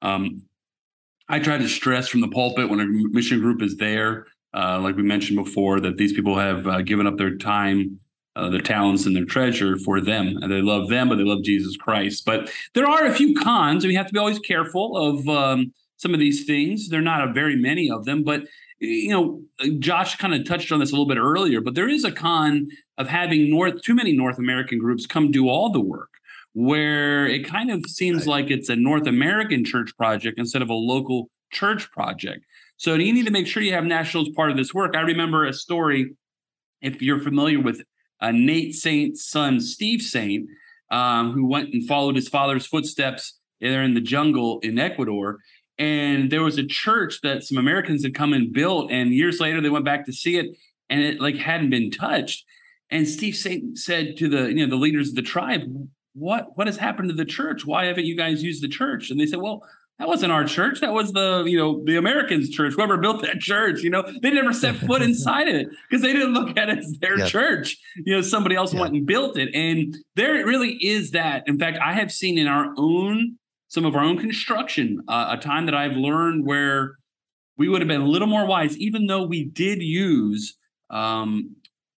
Um, 0.02 0.42
I 1.30 1.40
try 1.40 1.58
to 1.58 1.68
stress 1.68 2.08
from 2.08 2.22
the 2.22 2.28
pulpit 2.28 2.70
when 2.70 2.80
a 2.80 2.86
mission 2.86 3.40
group 3.40 3.62
is 3.62 3.78
there, 3.78 4.28
uh, 4.54 4.80
like 4.80 4.96
we 4.96 5.04
mentioned 5.04 5.44
before, 5.44 5.80
that 5.80 5.98
these 5.98 6.14
people 6.14 6.38
have 6.38 6.68
uh, 6.68 6.82
given 6.82 7.08
up 7.08 7.18
their 7.18 7.36
time, 7.38 8.00
uh, 8.36 8.50
their 8.50 8.62
talents, 8.62 9.06
and 9.06 9.16
their 9.16 9.26
treasure 9.26 9.78
for 9.78 10.02
them, 10.02 10.38
and 10.42 10.52
they 10.52 10.62
love 10.62 10.90
them, 10.90 11.10
but 11.10 11.16
they 11.16 11.24
love 11.24 11.44
Jesus 11.44 11.78
Christ. 11.78 12.26
But 12.26 12.52
there 12.74 12.88
are 12.88 13.06
a 13.06 13.14
few 13.14 13.36
cons, 13.36 13.84
and 13.84 13.90
we 13.90 13.96
have 13.96 14.08
to 14.08 14.14
be 14.14 14.20
always 14.20 14.40
careful 14.40 14.98
of 14.98 15.28
um, 15.30 15.74
some 15.98 16.14
of 16.14 16.20
these 16.20 16.46
things. 16.46 16.90
There 16.90 17.00
are 17.00 17.04
not 17.04 17.28
a 17.28 17.34
very 17.34 17.56
many 17.56 17.90
of 17.90 18.06
them, 18.06 18.24
but 18.24 18.44
you 18.80 19.10
know, 19.10 19.42
Josh 19.80 20.18
kind 20.18 20.34
of 20.34 20.46
touched 20.46 20.72
on 20.72 20.80
this 20.80 20.92
a 20.92 20.94
little 20.94 21.08
bit 21.08 21.18
earlier, 21.18 21.62
but 21.62 21.76
there 21.76 21.90
is 21.90 22.04
a 22.04 22.12
con 22.12 22.68
of 22.98 23.08
having 23.08 23.50
North 23.50 23.82
too 23.82 23.96
many 23.96 24.14
North 24.14 24.38
American 24.38 24.80
groups 24.80 25.06
come 25.06 25.32
do 25.32 25.48
all 25.48 25.70
the 25.70 25.80
work, 25.80 26.10
where 26.54 27.26
it 27.28 27.46
kind 27.46 27.72
of 27.72 27.86
seems 27.88 28.20
right. 28.20 28.44
like 28.44 28.52
it's 28.52 28.70
a 28.70 28.76
North 28.76 29.08
American 29.08 29.64
church 29.64 29.96
project 29.98 30.38
instead 30.38 30.62
of 30.62 30.70
a 30.70 30.74
local 30.74 31.30
church 31.52 31.90
project. 31.92 32.46
So 32.78 32.96
you 32.96 33.14
need 33.14 33.26
to 33.26 33.32
make 33.32 33.48
sure 33.48 33.64
you 33.64 33.74
have 33.74 33.86
nationals 33.86 34.30
part 34.30 34.52
of 34.52 34.58
this 34.58 34.74
work. 34.74 34.96
I 34.96 35.02
remember 35.02 35.46
a 35.46 35.54
story, 35.54 36.16
if 36.82 37.02
you're 37.02 37.22
familiar 37.22 37.62
with 37.62 37.82
uh, 38.20 38.32
Nate 38.32 38.76
Saint's 38.76 39.26
son, 39.26 39.62
Steve 39.62 40.02
Saint, 40.02 40.50
um, 40.92 41.32
who 41.32 41.48
went 41.48 41.74
and 41.74 41.88
followed 41.88 42.16
his 42.16 42.28
father's 42.28 42.68
footsteps 42.68 43.40
there 43.62 43.82
in 43.82 43.94
the 43.94 44.02
jungle 44.02 44.60
in 44.60 44.78
Ecuador 44.78 45.40
and 45.78 46.32
there 46.32 46.44
was 46.44 46.58
a 46.58 46.66
church 46.66 47.22
that 47.22 47.44
some 47.44 47.58
Americans 47.58 48.04
had 48.04 48.16
come 48.16 48.34
and 48.34 48.54
built, 48.54 48.92
and 48.92 49.14
years 49.14 49.40
later 49.40 49.62
they 49.62 49.70
went 49.70 49.86
back 49.86 50.06
to 50.06 50.14
see 50.14 50.38
it, 50.38 50.58
and 50.90 51.02
it 51.02 51.20
like 51.20 51.36
hadn't 51.36 51.70
been 51.70 51.92
touched. 51.92 52.46
And 52.90 53.08
Steve 53.08 53.36
Saint 53.36 53.78
said 53.78 54.18
to 54.18 54.30
the 54.30 54.48
you 54.48 54.66
know 54.66 54.70
the 54.70 54.82
leaders 54.82 55.10
of 55.10 55.16
the 55.16 55.22
tribe, 55.22 55.64
"What 56.14 56.58
what 56.58 56.68
has 56.68 56.78
happened 56.78 57.10
to 57.10 57.16
the 57.16 57.26
church? 57.26 57.66
Why 57.66 57.86
haven't 57.86 58.06
you 58.06 58.16
guys 58.16 58.44
used 58.44 58.64
the 58.64 58.68
church?" 58.68 59.10
And 59.10 59.20
they 59.20 59.26
said, 59.26 59.40
"Well." 59.40 59.64
That 59.98 60.10
wasn't 60.10 60.34
our 60.34 60.44
church. 60.44 60.82
That 60.82 60.92
was 60.92 61.14
the, 61.14 61.46
you 61.48 61.58
know, 61.58 61.82
the 61.86 61.96
Americans' 61.96 62.50
church. 62.50 62.74
Whoever 62.74 62.98
built 62.98 63.22
that 63.22 63.40
church, 63.40 63.82
you 63.82 63.90
know, 63.90 64.04
they 64.22 64.30
never 64.30 64.52
set 64.52 64.76
foot 64.76 65.02
inside 65.02 65.48
of 65.48 65.56
it 65.56 65.70
because 65.90 66.02
they 66.02 66.12
didn't 66.12 66.34
look 66.34 66.58
at 66.58 66.68
it 66.68 66.80
as 66.80 66.98
their 67.00 67.18
yeah. 67.18 67.28
church. 67.28 67.78
You 67.96 68.16
know, 68.16 68.22
somebody 68.22 68.58
else 68.58 68.74
yeah. 68.74 68.82
went 68.82 68.94
and 68.94 69.06
built 69.06 69.38
it. 69.38 69.56
And 69.56 69.96
there 70.16 70.46
really 70.46 70.74
is 70.86 71.12
that. 71.12 71.48
In 71.48 71.58
fact, 71.58 71.78
I 71.82 71.94
have 71.94 72.12
seen 72.12 72.38
in 72.38 72.48
our 72.48 72.74
own 72.76 73.38
some 73.76 73.86
of 73.86 73.94
our 73.94 74.04
own 74.04 74.18
construction, 74.18 75.04
uh, 75.10 75.36
a 75.38 75.38
time 75.38 75.66
that 75.66 75.76
I've 75.76 75.98
learned 75.98 76.46
where 76.46 76.96
we 77.58 77.68
would 77.68 77.82
have 77.82 77.90
been 77.90 78.02
a 78.02 78.08
little 78.08 78.28
more 78.28 78.48
wise, 78.48 78.78
even 78.78 79.06
though 79.06 79.24
we 79.24 79.44
did 79.44 79.82
use 79.82 80.58
um, 80.90 81.58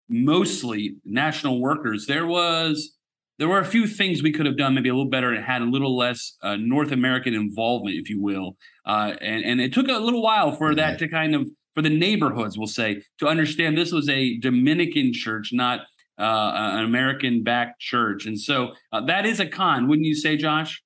mostly 0.08 0.96
national 1.04 1.60
workers. 1.60 2.06
There 2.06 2.26
was 2.26 2.94
there 3.38 3.48
were 3.48 3.60
a 3.60 3.66
few 3.66 3.86
things 3.86 4.22
we 4.22 4.32
could 4.32 4.46
have 4.46 4.56
done 4.56 4.74
maybe 4.74 4.88
a 4.88 4.94
little 4.94 5.10
better 5.10 5.30
and 5.34 5.44
had 5.44 5.60
a 5.60 5.66
little 5.66 5.94
less 5.94 6.38
uh, 6.42 6.56
North 6.56 6.92
American 6.92 7.34
involvement, 7.34 7.96
if 7.96 8.08
you 8.08 8.22
will. 8.22 8.56
Uh, 8.86 9.12
and 9.20 9.44
and 9.44 9.60
it 9.60 9.74
took 9.74 9.88
a 9.88 9.98
little 9.98 10.22
while 10.22 10.52
for 10.52 10.74
that 10.74 10.98
to 11.00 11.08
kind 11.08 11.34
of 11.34 11.46
for 11.74 11.82
the 11.82 11.90
neighborhoods, 11.90 12.56
we'll 12.56 12.66
say, 12.66 13.02
to 13.18 13.28
understand 13.28 13.76
this 13.76 13.92
was 13.92 14.08
a 14.08 14.38
Dominican 14.38 15.12
church, 15.12 15.50
not 15.52 15.80
uh, 16.18 16.52
an 16.78 16.84
American 16.84 17.42
backed 17.42 17.80
church. 17.80 18.24
And 18.24 18.40
so 18.40 18.72
uh, 18.92 19.02
that 19.02 19.26
is 19.26 19.40
a 19.40 19.46
con, 19.46 19.86
wouldn't 19.86 20.06
you 20.06 20.14
say, 20.14 20.38
Josh? 20.38 20.82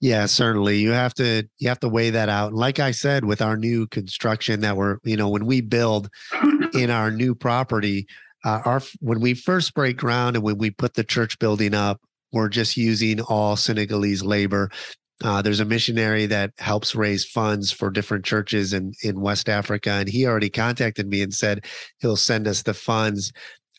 Yeah, 0.00 0.26
certainly. 0.26 0.78
You 0.78 0.90
have 0.90 1.14
to 1.14 1.48
you 1.58 1.68
have 1.68 1.80
to 1.80 1.88
weigh 1.88 2.10
that 2.10 2.28
out. 2.28 2.52
like 2.52 2.78
I 2.78 2.90
said, 2.90 3.24
with 3.24 3.42
our 3.42 3.56
new 3.56 3.86
construction 3.88 4.60
that 4.60 4.76
we're, 4.76 4.98
you 5.04 5.16
know, 5.16 5.28
when 5.28 5.46
we 5.46 5.60
build 5.60 6.08
in 6.74 6.90
our 6.90 7.10
new 7.10 7.34
property, 7.34 8.06
uh, 8.44 8.60
our 8.64 8.82
when 9.00 9.20
we 9.20 9.34
first 9.34 9.74
break 9.74 9.96
ground 9.96 10.36
and 10.36 10.44
when 10.44 10.58
we 10.58 10.70
put 10.70 10.94
the 10.94 11.04
church 11.04 11.38
building 11.38 11.74
up, 11.74 12.00
we're 12.32 12.48
just 12.48 12.76
using 12.76 13.20
all 13.22 13.56
Senegalese 13.56 14.22
labor. 14.22 14.70
Uh, 15.22 15.42
there's 15.42 15.60
a 15.60 15.66
missionary 15.66 16.24
that 16.24 16.50
helps 16.58 16.94
raise 16.94 17.26
funds 17.26 17.70
for 17.70 17.90
different 17.90 18.24
churches 18.24 18.72
in 18.72 18.92
in 19.02 19.20
West 19.20 19.48
Africa, 19.48 19.90
and 19.90 20.08
he 20.08 20.26
already 20.26 20.48
contacted 20.48 21.08
me 21.08 21.20
and 21.22 21.34
said 21.34 21.66
he'll 21.98 22.16
send 22.16 22.48
us 22.48 22.62
the 22.62 22.74
funds 22.74 23.32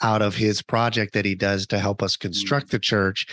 out 0.04 0.21
of 0.21 0.36
his 0.36 0.62
project 0.62 1.13
that 1.13 1.25
he 1.25 1.36
does 1.36 1.65
to 1.67 1.80
help 1.80 2.01
us 2.04 2.15
mm. 2.15 2.21
construct 2.21 2.71
the 2.71 2.80
church. 2.80 3.25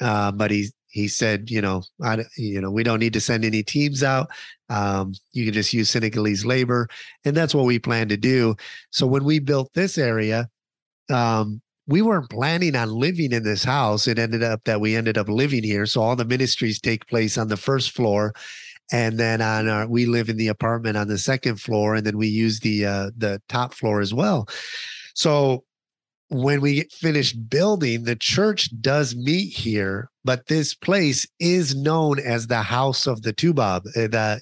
Uh, 0.00 0.32
but 0.32 0.50
he 0.50 0.70
he 0.90 1.08
said, 1.08 1.50
you 1.50 1.60
know, 1.60 1.82
I, 2.02 2.24
you 2.36 2.60
know, 2.60 2.70
we 2.70 2.82
don't 2.82 2.98
need 2.98 3.12
to 3.14 3.20
send 3.20 3.44
any 3.44 3.62
teams 3.62 4.02
out. 4.02 4.28
Um, 4.68 5.14
you 5.32 5.44
can 5.44 5.54
just 5.54 5.72
use 5.72 5.90
Senegalese 5.90 6.44
labor, 6.44 6.88
and 7.24 7.36
that's 7.36 7.54
what 7.54 7.64
we 7.64 7.78
plan 7.78 8.08
to 8.08 8.16
do. 8.16 8.56
So 8.90 9.06
when 9.06 9.24
we 9.24 9.38
built 9.38 9.72
this 9.72 9.98
area, 9.98 10.48
um, 11.08 11.62
we 11.86 12.02
weren't 12.02 12.30
planning 12.30 12.76
on 12.76 12.90
living 12.90 13.32
in 13.32 13.42
this 13.42 13.64
house. 13.64 14.06
It 14.06 14.18
ended 14.18 14.42
up 14.42 14.62
that 14.64 14.80
we 14.80 14.94
ended 14.94 15.18
up 15.18 15.28
living 15.28 15.64
here. 15.64 15.86
So 15.86 16.02
all 16.02 16.16
the 16.16 16.24
ministries 16.24 16.80
take 16.80 17.06
place 17.06 17.38
on 17.38 17.48
the 17.48 17.56
first 17.56 17.92
floor, 17.92 18.32
and 18.92 19.18
then 19.18 19.40
on 19.40 19.68
our 19.68 19.86
we 19.86 20.06
live 20.06 20.28
in 20.28 20.36
the 20.36 20.48
apartment 20.48 20.96
on 20.96 21.08
the 21.08 21.18
second 21.18 21.60
floor, 21.60 21.94
and 21.94 22.06
then 22.06 22.16
we 22.16 22.28
use 22.28 22.60
the 22.60 22.86
uh, 22.86 23.10
the 23.16 23.40
top 23.48 23.74
floor 23.74 24.00
as 24.00 24.12
well. 24.12 24.48
So 25.14 25.64
when 26.30 26.60
we 26.60 26.84
finish 26.92 27.32
building, 27.32 28.04
the 28.04 28.16
church 28.16 28.70
does 28.80 29.16
meet 29.16 29.52
here, 29.52 30.08
but 30.24 30.46
this 30.46 30.74
place 30.74 31.26
is 31.40 31.74
known 31.74 32.20
as 32.20 32.46
the 32.46 32.62
house 32.62 33.06
of 33.06 33.22
the 33.22 33.32
Tubab, 33.32 33.86
uh, 33.96 34.08
the 34.08 34.40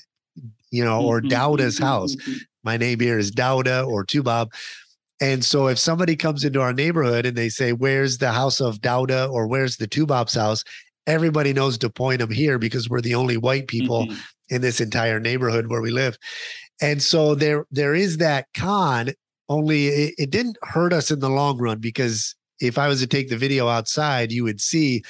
you 0.71 0.85
know, 0.85 1.03
or 1.03 1.21
mm-hmm, 1.21 1.29
Dauda's 1.29 1.79
house. 1.79 2.15
Mm-hmm. 2.15 2.33
My 2.63 2.77
name 2.77 3.01
here 3.01 3.19
is 3.19 3.33
Dauda 3.33 3.87
or 3.87 4.05
Tubab. 4.05 4.53
And 5.21 5.43
so 5.43 5.67
if 5.67 5.79
somebody 5.79 6.15
comes 6.15 6.45
into 6.45 6.61
our 6.61 6.75
neighborhood 6.75 7.25
and 7.25 7.37
they 7.37 7.49
say, 7.49 7.73
Where's 7.73 8.19
the 8.19 8.33
house 8.33 8.61
of 8.61 8.81
Dauda 8.81 9.31
or 9.33 9.47
where's 9.47 9.79
the 9.79 9.89
Tubab's 9.89 10.35
house? 10.35 10.63
Everybody 11.07 11.55
knows 11.55 11.79
to 11.79 11.89
point 11.89 12.19
them 12.19 12.31
here 12.31 12.59
because 12.59 12.91
we're 12.91 13.01
the 13.01 13.15
only 13.15 13.39
white 13.39 13.67
people 13.67 14.05
mm-hmm. 14.05 14.19
in 14.51 14.61
this 14.61 14.79
entire 14.81 15.19
neighborhood 15.19 15.69
where 15.69 15.81
we 15.81 15.91
live. 15.91 16.19
And 16.83 17.03
so 17.03 17.35
there 17.35 17.65
there 17.71 17.95
is 17.95 18.19
that 18.19 18.47
con 18.55 19.13
only 19.49 19.89
it, 19.89 20.15
it 20.19 20.31
didn't 20.31 20.59
hurt 20.63 20.93
us 20.93 21.11
in 21.11 21.21
the 21.21 21.31
long 21.31 21.59
run 21.59 21.79
because 21.79 22.35
if 22.61 22.79
I 22.79 22.89
was 22.89 23.01
to 23.01 23.07
take 23.07 23.29
the 23.29 23.37
video 23.37 23.69
outside, 23.69 24.33
you 24.33 24.45
would 24.45 24.61
see 24.61 25.03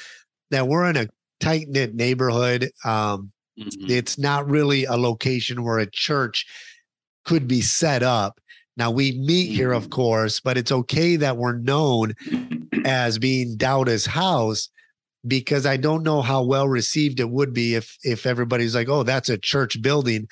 that 0.51 0.69
we're 0.69 0.89
in 0.89 0.97
a 0.97 1.09
tight 1.41 1.69
knit 1.69 1.95
neighborhood. 1.95 2.71
Um, 2.85 3.33
mm-hmm. 3.59 3.91
It's 3.91 4.19
not 4.19 4.49
really 4.49 4.85
a 4.85 4.97
location 4.97 5.65
where 5.65 5.79
a 5.79 5.91
church 5.91 6.47
could 7.25 7.49
be 7.49 7.61
set 7.61 8.03
up. 8.03 8.41
Now 8.77 8.91
we 8.91 9.19
meet 9.19 9.51
here, 9.51 9.73
of 9.73 9.85
mm-hmm. 9.85 9.93
course, 9.93 10.41
but 10.41 10.57
it's 10.57 10.73
okay 10.73 11.17
that 11.17 11.37
we're 11.37 11.59
known 11.59 12.15
as 12.85 13.19
being 13.19 13.57
Dauda's 13.57 14.07
house 14.07 14.69
because 15.27 15.67
I 15.67 15.77
don't 15.77 16.05
know 16.05 16.23
how 16.23 16.43
well 16.43 16.69
received 16.69 17.19
it 17.21 17.31
would 17.31 17.53
be 17.53 17.75
if 17.75 17.99
if 18.05 18.25
everybody's 18.25 18.75
like, 18.75 18.89
oh, 18.89 19.03
that's 19.03 19.29
a 19.29 19.39
church 19.39 19.83
building. 19.83 20.29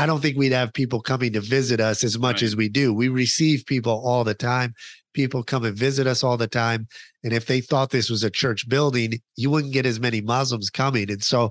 I 0.00 0.06
don't 0.06 0.20
think 0.20 0.38
we'd 0.38 0.52
have 0.52 0.72
people 0.72 1.02
coming 1.02 1.34
to 1.34 1.42
visit 1.42 1.78
us 1.78 2.02
as 2.02 2.18
much 2.18 2.36
right. 2.36 2.44
as 2.44 2.56
we 2.56 2.70
do. 2.70 2.94
We 2.94 3.08
receive 3.08 3.66
people 3.66 4.00
all 4.02 4.24
the 4.24 4.32
time. 4.32 4.72
People 5.12 5.42
come 5.42 5.62
and 5.62 5.76
visit 5.76 6.06
us 6.06 6.24
all 6.24 6.38
the 6.38 6.48
time. 6.48 6.88
And 7.22 7.34
if 7.34 7.44
they 7.44 7.60
thought 7.60 7.90
this 7.90 8.08
was 8.08 8.24
a 8.24 8.30
church 8.30 8.66
building, 8.66 9.20
you 9.36 9.50
wouldn't 9.50 9.74
get 9.74 9.84
as 9.84 10.00
many 10.00 10.22
Muslims 10.22 10.70
coming. 10.70 11.10
And 11.10 11.22
so 11.22 11.50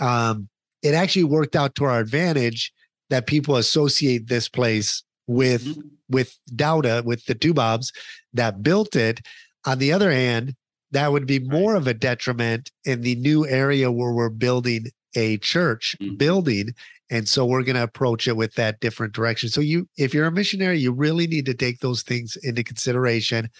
um, 0.00 0.48
it 0.82 0.92
actually 0.92 1.22
worked 1.22 1.54
out 1.54 1.76
to 1.76 1.84
our 1.84 2.00
advantage 2.00 2.72
that 3.10 3.28
people 3.28 3.54
associate 3.54 4.26
this 4.26 4.48
place 4.48 5.04
with 5.28 5.64
mm-hmm. 5.64 5.88
with 6.10 6.36
Dauda, 6.56 7.04
with 7.04 7.24
the 7.26 7.36
Tubabs 7.36 7.92
that 8.32 8.60
built 8.60 8.96
it. 8.96 9.20
On 9.66 9.78
the 9.78 9.92
other 9.92 10.10
hand, 10.10 10.56
that 10.90 11.12
would 11.12 11.26
be 11.26 11.38
more 11.38 11.76
of 11.76 11.86
a 11.86 11.94
detriment 11.94 12.72
in 12.84 13.02
the 13.02 13.14
new 13.14 13.46
area 13.46 13.92
where 13.92 14.10
we're 14.10 14.30
building 14.30 14.86
a 15.14 15.38
church 15.38 15.94
mm-hmm. 16.00 16.16
building 16.16 16.74
And 17.10 17.28
so 17.28 17.44
we're 17.44 17.62
going 17.62 17.76
to 17.76 17.82
approach 17.82 18.26
it 18.26 18.36
with 18.36 18.54
that 18.54 18.80
different 18.80 19.12
direction. 19.12 19.48
So 19.48 19.60
you, 19.60 19.88
if 19.96 20.14
you're 20.14 20.26
a 20.26 20.32
missionary, 20.32 20.78
you 20.78 20.90
really 20.90 21.26
need 21.26 21.46
to 21.46 21.54
take 21.54 21.80
those 21.80 22.02
things 22.02 22.36
into 22.42 22.64
consideration 22.64 23.50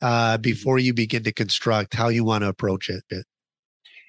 uh, 0.00 0.38
before 0.38 0.78
you 0.78 0.94
begin 0.94 1.24
to 1.24 1.32
construct 1.32 1.94
how 1.94 2.08
you 2.08 2.24
want 2.24 2.42
to 2.42 2.48
approach 2.48 2.88
it. 2.88 3.04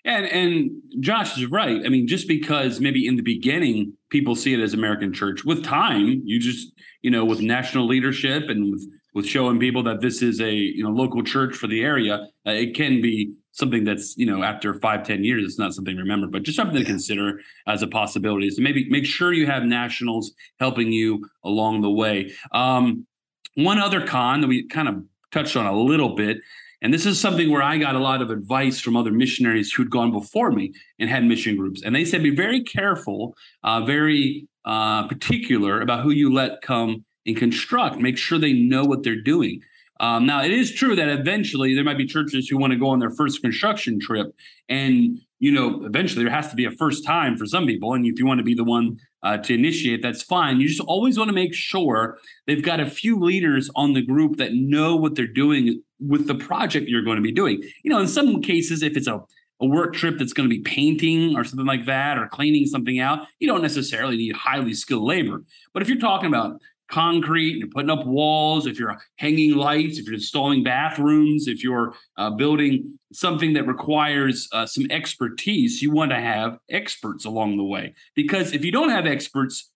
And 0.05 0.25
and 0.25 0.71
Josh 0.99 1.37
is 1.37 1.45
right. 1.45 1.81
I 1.85 1.89
mean, 1.89 2.07
just 2.07 2.27
because 2.27 2.81
maybe 2.81 3.07
in 3.07 3.15
the 3.15 3.21
beginning 3.21 3.93
people 4.09 4.35
see 4.35 4.53
it 4.53 4.59
as 4.59 4.73
American 4.73 5.13
church, 5.13 5.45
with 5.45 5.63
time, 5.63 6.21
you 6.25 6.39
just 6.39 6.73
you 7.01 7.09
know, 7.09 7.23
with 7.23 7.41
national 7.41 7.87
leadership 7.87 8.49
and 8.49 8.71
with 8.71 8.85
with 9.13 9.25
showing 9.25 9.59
people 9.59 9.83
that 9.83 10.01
this 10.01 10.21
is 10.21 10.41
a 10.41 10.51
you 10.51 10.83
know 10.83 10.89
local 10.89 11.23
church 11.23 11.55
for 11.55 11.67
the 11.67 11.81
area, 11.81 12.27
uh, 12.45 12.51
it 12.51 12.75
can 12.75 13.01
be 13.01 13.33
something 13.53 13.83
that's 13.83 14.17
you 14.17 14.25
know 14.25 14.43
after 14.43 14.73
five 14.75 15.03
ten 15.03 15.23
years, 15.23 15.43
it's 15.45 15.59
not 15.59 15.73
something 15.73 15.95
to 15.95 16.01
remember, 16.01 16.27
but 16.27 16.43
just 16.43 16.57
something 16.57 16.77
to 16.77 16.85
consider 16.85 17.39
as 17.65 17.81
a 17.81 17.87
possibility. 17.87 18.49
So 18.49 18.61
maybe 18.61 18.89
make 18.89 19.05
sure 19.05 19.33
you 19.33 19.47
have 19.47 19.63
nationals 19.63 20.33
helping 20.59 20.91
you 20.91 21.25
along 21.43 21.81
the 21.81 21.91
way. 21.91 22.33
Um, 22.51 23.07
one 23.55 23.79
other 23.79 24.05
con 24.05 24.41
that 24.41 24.47
we 24.47 24.67
kind 24.67 24.87
of 24.87 25.03
touched 25.31 25.55
on 25.55 25.65
a 25.65 25.75
little 25.75 26.15
bit 26.15 26.37
and 26.83 26.93
this 26.93 27.05
is 27.05 27.17
something 27.17 27.49
where 27.49 27.63
I 27.63 27.77
got 27.77 27.95
a 27.95 27.99
lot 27.99 28.21
of 28.21 28.29
advice 28.29 28.81
from 28.81 28.97
other 28.97 29.11
missionaries 29.11 29.71
who'd 29.71 29.89
gone 29.89 30.11
before 30.11 30.51
me 30.51 30.73
and 30.99 31.09
had 31.09 31.23
mission 31.23 31.55
groups. 31.55 31.81
And 31.81 31.95
they 31.95 32.03
said, 32.03 32.21
be 32.21 32.35
very 32.35 32.61
careful, 32.61 33.37
uh, 33.63 33.85
very 33.85 34.49
uh, 34.65 35.07
particular 35.07 35.79
about 35.79 36.03
who 36.03 36.11
you 36.11 36.31
let 36.31 36.61
come 36.61 37.05
and 37.25 37.37
construct. 37.37 37.99
Make 37.99 38.17
sure 38.17 38.37
they 38.37 38.51
know 38.51 38.83
what 38.83 39.03
they're 39.03 39.21
doing. 39.21 39.61
Um, 40.03 40.25
now, 40.25 40.43
it 40.43 40.51
is 40.51 40.73
true 40.73 40.97
that 40.97 41.07
eventually 41.07 41.73
there 41.73 41.83
might 41.85 41.97
be 41.97 42.05
churches 42.05 42.49
who 42.49 42.57
want 42.57 42.73
to 42.73 42.77
go 42.77 42.89
on 42.89 42.99
their 42.99 43.09
first 43.09 43.41
construction 43.41 44.01
trip. 44.01 44.35
And, 44.67 45.17
you 45.39 45.49
know, 45.49 45.85
eventually 45.85 46.25
there 46.25 46.33
has 46.33 46.49
to 46.49 46.57
be 46.57 46.65
a 46.65 46.71
first 46.71 47.05
time 47.05 47.37
for 47.37 47.45
some 47.45 47.65
people. 47.65 47.93
And 47.93 48.05
if 48.05 48.19
you 48.19 48.25
want 48.25 48.39
to 48.39 48.43
be 48.43 48.53
the 48.53 48.65
one 48.65 48.97
uh, 49.23 49.37
to 49.37 49.53
initiate, 49.53 50.01
that's 50.01 50.21
fine. 50.21 50.59
You 50.59 50.67
just 50.67 50.81
always 50.81 51.17
want 51.17 51.29
to 51.29 51.33
make 51.33 51.53
sure 51.53 52.17
they've 52.47 52.61
got 52.61 52.81
a 52.81 52.85
few 52.85 53.17
leaders 53.17 53.69
on 53.77 53.93
the 53.93 54.01
group 54.01 54.35
that 54.39 54.53
know 54.53 54.93
what 54.97 55.15
they're 55.15 55.25
doing 55.25 55.81
with 56.01 56.27
the 56.27 56.35
project 56.35 56.89
you're 56.89 57.01
going 57.01 57.15
to 57.15 57.23
be 57.23 57.31
doing. 57.31 57.63
You 57.83 57.89
know, 57.89 57.99
in 57.99 58.09
some 58.09 58.41
cases, 58.41 58.83
if 58.83 58.97
it's 58.97 59.07
a 59.07 59.21
a 59.61 59.65
work 59.65 59.93
trip 59.93 60.17
that's 60.17 60.33
going 60.33 60.49
to 60.49 60.53
be 60.53 60.61
painting 60.61 61.37
or 61.37 61.43
something 61.45 61.65
like 61.65 61.85
that, 61.85 62.17
or 62.17 62.27
cleaning 62.27 62.65
something 62.65 62.99
out, 62.99 63.27
you 63.39 63.47
don't 63.47 63.61
necessarily 63.61 64.17
need 64.17 64.35
highly 64.35 64.73
skilled 64.73 65.03
labor. 65.03 65.43
But 65.73 65.81
if 65.81 65.87
you're 65.87 65.99
talking 65.99 66.27
about 66.27 66.59
concrete, 66.93 67.57
you're 67.57 67.67
putting 67.69 67.89
up 67.89 68.05
walls, 68.05 68.67
if 68.67 68.77
you're 68.77 68.97
hanging 69.17 69.55
lights, 69.55 69.97
if 69.97 70.05
you're 70.05 70.13
installing 70.13 70.63
bathrooms, 70.63 71.47
if 71.47 71.63
you're 71.63 71.95
uh, 72.17 72.29
building 72.29 72.99
something 73.11 73.53
that 73.53 73.67
requires 73.67 74.47
uh, 74.53 74.65
some 74.65 74.85
expertise, 74.91 75.81
you 75.81 75.91
want 75.91 76.11
to 76.11 76.19
have 76.19 76.57
experts 76.69 77.25
along 77.25 77.57
the 77.57 77.63
way. 77.63 77.95
Because 78.15 78.53
if 78.53 78.63
you 78.63 78.71
don't 78.71 78.89
have 78.89 79.07
experts, 79.07 79.71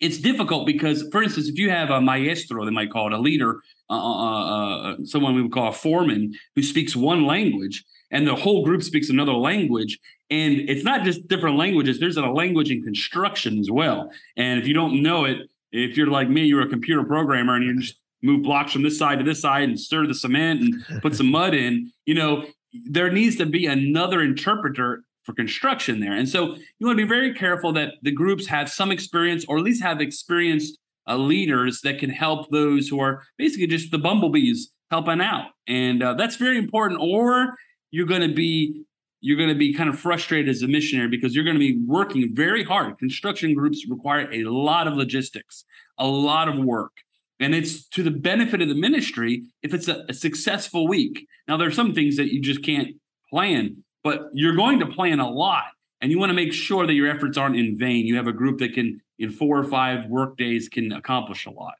it's 0.00 0.18
difficult 0.18 0.66
because, 0.66 1.06
for 1.12 1.22
instance, 1.22 1.46
if 1.46 1.56
you 1.56 1.70
have 1.70 1.90
a 1.90 2.00
maestro, 2.00 2.64
they 2.64 2.70
might 2.70 2.90
call 2.90 3.06
it 3.06 3.12
a 3.12 3.18
leader 3.18 3.60
uh, 3.88 3.94
uh, 3.94 4.92
uh, 4.92 4.96
someone 5.04 5.34
we 5.34 5.42
would 5.42 5.52
call 5.52 5.68
a 5.68 5.72
foreman 5.72 6.32
who 6.56 6.62
speaks 6.62 6.96
one 6.96 7.26
language 7.26 7.84
and 8.10 8.26
the 8.26 8.34
whole 8.34 8.64
group 8.64 8.82
speaks 8.82 9.08
another 9.08 9.34
language. 9.34 9.98
And 10.30 10.68
it's 10.70 10.84
not 10.84 11.04
just 11.04 11.28
different 11.28 11.56
languages, 11.56 12.00
there's 12.00 12.16
a 12.16 12.22
language 12.22 12.70
in 12.70 12.82
construction 12.82 13.58
as 13.58 13.70
well. 13.70 14.10
And 14.36 14.60
if 14.60 14.66
you 14.66 14.74
don't 14.74 15.02
know 15.02 15.24
it, 15.24 15.38
if 15.72 15.96
you're 15.96 16.06
like 16.08 16.28
me, 16.28 16.42
you're 16.42 16.62
a 16.62 16.68
computer 16.68 17.04
programmer 17.04 17.54
and 17.54 17.64
you 17.64 17.80
just 17.80 17.98
move 18.22 18.42
blocks 18.42 18.72
from 18.72 18.82
this 18.82 18.98
side 18.98 19.18
to 19.18 19.24
this 19.24 19.40
side 19.40 19.68
and 19.68 19.78
stir 19.78 20.06
the 20.06 20.14
cement 20.14 20.60
and 20.60 21.02
put 21.02 21.14
some 21.14 21.30
mud 21.30 21.54
in, 21.54 21.90
you 22.04 22.14
know, 22.14 22.44
there 22.90 23.10
needs 23.10 23.36
to 23.36 23.46
be 23.46 23.66
another 23.66 24.20
interpreter 24.20 25.02
for 25.24 25.32
construction 25.32 26.00
there. 26.00 26.12
And 26.12 26.28
so 26.28 26.56
you 26.78 26.86
want 26.86 26.98
to 26.98 27.04
be 27.04 27.08
very 27.08 27.34
careful 27.34 27.72
that 27.74 27.94
the 28.02 28.12
groups 28.12 28.46
have 28.46 28.70
some 28.70 28.90
experience 28.90 29.44
or 29.48 29.58
at 29.58 29.64
least 29.64 29.82
have 29.82 30.00
experienced 30.00 30.78
uh, 31.08 31.16
leaders 31.16 31.80
that 31.82 31.98
can 31.98 32.10
help 32.10 32.50
those 32.50 32.88
who 32.88 33.00
are 33.00 33.22
basically 33.38 33.66
just 33.66 33.90
the 33.90 33.98
bumblebees 33.98 34.70
helping 34.90 35.20
out, 35.20 35.50
and 35.66 36.02
uh, 36.02 36.14
that's 36.14 36.36
very 36.36 36.58
important. 36.58 37.00
Or 37.00 37.54
you're 37.90 38.06
going 38.06 38.28
to 38.28 38.34
be 38.34 38.84
you're 39.20 39.36
going 39.36 39.48
to 39.48 39.54
be 39.54 39.72
kind 39.74 39.88
of 39.88 39.98
frustrated 39.98 40.48
as 40.48 40.62
a 40.62 40.68
missionary 40.68 41.08
because 41.08 41.34
you're 41.34 41.44
going 41.44 41.56
to 41.56 41.60
be 41.60 41.78
working 41.86 42.34
very 42.34 42.64
hard. 42.64 42.98
Construction 42.98 43.54
groups 43.54 43.86
require 43.88 44.30
a 44.32 44.44
lot 44.44 44.86
of 44.86 44.94
logistics, 44.94 45.64
a 45.98 46.06
lot 46.06 46.48
of 46.48 46.58
work. 46.58 46.92
And 47.38 47.54
it's 47.54 47.86
to 47.88 48.02
the 48.02 48.10
benefit 48.10 48.60
of 48.60 48.68
the 48.68 48.74
ministry 48.74 49.44
if 49.62 49.72
it's 49.72 49.88
a, 49.88 50.04
a 50.08 50.14
successful 50.14 50.86
week. 50.86 51.26
Now, 51.48 51.56
there 51.56 51.68
are 51.68 51.72
some 51.72 51.94
things 51.94 52.16
that 52.16 52.32
you 52.32 52.40
just 52.40 52.64
can't 52.64 52.96
plan, 53.30 53.82
but 54.02 54.28
you're 54.32 54.56
going 54.56 54.80
to 54.80 54.86
plan 54.86 55.20
a 55.20 55.30
lot. 55.30 55.64
And 56.02 56.10
you 56.10 56.18
want 56.18 56.30
to 56.30 56.34
make 56.34 56.52
sure 56.54 56.86
that 56.86 56.94
your 56.94 57.10
efforts 57.10 57.36
aren't 57.36 57.56
in 57.56 57.78
vain. 57.78 58.06
You 58.06 58.16
have 58.16 58.26
a 58.26 58.32
group 58.32 58.58
that 58.60 58.72
can 58.72 59.02
in 59.18 59.30
four 59.30 59.58
or 59.58 59.64
five 59.64 60.06
work 60.06 60.38
days 60.38 60.68
can 60.68 60.92
accomplish 60.92 61.44
a 61.44 61.50
lot. 61.50 61.74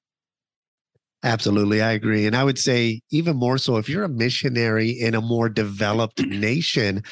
Absolutely, 1.22 1.82
I 1.82 1.92
agree. 1.92 2.26
And 2.26 2.34
I 2.34 2.44
would 2.44 2.58
say, 2.58 3.02
even 3.10 3.36
more 3.36 3.58
so, 3.58 3.76
if 3.76 3.88
you're 3.88 4.04
a 4.04 4.08
missionary 4.08 4.90
in 4.90 5.14
a 5.14 5.20
more 5.20 5.48
developed 5.48 6.20
nation, 6.26 7.02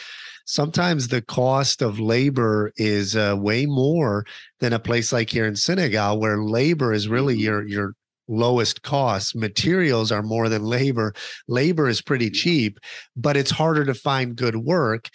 sometimes 0.46 1.08
the 1.08 1.20
cost 1.20 1.82
of 1.82 2.00
labor 2.00 2.72
is 2.76 3.14
uh, 3.14 3.36
way 3.38 3.66
more 3.66 4.24
than 4.60 4.72
a 4.72 4.78
place 4.78 5.12
like 5.12 5.28
here 5.28 5.46
in 5.46 5.56
Senegal, 5.56 6.18
where 6.18 6.42
labor 6.42 6.92
is 6.92 7.08
really 7.08 7.34
mm-hmm. 7.34 7.44
your 7.44 7.66
your 7.68 7.94
lowest 8.28 8.82
cost. 8.82 9.36
Materials 9.36 10.10
are 10.10 10.22
more 10.22 10.48
than 10.48 10.62
labor. 10.62 11.14
Labor 11.46 11.88
is 11.88 12.02
pretty 12.02 12.30
cheap, 12.30 12.78
but 13.16 13.36
it's 13.36 13.50
harder 13.50 13.84
to 13.84 13.94
find 13.94 14.36
good 14.36 14.56
work. 14.56 15.08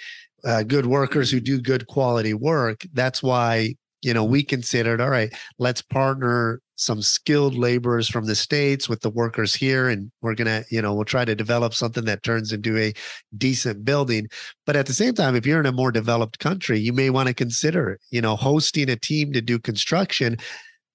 Uh, 0.45 0.61
good 0.61 0.85
workers 0.85 1.31
who 1.31 1.39
do 1.39 1.61
good 1.61 1.87
quality 1.87 2.33
work. 2.33 2.85
That's 2.93 3.23
why 3.23 3.75
you 4.03 4.13
know, 4.13 4.23
we 4.23 4.43
considered, 4.43 5.01
all 5.01 5.09
right, 5.09 5.33
let's 5.57 5.81
partner 5.81 6.59
some 6.83 7.01
skilled 7.01 7.55
laborers 7.55 8.09
from 8.09 8.25
the 8.25 8.35
states 8.35 8.89
with 8.89 9.01
the 9.01 9.09
workers 9.09 9.55
here 9.55 9.89
and 9.89 10.11
we're 10.21 10.35
going 10.35 10.47
to 10.47 10.65
you 10.69 10.81
know 10.81 10.93
we'll 10.93 11.05
try 11.05 11.25
to 11.25 11.35
develop 11.35 11.73
something 11.73 12.05
that 12.05 12.23
turns 12.23 12.51
into 12.51 12.77
a 12.77 12.93
decent 13.37 13.85
building. 13.85 14.27
But 14.65 14.75
at 14.75 14.85
the 14.85 14.93
same 14.93 15.13
time 15.13 15.35
if 15.35 15.45
you're 15.45 15.59
in 15.59 15.65
a 15.65 15.71
more 15.71 15.91
developed 15.91 16.39
country 16.39 16.79
you 16.79 16.93
may 16.93 17.09
want 17.09 17.27
to 17.27 17.33
consider 17.33 17.99
you 18.11 18.21
know 18.21 18.35
hosting 18.35 18.89
a 18.89 18.95
team 18.95 19.33
to 19.33 19.41
do 19.41 19.59
construction. 19.59 20.37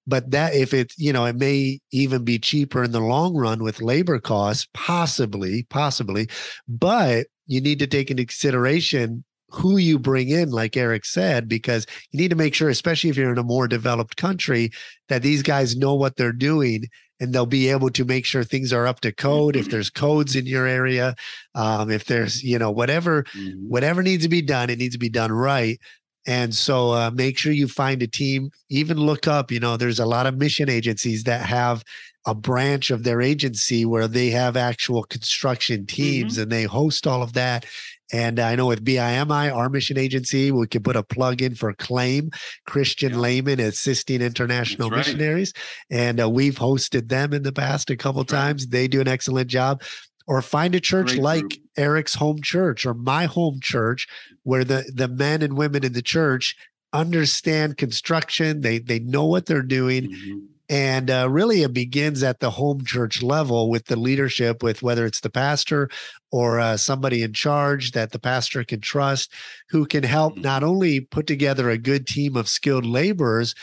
But 0.07 0.31
that 0.31 0.55
if 0.55 0.73
it 0.73 0.93
you 0.97 1.13
know 1.13 1.25
it 1.25 1.35
may 1.35 1.79
even 1.91 2.23
be 2.23 2.39
cheaper 2.39 2.83
in 2.83 2.91
the 2.91 2.99
long 2.99 3.35
run 3.35 3.63
with 3.63 3.81
labor 3.81 4.19
costs 4.19 4.67
possibly 4.73 5.63
possibly. 5.69 6.29
But 6.67 7.27
you 7.47 7.61
need 7.61 7.79
to 7.79 7.87
take 7.87 8.11
into 8.11 8.25
consideration 8.25 9.23
who 9.51 9.77
you 9.77 9.99
bring 9.99 10.29
in, 10.29 10.51
like 10.51 10.77
Erik 10.77 11.05
said, 11.05 11.47
because 11.47 11.85
you 12.11 12.19
need 12.19 12.29
to 12.29 12.35
make 12.35 12.53
sure, 12.53 12.69
especially 12.69 13.09
if 13.09 13.17
you're 13.17 13.31
in 13.31 13.37
a 13.37 13.43
more 13.43 13.67
developed 13.67 14.17
country, 14.17 14.71
that 15.07 15.21
these 15.21 15.41
guys 15.41 15.75
know 15.75 15.95
what 15.95 16.15
they're 16.15 16.31
doing 16.31 16.85
and 17.19 17.33
they'll 17.33 17.45
be 17.45 17.69
able 17.69 17.89
to 17.89 18.05
make 18.05 18.25
sure 18.25 18.43
things 18.43 18.71
are 18.71 18.87
up 18.87 19.01
to 19.01 19.11
code. 19.11 19.55
If 19.55 19.69
there's 19.69 19.89
codes 19.89 20.35
in 20.35 20.45
your 20.45 20.65
area, 20.65 21.15
um, 21.53 21.91
if 21.91 22.05
there's, 22.05 22.43
you 22.43 22.57
know, 22.57 22.71
whatever, 22.71 23.23
mm-hmm. 23.23 23.67
whatever 23.67 24.01
needs 24.01 24.23
to 24.23 24.29
be 24.29 24.41
done, 24.41 24.69
it 24.69 24.79
needs 24.79 24.95
to 24.95 24.99
be 24.99 25.09
done 25.09 25.31
right. 25.31 25.79
And 26.25 26.53
so 26.53 26.91
uh, 26.91 27.11
make 27.13 27.37
sure 27.37 27.51
you 27.51 27.67
find 27.67 28.01
a 28.03 28.07
team, 28.07 28.51
even 28.69 28.97
look 28.97 29.27
up, 29.27 29.51
you 29.51 29.59
know, 29.59 29.77
there's 29.77 29.99
a 29.99 30.05
lot 30.05 30.27
of 30.27 30.37
mission 30.37 30.69
agencies 30.69 31.23
that 31.23 31.45
have 31.45 31.83
a 32.25 32.35
branch 32.35 32.91
of 32.91 33.03
their 33.03 33.21
agency 33.21 33.85
where 33.85 34.07
they 34.07 34.29
have 34.29 34.55
actual 34.55 35.03
construction 35.03 35.85
teams 35.85 36.33
mm-hmm. 36.33 36.43
and 36.43 36.51
they 36.51 36.63
host 36.63 37.07
all 37.07 37.23
of 37.23 37.33
that 37.33 37.65
and 38.11 38.39
I 38.39 38.55
know 38.55 38.67
with 38.67 38.83
BIMI, 38.83 39.53
our 39.55 39.69
mission 39.69 39.97
agency, 39.97 40.51
we 40.51 40.67
can 40.67 40.83
put 40.83 40.95
a 40.95 41.03
plug 41.03 41.41
in 41.41 41.55
for 41.55 41.73
CLAIM, 41.73 42.31
Christian 42.65 43.11
yeah. 43.11 43.17
Layman 43.19 43.59
Assisting 43.59 44.21
International 44.21 44.89
That's 44.89 45.07
Missionaries. 45.07 45.53
Right. 45.91 45.99
And 45.99 46.21
uh, 46.21 46.29
we've 46.29 46.55
hosted 46.57 47.09
them 47.09 47.33
in 47.33 47.43
the 47.43 47.51
past 47.51 47.89
a 47.89 47.97
couple 47.97 48.23
That's 48.23 48.33
times. 48.33 48.63
Right. 48.63 48.71
They 48.71 48.87
do 48.87 49.01
an 49.01 49.07
excellent 49.07 49.49
job. 49.49 49.83
Or 50.27 50.43
find 50.43 50.75
a 50.75 50.79
church 50.79 51.07
Great 51.07 51.21
like 51.21 51.41
group. 51.41 51.53
Erik's 51.75 52.13
home 52.13 52.39
church 52.43 52.85
or 52.85 52.93
my 52.93 53.25
home 53.25 53.59
church, 53.63 54.07
where 54.43 54.63
the, 54.63 54.91
the 54.93 55.07
men 55.07 55.41
and 55.41 55.57
women 55.57 55.83
in 55.83 55.93
the 55.93 56.03
church 56.03 56.55
understand 56.93 57.77
construction. 57.77 58.61
They 58.61 58.77
they 58.77 58.99
know 58.99 59.25
what 59.25 59.47
they're 59.47 59.63
doing. 59.63 60.11
Mm-hmm 60.11 60.37
and 60.69 61.09
uh, 61.09 61.27
really, 61.29 61.63
it 61.63 61.73
begins 61.73 62.21
at 62.21 62.39
the 62.39 62.51
home 62.51 62.85
church 62.85 63.23
level 63.23 63.71
with 63.71 63.85
the 63.85 63.95
leadership, 63.95 64.61
with 64.61 64.83
whether 64.83 65.05
it's 65.05 65.21
the 65.21 65.29
pastor 65.29 65.89
or 66.31 66.59
uh, 66.59 66.77
somebody 66.77 67.23
in 67.23 67.33
charge 67.33 67.91
that 67.91 68.11
the 68.11 68.19
pastor 68.19 68.63
can 68.63 68.79
trust, 68.79 69.33
who 69.69 69.87
can 69.87 70.03
help 70.03 70.33
mm-hmm. 70.33 70.43
not 70.43 70.63
only 70.63 71.01
put 71.01 71.25
together 71.25 71.69
a 71.69 71.77
good 71.77 72.05
team 72.05 72.35
of 72.35 72.47
skilled 72.47 72.85
laborers, 72.85 73.55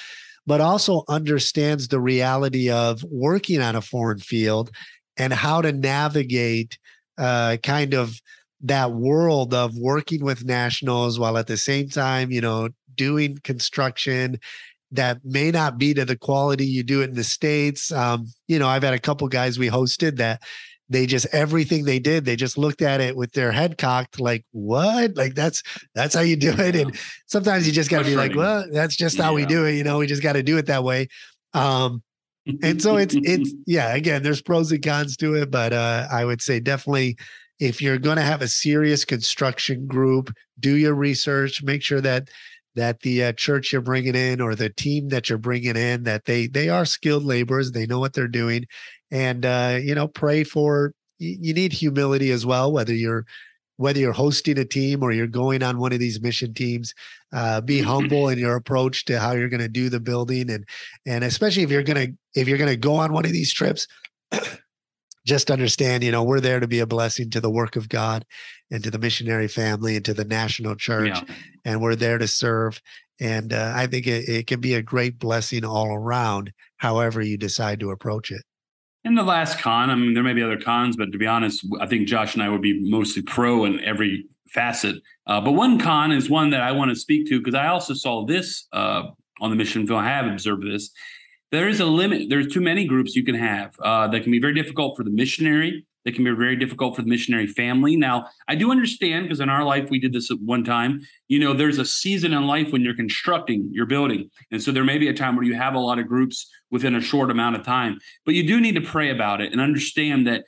but 0.48 0.60
also 0.60 1.04
understands 1.08 1.88
the 1.88 2.00
reality 2.00 2.70
of 2.70 3.04
working 3.04 3.60
on 3.60 3.76
a 3.76 3.82
foreign 3.82 4.18
field 4.18 4.72
and 5.16 5.32
how 5.32 5.62
to 5.62 5.72
navigate 5.72 6.76
uh, 7.18 7.56
kind 7.62 7.94
of 7.94 8.20
that 8.60 8.92
world 8.92 9.54
of 9.54 9.76
working 9.76 10.24
with 10.24 10.44
nationals 10.44 11.20
while 11.20 11.38
at 11.38 11.46
the 11.46 11.56
same 11.56 11.88
time, 11.88 12.32
you 12.32 12.40
know, 12.40 12.68
doing 12.96 13.38
construction 13.44 14.40
that 14.92 15.18
may 15.24 15.50
not 15.50 15.78
be 15.78 15.94
to 15.94 16.04
the 16.04 16.16
quality 16.16 16.66
you 16.66 16.82
do 16.82 17.02
it 17.02 17.10
in 17.10 17.14
the 17.14 17.24
states. 17.24 17.90
Um, 17.92 18.26
you 18.48 18.58
know, 18.58 18.68
I've 18.68 18.82
had 18.82 18.94
a 18.94 18.98
couple 18.98 19.26
guys 19.28 19.58
we 19.58 19.68
hosted 19.68 20.16
that 20.16 20.42
they 20.88 21.06
just 21.06 21.26
everything 21.32 21.84
they 21.84 21.98
did, 21.98 22.24
they 22.24 22.36
just 22.36 22.56
looked 22.56 22.82
at 22.82 23.00
it 23.00 23.16
with 23.16 23.32
their 23.32 23.50
head 23.50 23.76
cocked, 23.76 24.20
like 24.20 24.44
what? 24.52 25.16
Like 25.16 25.34
that's 25.34 25.62
that's 25.94 26.14
how 26.14 26.20
you 26.20 26.36
do 26.36 26.52
it. 26.52 26.74
Yeah. 26.74 26.82
And 26.82 26.98
sometimes 27.26 27.66
you 27.66 27.72
just 27.72 27.90
got 27.90 28.00
to 28.00 28.04
be 28.04 28.16
like, 28.16 28.34
well, 28.34 28.64
that's 28.70 28.96
just 28.96 29.18
how 29.18 29.30
yeah. 29.30 29.36
we 29.36 29.46
do 29.46 29.64
it. 29.64 29.74
You 29.74 29.84
know, 29.84 29.98
we 29.98 30.06
just 30.06 30.22
got 30.22 30.34
to 30.34 30.42
do 30.42 30.58
it 30.58 30.66
that 30.66 30.84
way. 30.84 31.08
Um, 31.54 32.02
and 32.62 32.80
so 32.80 32.96
it's 32.96 33.16
it's 33.16 33.52
yeah. 33.66 33.94
Again, 33.94 34.22
there's 34.22 34.42
pros 34.42 34.70
and 34.70 34.82
cons 34.82 35.16
to 35.18 35.34
it, 35.34 35.50
but 35.50 35.72
uh, 35.72 36.06
I 36.10 36.24
would 36.24 36.40
say 36.40 36.60
definitely 36.60 37.16
if 37.58 37.80
you're 37.80 37.98
going 37.98 38.16
to 38.16 38.22
have 38.22 38.42
a 38.42 38.48
serious 38.48 39.04
construction 39.04 39.86
group, 39.86 40.32
do 40.60 40.76
your 40.76 40.94
research. 40.94 41.62
Make 41.62 41.82
sure 41.82 42.00
that 42.02 42.28
that 42.76 43.00
the 43.00 43.24
uh, 43.24 43.32
church 43.32 43.72
you're 43.72 43.82
bringing 43.82 44.14
in 44.14 44.40
or 44.40 44.54
the 44.54 44.70
team 44.70 45.08
that 45.08 45.28
you're 45.28 45.38
bringing 45.38 45.76
in 45.76 46.04
that 46.04 46.24
they 46.26 46.46
they 46.46 46.68
are 46.68 46.84
skilled 46.84 47.24
laborers 47.24 47.72
they 47.72 47.86
know 47.86 47.98
what 47.98 48.12
they're 48.12 48.28
doing 48.28 48.64
and 49.10 49.44
uh, 49.44 49.78
you 49.82 49.94
know 49.94 50.06
pray 50.06 50.44
for 50.44 50.92
you 51.18 51.54
need 51.54 51.72
humility 51.72 52.30
as 52.30 52.46
well 52.46 52.70
whether 52.70 52.94
you're 52.94 53.24
whether 53.78 53.98
you're 53.98 54.12
hosting 54.12 54.58
a 54.58 54.64
team 54.64 55.02
or 55.02 55.12
you're 55.12 55.26
going 55.26 55.62
on 55.62 55.78
one 55.78 55.92
of 55.92 55.98
these 55.98 56.20
mission 56.20 56.54
teams 56.54 56.94
uh, 57.32 57.60
be 57.60 57.80
humble 57.80 58.28
in 58.28 58.38
your 58.38 58.56
approach 58.56 59.04
to 59.04 59.18
how 59.18 59.32
you're 59.32 59.48
going 59.48 59.60
to 59.60 59.68
do 59.68 59.88
the 59.88 60.00
building 60.00 60.50
and 60.50 60.64
and 61.06 61.24
especially 61.24 61.62
if 61.62 61.70
you're 61.70 61.82
going 61.82 62.06
to 62.12 62.40
if 62.40 62.48
you're 62.48 62.58
going 62.58 62.70
to 62.70 62.76
go 62.76 62.94
on 62.96 63.12
one 63.12 63.24
of 63.24 63.32
these 63.32 63.52
trips 63.52 63.86
just 65.26 65.50
understand 65.50 66.02
you 66.02 66.10
know 66.10 66.22
we're 66.22 66.40
there 66.40 66.60
to 66.60 66.68
be 66.68 66.78
a 66.78 66.86
blessing 66.86 67.28
to 67.30 67.40
the 67.40 67.50
work 67.50 67.76
of 67.76 67.88
god 67.88 68.24
and 68.70 68.82
to 68.82 68.90
the 68.90 68.98
missionary 68.98 69.48
family 69.48 69.96
and 69.96 70.04
to 70.04 70.14
the 70.14 70.24
national 70.24 70.74
church 70.74 71.08
yeah. 71.08 71.34
and 71.64 71.80
we're 71.80 71.96
there 71.96 72.18
to 72.18 72.26
serve 72.26 72.80
and 73.20 73.52
uh, 73.52 73.72
i 73.74 73.86
think 73.86 74.06
it, 74.06 74.28
it 74.28 74.46
can 74.46 74.60
be 74.60 74.74
a 74.74 74.82
great 74.82 75.18
blessing 75.18 75.64
all 75.64 75.92
around 75.92 76.52
however 76.78 77.20
you 77.20 77.36
decide 77.36 77.80
to 77.80 77.90
approach 77.90 78.30
it 78.30 78.42
and 79.04 79.16
the 79.16 79.22
last 79.22 79.60
con, 79.60 79.88
I 79.88 79.94
mean, 79.94 80.14
there 80.14 80.24
may 80.24 80.32
be 80.32 80.42
other 80.42 80.58
cons, 80.58 80.96
but 80.96 81.12
to 81.12 81.18
be 81.18 81.28
honest, 81.28 81.64
I 81.80 81.86
think 81.86 82.08
Josh 82.08 82.34
and 82.34 82.42
I 82.42 82.48
would 82.48 82.60
be 82.60 82.90
mostly 82.90 83.22
pro 83.22 83.64
in 83.64 83.78
every 83.84 84.26
facet. 84.48 84.96
Uh, 85.28 85.40
but 85.40 85.52
one 85.52 85.78
con 85.78 86.10
is 86.10 86.28
one 86.28 86.50
that 86.50 86.60
I 86.60 86.72
want 86.72 86.90
to 86.90 86.96
speak 86.96 87.28
to 87.28 87.38
because 87.38 87.54
I 87.54 87.68
also 87.68 87.94
saw 87.94 88.26
this 88.26 88.66
uh, 88.72 89.04
on 89.40 89.50
the 89.50 89.56
mission 89.56 89.86
field. 89.86 90.00
I 90.00 90.08
have 90.08 90.26
observed 90.26 90.66
this. 90.66 90.90
There 91.52 91.68
is 91.68 91.80
a 91.80 91.86
limit. 91.86 92.28
There's 92.28 92.48
too 92.48 92.60
many 92.60 92.86
groups 92.86 93.14
you 93.14 93.24
can 93.24 93.36
have 93.36 93.78
uh, 93.80 94.08
that 94.08 94.22
can 94.22 94.32
be 94.32 94.40
very 94.40 94.54
difficult 94.54 94.96
for 94.96 95.04
the 95.04 95.10
missionary 95.10 95.86
that 96.06 96.14
can 96.14 96.22
be 96.22 96.30
very 96.30 96.54
difficult 96.54 96.94
for 96.94 97.02
the 97.02 97.08
missionary 97.08 97.48
family. 97.48 97.96
Now, 97.96 98.28
I 98.46 98.54
do 98.54 98.70
understand 98.70 99.24
because 99.24 99.40
in 99.40 99.50
our 99.50 99.64
life 99.64 99.90
we 99.90 99.98
did 99.98 100.12
this 100.12 100.30
at 100.30 100.38
one 100.40 100.62
time. 100.62 101.00
You 101.26 101.40
know, 101.40 101.52
there's 101.52 101.78
a 101.78 101.84
season 101.84 102.32
in 102.32 102.46
life 102.46 102.70
when 102.70 102.82
you're 102.82 102.94
constructing 102.94 103.68
your 103.72 103.86
building. 103.86 104.30
And 104.52 104.62
so 104.62 104.70
there 104.70 104.84
may 104.84 104.98
be 104.98 105.08
a 105.08 105.14
time 105.14 105.34
where 105.34 105.44
you 105.44 105.56
have 105.56 105.74
a 105.74 105.80
lot 105.80 105.98
of 105.98 106.06
groups 106.06 106.48
within 106.70 106.94
a 106.94 107.00
short 107.00 107.28
amount 107.28 107.56
of 107.56 107.64
time. 107.64 107.98
But 108.24 108.34
you 108.34 108.46
do 108.46 108.60
need 108.60 108.76
to 108.76 108.80
pray 108.80 109.10
about 109.10 109.40
it 109.40 109.50
and 109.50 109.60
understand 109.60 110.28
that 110.28 110.44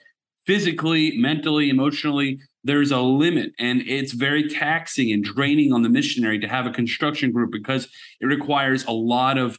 physically, 0.47 1.19
mentally, 1.19 1.71
emotionally, 1.71 2.39
there's 2.63 2.93
a 2.93 3.01
limit 3.01 3.51
and 3.59 3.83
it's 3.83 4.13
very 4.13 4.49
taxing 4.49 5.13
and 5.13 5.25
draining 5.25 5.73
on 5.73 5.83
the 5.83 5.89
missionary 5.89 6.39
to 6.39 6.47
have 6.47 6.67
a 6.67 6.71
construction 6.71 7.33
group 7.33 7.51
because 7.51 7.89
it 8.21 8.27
requires 8.27 8.85
a 8.85 8.93
lot 8.93 9.39
of 9.39 9.59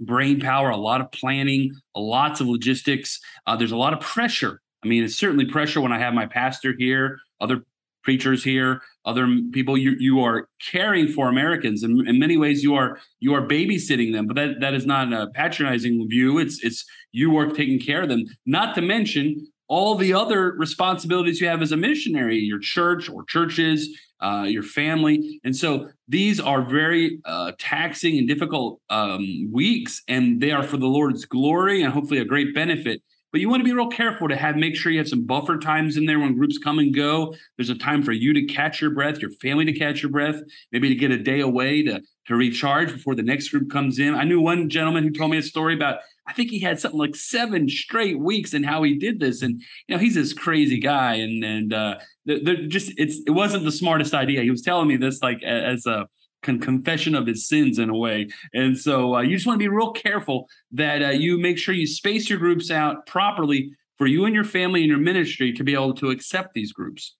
brain 0.00 0.40
power, 0.40 0.70
a 0.70 0.76
lot 0.76 1.00
of 1.00 1.10
planning, 1.12 1.72
lots 1.94 2.40
of 2.40 2.46
logistics. 2.46 3.20
Uh, 3.46 3.56
there's 3.56 3.72
a 3.72 3.76
lot 3.76 3.92
of 3.92 4.00
pressure 4.00 4.60
I 4.86 4.88
mean, 4.88 5.02
it's 5.02 5.16
certainly 5.16 5.46
pressure 5.46 5.80
when 5.80 5.92
I 5.92 5.98
have 5.98 6.14
my 6.14 6.26
pastor 6.26 6.72
here, 6.78 7.18
other 7.40 7.64
preachers 8.04 8.44
here, 8.44 8.82
other 9.04 9.26
people. 9.52 9.76
You 9.76 9.96
you 9.98 10.20
are 10.20 10.48
caring 10.60 11.08
for 11.08 11.28
Americans, 11.28 11.82
and 11.82 12.06
in 12.06 12.20
many 12.20 12.36
ways, 12.36 12.62
you 12.62 12.76
are 12.76 13.00
you 13.18 13.34
are 13.34 13.42
babysitting 13.42 14.12
them. 14.12 14.28
But 14.28 14.36
that 14.36 14.60
that 14.60 14.74
is 14.74 14.86
not 14.86 15.12
a 15.12 15.26
patronizing 15.34 16.06
view. 16.08 16.38
It's 16.38 16.62
it's 16.62 16.84
you 17.10 17.36
are 17.36 17.46
taking 17.46 17.80
care 17.80 18.02
of 18.02 18.08
them. 18.08 18.26
Not 18.46 18.76
to 18.76 18.80
mention 18.80 19.48
all 19.68 19.94
the 19.94 20.14
other 20.14 20.52
responsibilities 20.52 21.40
you 21.40 21.48
have 21.48 21.62
as 21.62 21.72
a 21.72 21.76
missionary, 21.76 22.38
your 22.38 22.58
church 22.58 23.08
or 23.08 23.24
churches, 23.24 23.88
uh, 24.20 24.46
your 24.48 24.62
family. 24.62 25.40
And 25.44 25.54
so 25.54 25.88
these 26.08 26.40
are 26.40 26.62
very 26.62 27.18
uh, 27.24 27.52
taxing 27.58 28.18
and 28.18 28.28
difficult 28.28 28.80
um, 28.90 29.50
weeks, 29.52 30.02
and 30.08 30.40
they 30.40 30.52
are 30.52 30.62
for 30.62 30.76
the 30.76 30.86
Lord's 30.86 31.24
glory 31.24 31.82
and 31.82 31.92
hopefully 31.92 32.20
a 32.20 32.24
great 32.24 32.54
benefit. 32.54 33.02
But 33.32 33.40
you 33.40 33.50
want 33.50 33.60
to 33.60 33.64
be 33.64 33.72
real 33.72 33.88
careful 33.88 34.28
to 34.28 34.36
have 34.36 34.56
make 34.56 34.76
sure 34.76 34.90
you 34.90 34.98
have 34.98 35.08
some 35.08 35.26
buffer 35.26 35.58
times 35.58 35.96
in 35.96 36.06
there 36.06 36.18
when 36.18 36.36
groups 36.36 36.56
come 36.56 36.78
and 36.78 36.94
go. 36.94 37.34
There's 37.58 37.68
a 37.68 37.74
time 37.74 38.02
for 38.02 38.12
you 38.12 38.32
to 38.32 38.46
catch 38.46 38.80
your 38.80 38.90
breath, 38.90 39.18
your 39.18 39.32
family 39.32 39.66
to 39.66 39.74
catch 39.74 40.00
your 40.02 40.10
breath, 40.10 40.40
maybe 40.72 40.88
to 40.88 40.94
get 40.94 41.10
a 41.10 41.18
day 41.18 41.40
away 41.40 41.82
to 41.82 42.00
to 42.28 42.34
recharge 42.34 42.92
before 42.92 43.14
the 43.14 43.22
next 43.22 43.50
group 43.50 43.70
comes 43.70 43.98
in. 43.98 44.14
I 44.14 44.24
knew 44.24 44.40
one 44.40 44.68
gentleman 44.68 45.04
who 45.04 45.10
told 45.10 45.30
me 45.30 45.38
a 45.38 45.42
story 45.42 45.74
about 45.74 45.98
I 46.26 46.32
think 46.32 46.50
he 46.50 46.60
had 46.60 46.80
something 46.80 46.98
like 46.98 47.14
seven 47.14 47.68
straight 47.68 48.18
weeks 48.18 48.52
and 48.52 48.66
how 48.66 48.82
he 48.82 48.96
did 48.96 49.20
this. 49.20 49.42
And 49.42 49.62
you 49.86 49.94
know, 49.94 49.98
he's 49.98 50.14
this 50.14 50.32
crazy 50.32 50.80
guy, 50.80 51.14
and 51.14 51.44
and 51.44 51.72
uh, 51.72 51.98
they're 52.24 52.66
just 52.66 52.92
it's 52.96 53.20
it 53.26 53.30
wasn't 53.30 53.64
the 53.64 53.72
smartest 53.72 54.14
idea. 54.14 54.42
He 54.42 54.50
was 54.50 54.62
telling 54.62 54.88
me 54.88 54.96
this 54.96 55.22
like 55.22 55.42
as 55.42 55.86
a 55.86 56.08
con- 56.42 56.60
confession 56.60 57.14
of 57.14 57.26
his 57.26 57.46
sins 57.46 57.78
in 57.78 57.90
a 57.90 57.96
way. 57.96 58.28
And 58.54 58.76
so 58.76 59.16
uh, 59.16 59.20
you 59.20 59.36
just 59.36 59.46
want 59.46 59.58
to 59.58 59.64
be 59.64 59.68
real 59.68 59.92
careful 59.92 60.48
that 60.72 61.02
uh, 61.02 61.10
you 61.10 61.38
make 61.38 61.58
sure 61.58 61.74
you 61.74 61.86
space 61.86 62.28
your 62.28 62.38
groups 62.38 62.70
out 62.70 63.06
properly 63.06 63.72
for 63.98 64.06
you 64.06 64.24
and 64.24 64.34
your 64.34 64.44
family 64.44 64.82
and 64.82 64.88
your 64.88 64.98
ministry 64.98 65.52
to 65.52 65.64
be 65.64 65.74
able 65.74 65.94
to 65.94 66.10
accept 66.10 66.54
these 66.54 66.72
groups. 66.72 67.14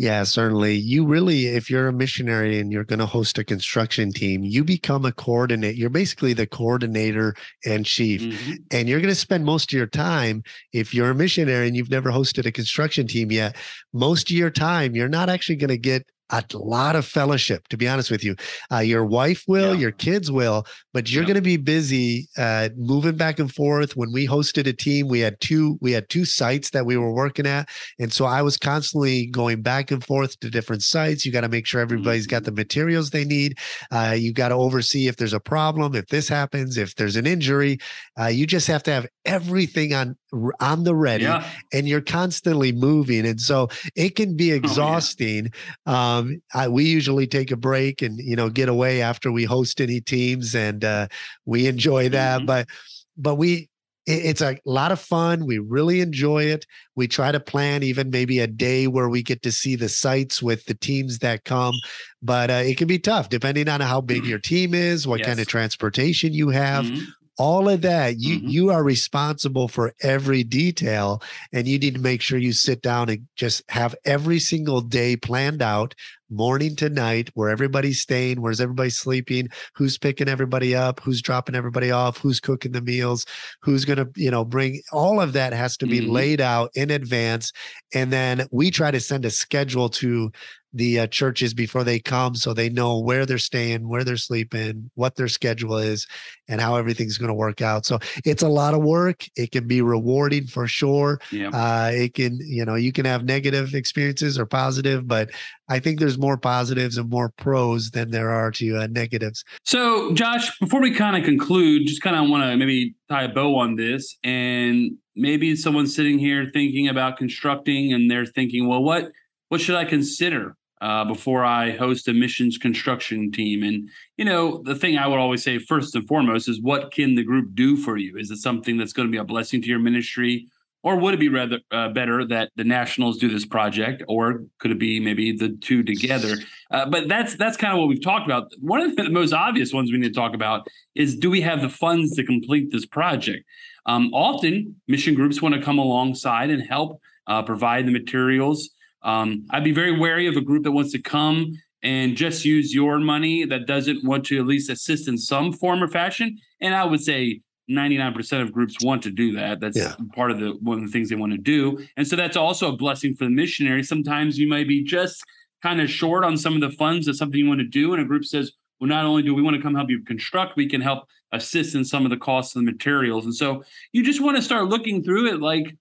Yeah, 0.00 0.22
certainly. 0.22 0.76
You 0.76 1.04
really, 1.04 1.48
if 1.48 1.68
you're 1.68 1.88
a 1.88 1.92
missionary 1.92 2.58
and 2.58 2.72
you're 2.72 2.84
going 2.84 3.00
to 3.00 3.06
host 3.06 3.36
a 3.36 3.44
construction 3.44 4.14
team, 4.14 4.42
you 4.42 4.64
become 4.64 5.04
a 5.04 5.12
coordinator. 5.12 5.76
You're 5.76 5.90
basically 5.90 6.32
the 6.32 6.46
coordinator 6.46 7.34
and 7.66 7.84
chief. 7.84 8.22
Mm-hmm. 8.22 8.52
And 8.70 8.88
you're 8.88 9.00
going 9.00 9.12
to 9.12 9.14
spend 9.14 9.44
most 9.44 9.70
of 9.70 9.76
your 9.76 9.86
time, 9.86 10.42
if 10.72 10.94
you're 10.94 11.10
a 11.10 11.14
missionary 11.14 11.66
and 11.66 11.76
you've 11.76 11.90
never 11.90 12.10
hosted 12.10 12.46
a 12.46 12.50
construction 12.50 13.06
team 13.08 13.30
yet, 13.30 13.56
most 13.92 14.30
of 14.30 14.36
your 14.38 14.48
time, 14.48 14.94
you're 14.94 15.06
not 15.06 15.28
actually 15.28 15.56
going 15.56 15.68
to 15.68 15.76
get 15.76 16.06
a 16.30 16.44
lot 16.54 16.96
of 16.96 17.04
fellowship 17.04 17.66
to 17.68 17.76
be 17.76 17.88
honest 17.88 18.10
with 18.10 18.24
you 18.24 18.34
uh, 18.72 18.78
your 18.78 19.04
wife 19.04 19.44
will 19.48 19.74
yeah. 19.74 19.80
your 19.80 19.90
kids 19.92 20.30
will 20.30 20.64
but 20.92 21.10
you're 21.10 21.22
yeah. 21.22 21.28
going 21.28 21.34
to 21.36 21.42
be 21.42 21.56
busy 21.56 22.28
uh, 22.38 22.68
moving 22.76 23.16
back 23.16 23.38
and 23.38 23.52
forth 23.54 23.96
when 23.96 24.12
we 24.12 24.26
hosted 24.26 24.66
a 24.66 24.72
team 24.72 25.08
we 25.08 25.20
had 25.20 25.40
two 25.40 25.78
we 25.80 25.92
had 25.92 26.08
two 26.08 26.24
sites 26.24 26.70
that 26.70 26.86
we 26.86 26.96
were 26.96 27.12
working 27.12 27.46
at 27.46 27.68
and 27.98 28.12
so 28.12 28.24
i 28.24 28.42
was 28.42 28.56
constantly 28.56 29.26
going 29.26 29.62
back 29.62 29.90
and 29.90 30.04
forth 30.04 30.38
to 30.40 30.50
different 30.50 30.82
sites 30.82 31.24
you 31.24 31.32
got 31.32 31.42
to 31.42 31.48
make 31.48 31.66
sure 31.66 31.80
everybody's 31.80 32.26
got 32.26 32.44
the 32.44 32.50
mm-hmm. 32.50 32.60
materials 32.60 33.10
they 33.10 33.24
need 33.24 33.56
uh, 33.90 34.14
you 34.16 34.32
got 34.32 34.48
to 34.48 34.54
oversee 34.54 35.08
if 35.08 35.16
there's 35.16 35.32
a 35.32 35.40
problem 35.40 35.94
if 35.94 36.06
this 36.06 36.28
happens 36.28 36.76
if 36.76 36.94
there's 36.94 37.16
an 37.16 37.26
injury 37.26 37.78
uh, 38.20 38.26
you 38.26 38.46
just 38.46 38.66
have 38.66 38.82
to 38.82 38.90
have 38.90 39.06
everything 39.24 39.94
on 39.94 40.16
on 40.60 40.84
the 40.84 40.94
ready 40.94 41.24
yeah. 41.24 41.48
and 41.72 41.88
you're 41.88 42.00
constantly 42.00 42.72
moving 42.72 43.26
and 43.26 43.40
so 43.40 43.68
it 43.96 44.14
can 44.14 44.36
be 44.36 44.52
exhausting 44.52 45.50
oh, 45.86 45.92
um, 45.92 46.40
I, 46.54 46.68
we 46.68 46.84
usually 46.84 47.26
take 47.26 47.50
a 47.50 47.56
break 47.56 48.02
and 48.02 48.18
you 48.18 48.36
know 48.36 48.48
get 48.48 48.68
away 48.68 49.02
after 49.02 49.32
we 49.32 49.44
host 49.44 49.80
any 49.80 50.00
teams 50.00 50.54
and 50.54 50.84
uh, 50.84 51.08
we 51.46 51.66
enjoy 51.66 52.08
that 52.10 52.38
mm-hmm. 52.38 52.46
but 52.46 52.68
but 53.16 53.34
we 53.36 53.68
it, 54.06 54.24
it's 54.24 54.40
a 54.40 54.56
lot 54.64 54.92
of 54.92 55.00
fun 55.00 55.46
we 55.46 55.58
really 55.58 56.00
enjoy 56.00 56.44
it 56.44 56.64
we 56.94 57.08
try 57.08 57.32
to 57.32 57.40
plan 57.40 57.82
even 57.82 58.10
maybe 58.10 58.38
a 58.38 58.46
day 58.46 58.86
where 58.86 59.08
we 59.08 59.24
get 59.24 59.42
to 59.42 59.50
see 59.50 59.74
the 59.74 59.88
sites 59.88 60.40
with 60.40 60.64
the 60.66 60.74
teams 60.74 61.18
that 61.18 61.44
come 61.44 61.74
but 62.22 62.50
uh, 62.50 62.62
it 62.64 62.76
can 62.76 62.86
be 62.86 63.00
tough 63.00 63.28
depending 63.28 63.68
on 63.68 63.80
how 63.80 64.00
big 64.00 64.24
your 64.24 64.38
team 64.38 64.74
is 64.74 65.08
what 65.08 65.18
yes. 65.18 65.26
kind 65.26 65.40
of 65.40 65.48
transportation 65.48 66.32
you 66.32 66.50
have 66.50 66.84
mm-hmm 66.84 67.04
all 67.40 67.70
of 67.70 67.80
that 67.80 68.20
you 68.20 68.36
mm-hmm. 68.36 68.48
you 68.48 68.68
are 68.68 68.84
responsible 68.84 69.66
for 69.66 69.94
every 70.02 70.44
detail 70.44 71.22
and 71.54 71.66
you 71.66 71.78
need 71.78 71.94
to 71.94 72.00
make 72.00 72.20
sure 72.20 72.36
you 72.36 72.52
sit 72.52 72.82
down 72.82 73.08
and 73.08 73.26
just 73.34 73.62
have 73.70 73.94
every 74.04 74.38
single 74.38 74.82
day 74.82 75.16
planned 75.16 75.62
out 75.62 75.94
morning 76.28 76.76
to 76.76 76.90
night 76.90 77.30
where 77.32 77.48
everybody's 77.48 77.98
staying 77.98 78.42
where's 78.42 78.60
everybody 78.60 78.90
sleeping 78.90 79.48
who's 79.74 79.96
picking 79.96 80.28
everybody 80.28 80.76
up 80.76 81.00
who's 81.00 81.22
dropping 81.22 81.54
everybody 81.54 81.90
off 81.90 82.18
who's 82.18 82.40
cooking 82.40 82.72
the 82.72 82.82
meals 82.82 83.24
who's 83.62 83.86
going 83.86 83.96
to 83.96 84.08
you 84.16 84.30
know 84.30 84.44
bring 84.44 84.82
all 84.92 85.18
of 85.18 85.32
that 85.32 85.54
has 85.54 85.78
to 85.78 85.86
be 85.86 86.00
mm-hmm. 86.00 86.12
laid 86.12 86.40
out 86.42 86.70
in 86.74 86.90
advance 86.90 87.52
and 87.94 88.12
then 88.12 88.46
we 88.50 88.70
try 88.70 88.90
to 88.90 89.00
send 89.00 89.24
a 89.24 89.30
schedule 89.30 89.88
to 89.88 90.30
the 90.72 91.00
uh, 91.00 91.06
churches 91.08 91.52
before 91.52 91.82
they 91.82 91.98
come 91.98 92.34
so 92.34 92.54
they 92.54 92.68
know 92.68 92.98
where 92.98 93.26
they're 93.26 93.38
staying 93.38 93.88
where 93.88 94.04
they're 94.04 94.16
sleeping 94.16 94.90
what 94.94 95.16
their 95.16 95.28
schedule 95.28 95.76
is 95.76 96.06
and 96.48 96.60
how 96.60 96.76
everything's 96.76 97.18
going 97.18 97.28
to 97.28 97.34
work 97.34 97.60
out. 97.60 97.86
So 97.86 97.98
it's 98.24 98.42
a 98.42 98.48
lot 98.48 98.74
of 98.74 98.82
work. 98.82 99.24
It 99.36 99.52
can 99.52 99.66
be 99.66 99.82
rewarding 99.82 100.46
for 100.46 100.66
sure. 100.66 101.20
Yeah. 101.32 101.48
uh, 101.48 101.90
it 101.92 102.14
can 102.14 102.38
you 102.40 102.64
know 102.64 102.74
you 102.74 102.92
can 102.92 103.04
have 103.04 103.24
negative 103.24 103.74
experiences 103.74 104.38
or 104.38 104.46
positive 104.46 105.06
but 105.06 105.30
i 105.68 105.78
think 105.78 105.98
there's 105.98 106.18
more 106.18 106.36
positives 106.36 106.96
and 106.98 107.08
more 107.08 107.30
pros 107.30 107.90
than 107.90 108.10
there 108.10 108.30
are 108.30 108.50
to 108.52 108.76
uh, 108.76 108.86
negatives. 108.88 109.44
So 109.64 110.12
josh 110.14 110.50
before 110.58 110.80
we 110.80 110.92
kind 110.92 111.16
of 111.16 111.24
conclude 111.24 111.86
just 111.86 112.02
kind 112.02 112.16
of 112.16 112.28
want 112.28 112.44
to 112.44 112.56
maybe 112.56 112.94
tie 113.08 113.24
a 113.24 113.28
bow 113.28 113.56
on 113.56 113.76
this 113.76 114.16
and 114.22 114.92
maybe 115.16 115.56
someone's 115.56 115.94
sitting 115.94 116.18
here 116.18 116.50
thinking 116.52 116.88
about 116.88 117.16
constructing 117.16 117.92
and 117.92 118.10
they're 118.10 118.26
thinking 118.26 118.68
well 118.68 118.82
what 118.82 119.10
what 119.48 119.60
should 119.60 119.74
I 119.74 119.84
consider 119.84 120.56
uh, 120.80 121.04
before 121.04 121.44
I 121.44 121.72
host 121.72 122.08
a 122.08 122.14
missions 122.14 122.58
construction 122.58 123.30
team. 123.30 123.62
And, 123.62 123.88
you 124.16 124.24
know, 124.24 124.62
the 124.64 124.74
thing 124.74 124.96
I 124.96 125.06
would 125.06 125.18
always 125.18 125.42
say 125.42 125.58
first 125.58 125.94
and 125.94 126.06
foremost 126.06 126.48
is 126.48 126.60
what 126.60 126.92
can 126.92 127.14
the 127.14 127.24
group 127.24 127.54
do 127.54 127.76
for 127.76 127.96
you? 127.96 128.16
Is 128.16 128.30
it 128.30 128.38
something 128.38 128.76
that's 128.76 128.92
going 128.92 129.08
to 129.08 129.12
be 129.12 129.18
a 129.18 129.24
blessing 129.24 129.60
to 129.62 129.68
your 129.68 129.78
ministry? 129.78 130.48
or 130.82 130.96
would 130.96 131.14
it 131.14 131.20
be 131.20 131.28
rather 131.28 131.60
uh, 131.70 131.88
better 131.90 132.24
that 132.26 132.50
the 132.56 132.64
Nationals 132.64 133.18
do 133.18 133.28
this 133.28 133.44
project, 133.44 134.02
or 134.08 134.44
could 134.58 134.70
it 134.70 134.78
be 134.78 134.98
maybe 134.98 135.32
the 135.32 135.50
two 135.60 135.82
together? 135.82 136.36
Uh, 136.70 136.88
but 136.88 137.08
that's 137.08 137.36
that's 137.36 137.56
kind 137.56 137.72
of 137.72 137.78
what 137.78 137.88
we've 137.88 138.02
talked 138.02 138.24
about. 138.24 138.50
One 138.60 138.80
of 138.80 138.96
the 138.96 139.10
most 139.10 139.32
obvious 139.32 139.72
ones 139.72 139.92
we 139.92 139.98
need 139.98 140.08
to 140.08 140.14
talk 140.14 140.34
about 140.34 140.66
is: 140.94 141.16
Do 141.16 141.30
we 141.30 141.42
have 141.42 141.60
the 141.60 141.68
funds 141.68 142.14
to 142.16 142.24
complete 142.24 142.70
this 142.72 142.86
project? 142.86 143.44
Um, 143.86 144.10
often, 144.14 144.80
mission 144.88 145.14
groups 145.14 145.42
want 145.42 145.54
to 145.54 145.62
come 145.62 145.78
alongside 145.78 146.50
and 146.50 146.62
help 146.66 147.00
uh, 147.26 147.42
provide 147.42 147.86
the 147.86 147.92
materials. 147.92 148.70
Um, 149.02 149.46
I'd 149.50 149.64
be 149.64 149.72
very 149.72 149.98
wary 149.98 150.26
of 150.26 150.36
a 150.36 150.40
group 150.40 150.64
that 150.64 150.72
wants 150.72 150.92
to 150.92 151.00
come 151.00 151.52
and 151.82 152.16
just 152.16 152.44
use 152.44 152.74
your 152.74 152.98
money 152.98 153.44
that 153.46 153.66
doesn't 153.66 154.04
want 154.04 154.26
to 154.26 154.38
at 154.38 154.46
least 154.46 154.68
assist 154.70 155.08
in 155.08 155.16
some 155.16 155.52
form 155.52 155.82
or 155.82 155.88
fashion. 155.88 156.38
And 156.60 156.74
I 156.74 156.84
would 156.84 157.00
say 157.00 157.40
99% 157.70 158.42
of 158.42 158.52
groups 158.52 158.76
want 158.82 159.02
to 159.04 159.10
do 159.10 159.32
that. 159.36 159.60
That's 159.60 159.78
yeah. 159.78 159.94
part 160.14 160.30
of 160.30 160.40
the 160.40 160.58
one 160.60 160.78
of 160.78 160.84
the 160.84 160.90
things 160.90 161.08
they 161.08 161.16
want 161.16 161.32
to 161.32 161.38
do. 161.38 161.78
And 161.96 162.06
so 162.06 162.16
that's 162.16 162.36
also 162.36 162.72
a 162.72 162.76
blessing 162.76 163.14
for 163.14 163.24
the 163.24 163.30
missionary. 163.30 163.82
Sometimes 163.82 164.38
you 164.38 164.48
might 164.48 164.68
be 164.68 164.82
just 164.82 165.24
kind 165.62 165.80
of 165.80 165.88
short 165.88 166.24
on 166.24 166.36
some 166.36 166.54
of 166.54 166.60
the 166.60 166.70
funds 166.76 167.06
of 167.06 167.16
something 167.16 167.38
you 167.38 167.46
want 167.46 167.60
to 167.60 167.66
do. 167.66 167.92
And 167.92 168.02
a 168.02 168.04
group 168.04 168.24
says, 168.24 168.52
well, 168.80 168.88
not 168.88 169.04
only 169.04 169.22
do 169.22 169.34
we 169.34 169.42
want 169.42 169.56
to 169.56 169.62
come 169.62 169.74
help 169.74 169.90
you 169.90 170.02
construct, 170.02 170.56
we 170.56 170.68
can 170.68 170.80
help 170.80 171.04
assist 171.32 171.74
in 171.74 171.84
some 171.84 172.04
of 172.04 172.10
the 172.10 172.16
costs 172.16 172.56
of 172.56 172.64
the 172.64 172.70
materials. 172.70 173.24
And 173.24 173.34
so 173.34 173.62
you 173.92 174.02
just 174.02 174.20
want 174.20 174.36
to 174.36 174.42
start 174.42 174.66
looking 174.66 175.02
through 175.02 175.28
it 175.28 175.40
like, 175.40 175.76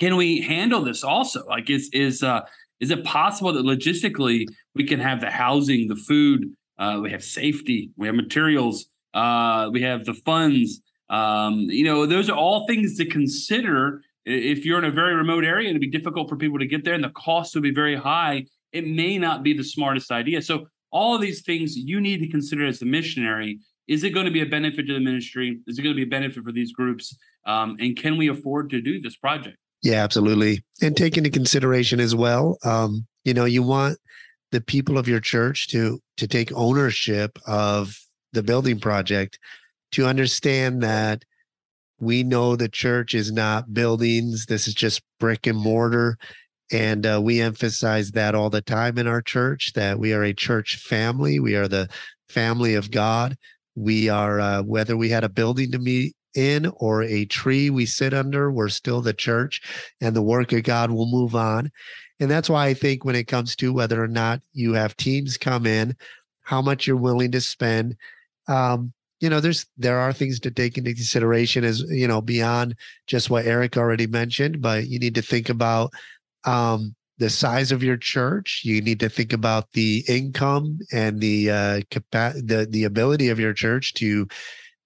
can 0.00 0.16
we 0.16 0.40
handle 0.40 0.82
this 0.82 1.04
also? 1.04 1.44
Like 1.46 1.70
is 1.70 1.88
is 1.92 2.22
uh 2.22 2.40
is 2.80 2.90
it 2.90 3.04
possible 3.04 3.52
that 3.52 3.64
logistically 3.64 4.46
we 4.74 4.84
can 4.84 4.98
have 4.98 5.20
the 5.20 5.30
housing, 5.30 5.86
the 5.86 5.96
food, 5.96 6.50
uh, 6.78 6.98
we 7.02 7.10
have 7.10 7.22
safety, 7.22 7.90
we 7.96 8.06
have 8.06 8.16
materials, 8.16 8.86
uh, 9.12 9.68
we 9.70 9.82
have 9.82 10.06
the 10.06 10.14
funds, 10.14 10.80
um, 11.10 11.66
you 11.68 11.84
know, 11.84 12.06
those 12.06 12.30
are 12.30 12.36
all 12.36 12.66
things 12.66 12.96
to 12.96 13.04
consider. 13.04 14.02
If 14.24 14.64
you're 14.64 14.78
in 14.78 14.84
a 14.84 14.92
very 14.92 15.14
remote 15.14 15.44
area, 15.44 15.68
it'd 15.68 15.80
be 15.80 15.90
difficult 15.90 16.28
for 16.28 16.36
people 16.36 16.58
to 16.58 16.66
get 16.66 16.84
there, 16.84 16.94
and 16.94 17.02
the 17.02 17.10
cost 17.10 17.54
would 17.54 17.64
be 17.64 17.74
very 17.74 17.96
high. 17.96 18.46
It 18.72 18.86
may 18.86 19.18
not 19.18 19.42
be 19.42 19.52
the 19.52 19.64
smartest 19.64 20.12
idea. 20.12 20.40
So, 20.40 20.66
all 20.92 21.14
of 21.14 21.20
these 21.20 21.42
things 21.42 21.76
you 21.76 22.00
need 22.00 22.18
to 22.18 22.28
consider 22.28 22.66
as 22.66 22.80
a 22.82 22.86
missionary. 22.86 23.60
Is 23.86 24.04
it 24.04 24.10
going 24.10 24.26
to 24.26 24.32
be 24.32 24.40
a 24.40 24.46
benefit 24.46 24.86
to 24.86 24.92
the 24.92 25.00
ministry? 25.00 25.58
Is 25.66 25.78
it 25.78 25.82
going 25.82 25.94
to 25.94 25.96
be 25.96 26.06
a 26.06 26.10
benefit 26.10 26.44
for 26.44 26.52
these 26.52 26.72
groups? 26.72 27.16
Um, 27.44 27.76
and 27.80 27.96
can 27.96 28.16
we 28.16 28.28
afford 28.28 28.70
to 28.70 28.80
do 28.80 29.00
this 29.00 29.16
project? 29.16 29.56
Yeah, 29.82 30.02
absolutely. 30.02 30.62
And 30.82 30.96
take 30.96 31.16
into 31.16 31.30
consideration 31.30 32.00
as 32.00 32.14
well, 32.14 32.58
um, 32.64 33.06
you 33.24 33.34
know, 33.34 33.44
you 33.46 33.62
want 33.62 33.98
the 34.52 34.60
people 34.60 34.98
of 34.98 35.08
your 35.08 35.20
church 35.20 35.68
to 35.68 36.00
to 36.16 36.26
take 36.26 36.52
ownership 36.54 37.38
of 37.46 37.96
the 38.32 38.42
building 38.42 38.78
project 38.78 39.38
to 39.92 40.06
understand 40.06 40.82
that 40.82 41.24
we 41.98 42.22
know 42.22 42.56
the 42.56 42.68
church 42.68 43.14
is 43.14 43.30
not 43.32 43.72
buildings. 43.74 44.46
This 44.46 44.66
is 44.66 44.74
just 44.74 45.02
brick 45.18 45.46
and 45.46 45.58
mortar. 45.58 46.16
And 46.72 47.04
uh, 47.04 47.20
we 47.22 47.40
emphasize 47.40 48.12
that 48.12 48.34
all 48.34 48.48
the 48.48 48.62
time 48.62 48.96
in 48.96 49.06
our 49.06 49.20
church 49.20 49.72
that 49.74 49.98
we 49.98 50.12
are 50.12 50.22
a 50.22 50.32
church 50.32 50.76
family. 50.76 51.40
We 51.40 51.56
are 51.56 51.68
the 51.68 51.88
family 52.28 52.74
of 52.74 52.90
God. 52.90 53.36
We 53.74 54.08
are, 54.08 54.40
uh, 54.40 54.62
whether 54.62 54.96
we 54.96 55.10
had 55.10 55.24
a 55.24 55.28
building 55.28 55.72
to 55.72 55.78
meet 55.78 56.14
in 56.34 56.72
or 56.76 57.02
a 57.02 57.24
tree 57.26 57.70
we 57.70 57.86
sit 57.86 58.14
under, 58.14 58.50
we're 58.50 58.68
still 58.68 59.00
the 59.00 59.12
church 59.12 59.60
and 60.00 60.14
the 60.14 60.22
work 60.22 60.52
of 60.52 60.62
God 60.62 60.90
will 60.90 61.10
move 61.10 61.34
on. 61.34 61.70
And 62.18 62.30
that's 62.30 62.50
why 62.50 62.66
I 62.66 62.74
think 62.74 63.04
when 63.04 63.16
it 63.16 63.28
comes 63.28 63.56
to 63.56 63.72
whether 63.72 64.02
or 64.02 64.08
not 64.08 64.42
you 64.52 64.74
have 64.74 64.96
teams 64.96 65.36
come 65.36 65.66
in, 65.66 65.96
how 66.42 66.60
much 66.60 66.86
you're 66.86 66.96
willing 66.96 67.30
to 67.32 67.40
spend, 67.40 67.96
um, 68.48 68.92
you 69.20 69.28
know 69.28 69.40
there's 69.40 69.66
there 69.76 69.98
are 69.98 70.12
things 70.12 70.40
to 70.40 70.50
take 70.50 70.76
into 70.78 70.94
consideration 70.94 71.62
as 71.62 71.82
you 71.82 72.08
know 72.08 72.20
beyond 72.20 72.74
just 73.06 73.30
what 73.30 73.46
Erik 73.46 73.76
already 73.76 74.06
mentioned 74.06 74.60
but 74.60 74.88
you 74.88 74.98
need 74.98 75.14
to 75.14 75.22
think 75.22 75.48
about 75.48 75.92
um 76.44 76.94
the 77.18 77.30
size 77.30 77.70
of 77.70 77.82
your 77.82 77.98
church 77.98 78.62
you 78.64 78.80
need 78.80 78.98
to 79.00 79.08
think 79.08 79.32
about 79.32 79.70
the 79.72 80.02
income 80.08 80.78
and 80.90 81.20
the 81.20 81.50
uh 81.50 81.80
capa- 81.90 82.40
the 82.42 82.66
the 82.70 82.84
ability 82.84 83.28
of 83.28 83.38
your 83.38 83.52
church 83.52 83.92
to 83.94 84.26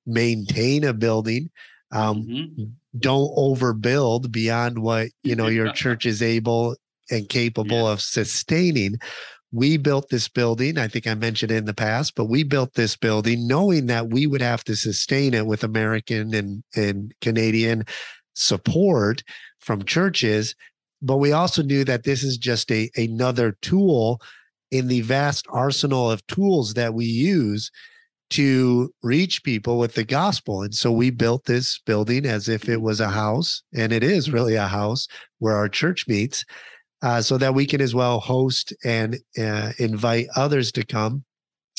maintain 0.07 0.85
a 0.85 0.93
building 0.93 1.51
um 1.93 2.25
mm-hmm. 2.25 2.65
don't 2.99 3.35
overbuild 3.37 4.31
beyond 4.31 4.79
what 4.79 5.09
you 5.23 5.35
know 5.35 5.47
your 5.47 5.73
church 5.73 6.07
is 6.07 6.23
able 6.23 6.77
and 7.11 7.29
capable 7.29 7.87
of 7.87 8.01
sustaining 8.01 8.99
we 9.55 9.77
built 9.77 10.09
this 10.09 10.27
building. 10.27 10.79
I 10.79 10.89
think 10.89 11.07
I 11.07 11.15
mentioned 11.15 11.53
it 11.53 11.59
in 11.59 11.65
the 11.65 11.73
past, 11.73 12.17
but 12.17 12.25
we 12.25 12.43
built 12.43 12.75
this 12.75 12.97
building 12.97 13.47
knowing 13.47 13.87
that 13.87 14.09
we 14.09 14.27
would 14.27 14.43
have 14.43 14.65
to 14.65 14.75
sustain 14.75 15.33
it 15.33 15.47
with 15.47 15.63
American 15.63 16.35
and, 16.35 16.65
and 16.75 17.15
Canadian 17.21 17.85
support 18.35 19.23
from 19.61 19.85
churches. 19.85 20.57
But 21.01 21.19
we 21.19 21.31
also 21.31 21.63
knew 21.63 21.85
that 21.85 22.03
this 22.03 22.25
is 22.25 22.37
just 22.37 22.71
a 22.73 22.91
another 22.97 23.57
tool 23.63 24.21
in 24.73 24.89
the 24.89 25.03
vast 25.03 25.47
arsenal 25.51 26.11
of 26.11 26.27
tools 26.27 26.75
that 26.75 26.95
we 26.95 27.05
use 27.05 27.71
to 28.35 28.93
reach 29.03 29.43
people 29.45 29.79
with 29.79 29.95
the 29.95 30.05
gospel. 30.05 30.63
And 30.63 30.75
so 30.75 30.91
we 30.91 31.11
built 31.11 31.45
this 31.45 31.81
building 31.87 32.27
as 32.27 32.49
if 32.49 32.69
it 32.69 32.81
was 32.81 33.01
a 33.01 33.09
house, 33.09 33.63
and 33.75 33.93
it 33.93 34.03
is 34.03 34.31
really 34.31 34.57
a 34.57 34.67
house 34.67 35.07
where 35.39 35.57
our 35.57 35.69
church 35.69 36.07
meets 36.09 36.45
uh, 37.03 37.21
so 37.21 37.39
that 37.39 37.55
we 37.55 37.67
can 37.67 37.81
as 37.81 37.95
well 37.95 38.19
host 38.19 38.75
and 38.85 39.19
uh, 39.39 39.73
invite 39.79 40.27
others 40.37 40.73
to 40.73 40.85
come 40.85 41.25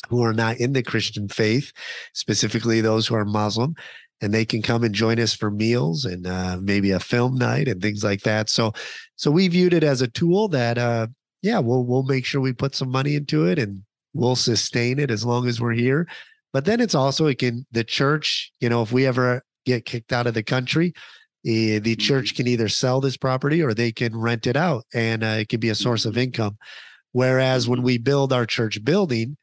who 0.09 0.23
are 0.23 0.33
not 0.33 0.57
in 0.57 0.73
the 0.73 0.83
Christian 0.83 1.27
faith, 1.27 1.71
specifically 2.13 2.79
those 2.79 3.07
who 3.07 3.15
are 3.15 3.25
Muslim, 3.25 3.73
and 4.21 4.33
they 4.33 4.45
can 4.45 4.61
come 4.61 4.83
and 4.83 4.93
join 4.93 5.19
us 5.19 5.33
for 5.33 5.51
meals 5.51 6.05
and 6.05 6.27
uh, 6.27 6.57
maybe 6.61 6.91
a 6.91 6.99
film 6.99 7.35
night 7.35 7.67
and 7.67 7.81
things 7.81 8.03
like 8.03 8.21
that. 8.21 8.49
So, 8.49 8.71
so 9.15 9.31
we 9.31 9.47
viewed 9.47 9.73
it 9.73 9.83
as 9.83 10.01
a 10.01 10.07
tool 10.07 10.47
that, 10.49 10.77
uh, 10.77 11.07
yeah, 11.41 11.59
we'll 11.59 11.85
we'll 11.85 12.03
make 12.03 12.25
sure 12.25 12.41
we 12.41 12.53
put 12.53 12.75
some 12.75 12.89
money 12.89 13.15
into 13.15 13.45
it 13.45 13.59
and 13.59 13.83
we'll 14.13 14.35
sustain 14.35 14.99
it 14.99 15.11
as 15.11 15.25
long 15.25 15.47
as 15.47 15.59
we're 15.59 15.73
here. 15.73 16.07
But 16.55 16.63
then 16.63 16.79
it's 16.79 16.95
also 16.95 17.25
it 17.25 17.39
can 17.39 17.65
the 17.73 17.83
church, 17.83 18.49
you 18.61 18.69
know, 18.69 18.81
if 18.81 18.93
we 18.93 19.05
ever 19.05 19.43
get 19.65 19.83
kicked 19.83 20.13
out 20.13 20.25
of 20.25 20.35
the 20.35 20.41
country, 20.41 20.93
the 21.43 21.81
mm-hmm. 21.81 21.99
church 21.99 22.33
can 22.33 22.47
either 22.47 22.69
sell 22.69 23.01
this 23.01 23.17
property 23.17 23.61
or 23.61 23.73
they 23.73 23.91
can 23.91 24.15
rent 24.15 24.47
it 24.47 24.55
out 24.55 24.85
and 24.93 25.21
uh, 25.21 25.37
it 25.41 25.49
can 25.49 25.59
be 25.59 25.67
a 25.67 25.75
source 25.75 26.05
of 26.05 26.13
mm-hmm. 26.13 26.21
income 26.21 26.57
whereas 27.11 27.67
when 27.67 27.79
mm-hmm. 27.79 27.87
we 27.87 27.97
build 27.97 28.31
our 28.31 28.45
church 28.45 28.81
building 28.85 29.35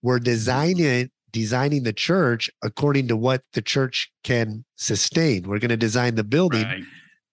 we're 0.00 0.20
designing 0.20 1.10
designing 1.32 1.82
the 1.82 1.92
church 1.92 2.48
according 2.62 3.08
to 3.08 3.16
what 3.16 3.42
the 3.52 3.62
church 3.62 4.08
can 4.22 4.64
sustain 4.76 5.42
we're 5.42 5.58
going 5.58 5.70
to 5.70 5.76
design 5.76 6.14
the 6.14 6.24
building 6.24 6.64
right. 6.64 6.84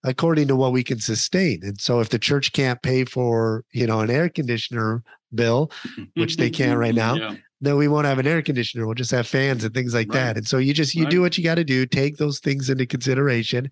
according 0.04 0.48
to 0.48 0.56
what 0.56 0.72
we 0.72 0.82
can 0.82 0.98
sustain 0.98 1.60
and 1.62 1.80
so 1.80 2.00
if 2.00 2.08
the 2.08 2.18
church 2.18 2.52
can't 2.52 2.82
pay 2.82 3.04
for 3.04 3.64
you 3.72 3.86
know 3.86 4.00
an 4.00 4.10
air 4.10 4.28
conditioner 4.28 5.02
bill 5.34 5.70
which 6.14 6.36
they 6.36 6.50
can't 6.50 6.78
right 6.78 6.94
now 6.94 7.14
yeah. 7.14 7.34
Then 7.60 7.76
we 7.76 7.88
won't 7.88 8.06
have 8.06 8.18
an 8.18 8.26
air 8.26 8.42
conditioner 8.42 8.86
we'll 8.86 8.94
just 8.94 9.10
have 9.10 9.26
fans 9.26 9.64
and 9.64 9.74
things 9.74 9.94
like 9.94 10.08
right. 10.08 10.14
that 10.14 10.36
and 10.36 10.46
so 10.46 10.58
you 10.58 10.72
just 10.72 10.94
you 10.94 11.04
right. 11.04 11.10
do 11.10 11.20
what 11.20 11.36
you 11.36 11.44
got 11.44 11.56
to 11.56 11.64
do 11.64 11.86
take 11.86 12.16
those 12.16 12.38
things 12.38 12.70
into 12.70 12.86
consideration 12.86 13.70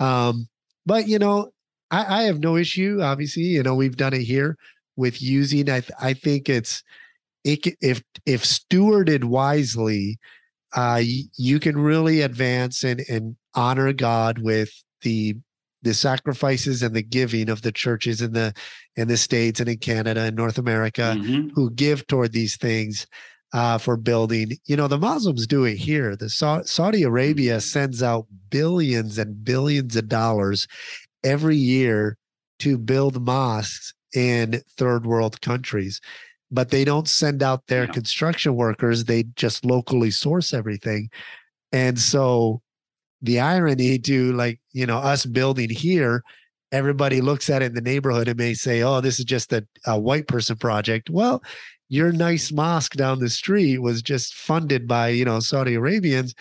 um, 0.00 0.48
but 0.86 1.08
you 1.08 1.18
know, 1.18 1.50
I, 1.90 2.20
I 2.20 2.22
have 2.24 2.40
no 2.40 2.56
issue. 2.56 3.00
Obviously, 3.02 3.44
you 3.44 3.62
know, 3.62 3.74
we've 3.74 3.96
done 3.96 4.14
it 4.14 4.22
here 4.22 4.56
with 4.96 5.22
using. 5.22 5.70
I 5.70 5.82
I 6.00 6.14
think 6.14 6.48
it's 6.48 6.82
it 7.44 7.66
if 7.80 8.02
if 8.26 8.44
stewarded 8.44 9.24
wisely, 9.24 10.18
uh, 10.74 11.02
you 11.02 11.60
can 11.60 11.78
really 11.78 12.22
advance 12.22 12.84
and 12.84 13.00
and 13.08 13.36
honor 13.54 13.92
God 13.92 14.38
with 14.38 14.70
the 15.02 15.36
the 15.84 15.94
sacrifices 15.94 16.82
and 16.82 16.94
the 16.94 17.02
giving 17.02 17.48
of 17.48 17.62
the 17.62 17.72
churches 17.72 18.20
in 18.20 18.32
the 18.32 18.52
in 18.96 19.08
the 19.08 19.16
states 19.16 19.60
and 19.60 19.68
in 19.68 19.78
Canada 19.78 20.22
and 20.22 20.36
North 20.36 20.58
America 20.58 21.14
mm-hmm. 21.16 21.48
who 21.54 21.70
give 21.70 22.06
toward 22.06 22.32
these 22.32 22.56
things 22.56 23.06
uh, 23.52 23.78
for 23.78 23.96
building. 23.96 24.52
You 24.66 24.76
know, 24.76 24.88
the 24.88 24.98
Muslims 24.98 25.46
do 25.46 25.64
it 25.64 25.76
here. 25.76 26.16
The 26.16 26.28
Sa- 26.28 26.62
Saudi 26.62 27.04
Arabia 27.04 27.60
sends 27.60 28.02
out 28.02 28.26
billions 28.50 29.18
and 29.18 29.44
billions 29.44 29.94
of 29.94 30.08
dollars 30.08 30.66
every 31.22 31.56
year 31.56 32.16
to 32.60 32.78
build 32.78 33.24
mosques 33.24 33.94
in 34.14 34.62
third 34.76 35.06
world 35.06 35.40
countries. 35.40 36.00
But 36.50 36.70
they 36.70 36.84
don't 36.84 37.08
send 37.08 37.42
out 37.42 37.66
their 37.66 37.84
yeah. 37.84 37.92
construction 37.92 38.54
workers, 38.54 39.04
they 39.04 39.24
just 39.36 39.64
locally 39.64 40.10
source 40.10 40.52
everything. 40.52 41.10
And 41.72 41.98
so 41.98 42.62
the 43.22 43.40
irony 43.40 43.98
to 44.00 44.32
like, 44.32 44.60
you 44.72 44.86
know, 44.86 44.98
us 44.98 45.26
building 45.26 45.70
here, 45.70 46.22
everybody 46.72 47.20
looks 47.20 47.48
at 47.48 47.62
it 47.62 47.66
in 47.66 47.74
the 47.74 47.80
neighborhood 47.80 48.28
and 48.28 48.38
may 48.38 48.54
say, 48.54 48.82
oh, 48.82 49.00
this 49.00 49.18
is 49.18 49.24
just 49.24 49.52
a, 49.52 49.66
a 49.86 49.98
white 49.98 50.26
person 50.26 50.56
project. 50.56 51.08
Well, 51.10 51.42
your 51.88 52.12
nice 52.12 52.50
mosque 52.50 52.94
down 52.94 53.20
the 53.20 53.30
street 53.30 53.78
was 53.78 54.02
just 54.02 54.34
funded 54.34 54.88
by 54.88 55.08
you 55.08 55.24
know 55.24 55.40
Saudi 55.40 55.74
Arabians, 55.74 56.34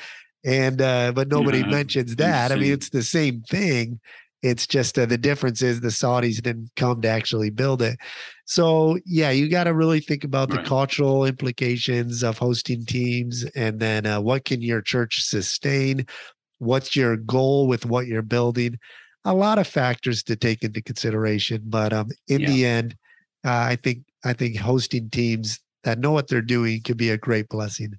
and 0.44 0.82
uh, 0.82 1.12
but 1.14 1.28
nobody 1.28 1.60
yeah, 1.60 1.68
mentions 1.68 2.16
that. 2.16 2.52
I 2.52 2.56
mean, 2.56 2.74
it's 2.74 2.90
the 2.90 3.04
same 3.04 3.42
thing. 3.44 4.00
It's 4.42 4.68
just 4.68 5.00
uh, 5.00 5.06
the 5.06 5.18
difference 5.18 5.62
is 5.62 5.80
the 5.80 5.88
Saudis 5.88 6.42
didn't 6.42 6.72
come 6.76 7.02
to 7.02 7.08
actually 7.08 7.50
build 7.50 7.82
it. 7.82 7.98
So 8.46 8.98
yeah, 9.06 9.30
you 9.30 9.50
got 9.50 9.66
to 9.66 9.74
really 9.74 10.02
think 10.02 10.24
about 10.24 10.52
right. 10.52 10.62
the 10.62 10.68
cultural 10.68 11.26
implications 11.26 12.24
of 12.24 12.38
hosting 12.38 12.86
teams, 12.86 13.46
and 13.56 13.80
then 13.80 14.06
uh, 14.06 14.22
what 14.22 14.46
can 14.46 14.62
your 14.62 14.82
church 14.82 15.24
sustain? 15.24 16.06
What's 16.64 16.95
your 16.95 17.18
goal 17.18 17.68
with 17.68 17.86
what 17.86 18.07
you're 18.07 18.22
building? 18.22 18.78
a 19.26 19.34
lot 19.34 19.57
of 19.57 19.68
factors 19.68 20.24
to 20.24 20.36
take 20.36 20.64
into 20.64 20.82
consideration. 20.82 21.61
But 21.66 21.93
um, 21.93 22.09
in 22.28 22.41
yeah. 22.41 22.47
the 22.47 22.66
end, 22.66 22.95
uh, 23.45 23.51
I 23.51 23.78
think 23.82 24.03
I 24.24 24.34
think 24.34 24.57
hosting 24.57 25.09
teams 25.09 25.59
that 25.84 25.99
know 25.99 26.11
what 26.11 26.28
they're 26.28 26.41
doing 26.41 26.82
can 26.82 26.97
be 26.97 27.09
a 27.09 27.18
great 27.18 27.49
blessing. 27.49 27.93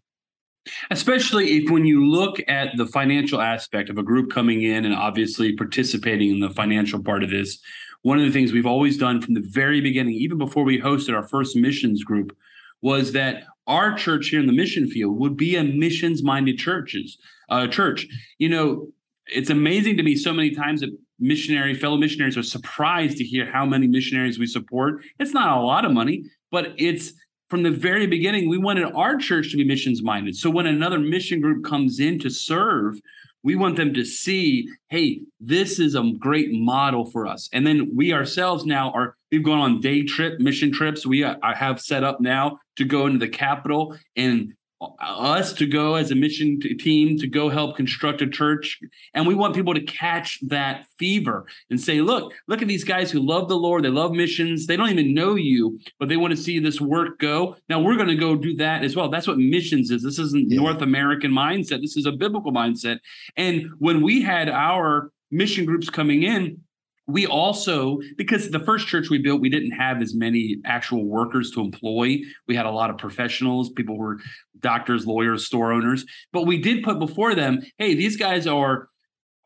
Especially 0.90 1.58
if 1.58 1.70
when 1.70 1.84
you 1.84 2.06
look 2.06 2.38
at 2.48 2.74
the 2.76 2.86
financial 2.86 3.40
aspect 3.40 3.90
of 3.90 3.98
a 3.98 4.02
group 4.02 4.30
coming 4.30 4.62
in 4.62 4.86
and 4.86 4.94
obviously 4.94 5.54
participating 5.54 6.30
in 6.30 6.40
the 6.40 6.48
financial 6.48 7.02
part 7.02 7.22
of 7.22 7.28
this, 7.28 7.58
one 8.00 8.18
of 8.18 8.24
the 8.24 8.30
things 8.30 8.52
we've 8.52 8.64
always 8.64 8.96
done 8.96 9.20
from 9.20 9.34
the 9.34 9.44
very 9.44 9.82
beginning, 9.82 10.14
even 10.14 10.38
before 10.38 10.64
we 10.64 10.80
hosted 10.80 11.14
our 11.14 11.28
first 11.28 11.54
missions 11.54 12.02
group, 12.02 12.34
was 12.80 13.12
that 13.12 13.44
our 13.66 13.94
church 13.94 14.28
here 14.28 14.40
in 14.40 14.46
the 14.46 14.54
mission 14.54 14.88
field 14.88 15.18
would 15.18 15.36
be 15.36 15.54
a 15.56 15.64
missions 15.64 16.22
minded 16.22 16.58
churches 16.58 17.18
uh, 17.48 17.66
church. 17.66 18.06
You 18.38 18.48
know, 18.48 18.88
it's 19.26 19.50
amazing 19.50 19.96
to 19.96 20.02
me 20.02 20.16
so 20.16 20.32
many 20.32 20.50
times 20.50 20.80
that 20.80 20.90
missionary 21.18 21.74
fellow 21.74 21.96
missionaries 21.96 22.36
are 22.36 22.42
surprised 22.42 23.16
to 23.18 23.24
hear 23.24 23.50
how 23.50 23.64
many 23.64 23.86
missionaries 23.86 24.38
we 24.38 24.46
support. 24.46 25.02
It's 25.18 25.32
not 25.32 25.56
a 25.56 25.60
lot 25.60 25.84
of 25.84 25.92
money, 25.92 26.24
but 26.50 26.74
it's 26.76 27.12
from 27.48 27.62
the 27.62 27.70
very 27.70 28.06
beginning 28.06 28.48
we 28.48 28.58
wanted 28.58 28.92
our 28.94 29.16
church 29.16 29.50
to 29.50 29.56
be 29.56 29.64
missions 29.64 30.02
minded. 30.02 30.36
So 30.36 30.50
when 30.50 30.66
another 30.66 30.98
mission 30.98 31.40
group 31.40 31.64
comes 31.64 32.00
in 32.00 32.18
to 32.20 32.30
serve, 32.30 32.98
we 33.44 33.54
want 33.54 33.76
them 33.76 33.92
to 33.94 34.04
see, 34.04 34.68
hey, 34.88 35.20
this 35.38 35.78
is 35.78 35.94
a 35.94 36.12
great 36.18 36.48
model 36.50 37.10
for 37.10 37.26
us. 37.26 37.48
And 37.52 37.66
then 37.66 37.90
we 37.94 38.12
ourselves 38.12 38.64
now 38.64 38.90
are 38.92 39.16
we've 39.30 39.44
gone 39.44 39.58
on 39.58 39.80
day 39.80 40.02
trip 40.02 40.40
mission 40.40 40.72
trips. 40.72 41.06
We 41.06 41.22
uh, 41.22 41.36
have 41.42 41.80
set 41.80 42.02
up 42.02 42.20
now 42.20 42.58
to 42.76 42.84
go 42.84 43.06
into 43.06 43.18
the 43.18 43.28
capital 43.28 43.96
and 44.16 44.54
us 45.00 45.52
to 45.54 45.66
go 45.66 45.94
as 45.94 46.10
a 46.10 46.14
mission 46.14 46.60
team 46.78 47.18
to 47.18 47.26
go 47.26 47.48
help 47.48 47.76
construct 47.76 48.22
a 48.22 48.28
church. 48.28 48.78
And 49.14 49.26
we 49.26 49.34
want 49.34 49.54
people 49.54 49.74
to 49.74 49.82
catch 49.82 50.38
that 50.48 50.86
fever 50.98 51.46
and 51.70 51.80
say 51.80 52.00
look 52.00 52.32
look 52.48 52.62
at 52.62 52.68
these 52.68 52.84
guys 52.84 53.10
who 53.10 53.20
love 53.20 53.48
the 53.48 53.56
lord. 53.56 53.84
They 53.84 53.88
love 53.88 54.12
missions. 54.12 54.66
They 54.66 54.76
don't 54.76 54.90
even 54.90 55.14
know 55.14 55.34
you 55.34 55.78
but 55.98 56.08
they 56.08 56.16
want 56.16 56.32
to 56.32 56.36
see 56.36 56.58
this 56.58 56.80
work 56.80 57.18
go. 57.18 57.56
Now 57.68 57.80
we're 57.80 57.96
going 57.96 58.08
to 58.08 58.16
go 58.16 58.36
do 58.36 58.56
that 58.56 58.84
as 58.84 58.96
well. 58.96 59.08
That's 59.08 59.26
what 59.26 59.38
missions 59.38 59.90
is. 59.90 60.02
This 60.02 60.18
isn't 60.18 60.50
yeah. 60.50 60.60
north 60.60 60.82
american 60.82 61.30
mindset. 61.30 61.80
This 61.80 61.96
is 61.96 62.06
a 62.06 62.12
biblical 62.12 62.52
mindset. 62.52 62.98
And 63.36 63.70
when 63.78 64.02
we 64.02 64.22
had 64.22 64.48
our 64.48 65.10
mission 65.30 65.64
groups 65.64 65.90
coming 65.90 66.22
in 66.22 66.60
we 67.06 67.26
also 67.26 67.98
because 68.16 68.50
the 68.50 68.60
first 68.60 68.86
church 68.86 69.10
we 69.10 69.18
built 69.18 69.40
we 69.40 69.50
didn't 69.50 69.72
have 69.72 70.00
as 70.00 70.14
many 70.14 70.56
actual 70.64 71.04
workers 71.04 71.50
to 71.52 71.60
employ. 71.60 72.18
We 72.48 72.56
had 72.56 72.66
a 72.66 72.70
lot 72.70 72.90
of 72.90 72.98
professionals. 72.98 73.70
People 73.70 73.98
were 73.98 74.18
doctors 74.60 75.06
lawyers 75.06 75.44
store 75.44 75.72
owners. 75.72 76.04
But 76.32 76.46
we 76.46 76.58
did 76.58 76.82
put 76.82 76.98
before 76.98 77.34
them 77.34 77.60
hey 77.78 77.94
these 77.94 78.16
guys 78.16 78.46
are 78.46 78.88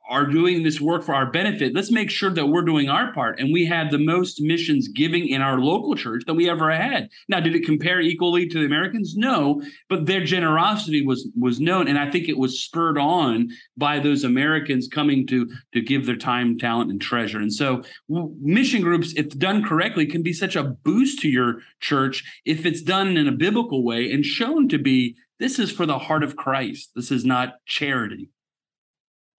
are 0.08 0.26
doing 0.26 0.62
this 0.62 0.80
work 0.80 1.04
for 1.04 1.14
our 1.14 1.30
benefit. 1.30 1.74
Let's 1.74 1.92
make 1.92 2.10
sure 2.10 2.30
that 2.30 2.46
we're 2.46 2.62
doing 2.62 2.88
our 2.88 3.12
part. 3.12 3.38
And 3.38 3.52
we 3.52 3.66
had 3.66 3.90
the 3.90 3.98
most 3.98 4.40
missions 4.40 4.88
giving 4.88 5.28
in 5.28 5.42
our 5.42 5.58
local 5.58 5.94
church 5.94 6.24
that 6.26 6.34
we 6.34 6.48
ever 6.48 6.70
had. 6.70 7.10
Now, 7.28 7.40
did 7.40 7.54
it 7.54 7.64
compare 7.64 8.00
equally 8.00 8.48
to 8.48 8.58
the 8.58 8.64
Americans? 8.64 9.14
No, 9.16 9.62
but 9.88 10.06
their 10.06 10.24
generosity 10.24 11.04
was 11.04 11.28
was 11.36 11.60
known, 11.60 11.88
and 11.88 11.98
I 11.98 12.10
think 12.10 12.28
it 12.28 12.38
was 12.38 12.62
spurred 12.62 12.98
on 12.98 13.48
by 13.76 13.98
those 13.98 14.24
Americans 14.24 14.88
coming 14.88 15.26
to 15.28 15.48
to 15.74 15.80
give 15.80 16.06
their 16.06 16.16
time, 16.16 16.58
talent, 16.58 16.90
and 16.90 17.00
treasure. 17.00 17.38
And 17.38 17.52
so, 17.52 17.82
mission 18.08 18.80
groups, 18.80 19.12
if 19.16 19.28
done 19.38 19.62
correctly, 19.62 20.06
can 20.06 20.22
be 20.22 20.32
such 20.32 20.56
a 20.56 20.64
boost 20.64 21.20
to 21.20 21.28
your 21.28 21.60
church 21.80 22.24
if 22.44 22.64
it's 22.64 22.82
done 22.82 23.16
in 23.16 23.28
a 23.28 23.32
biblical 23.32 23.84
way 23.84 24.10
and 24.10 24.24
shown 24.24 24.68
to 24.68 24.78
be 24.78 25.16
this 25.38 25.58
is 25.58 25.70
for 25.70 25.86
the 25.86 25.98
heart 25.98 26.24
of 26.24 26.36
Christ. 26.36 26.90
This 26.96 27.10
is 27.12 27.24
not 27.24 27.64
charity. 27.64 28.30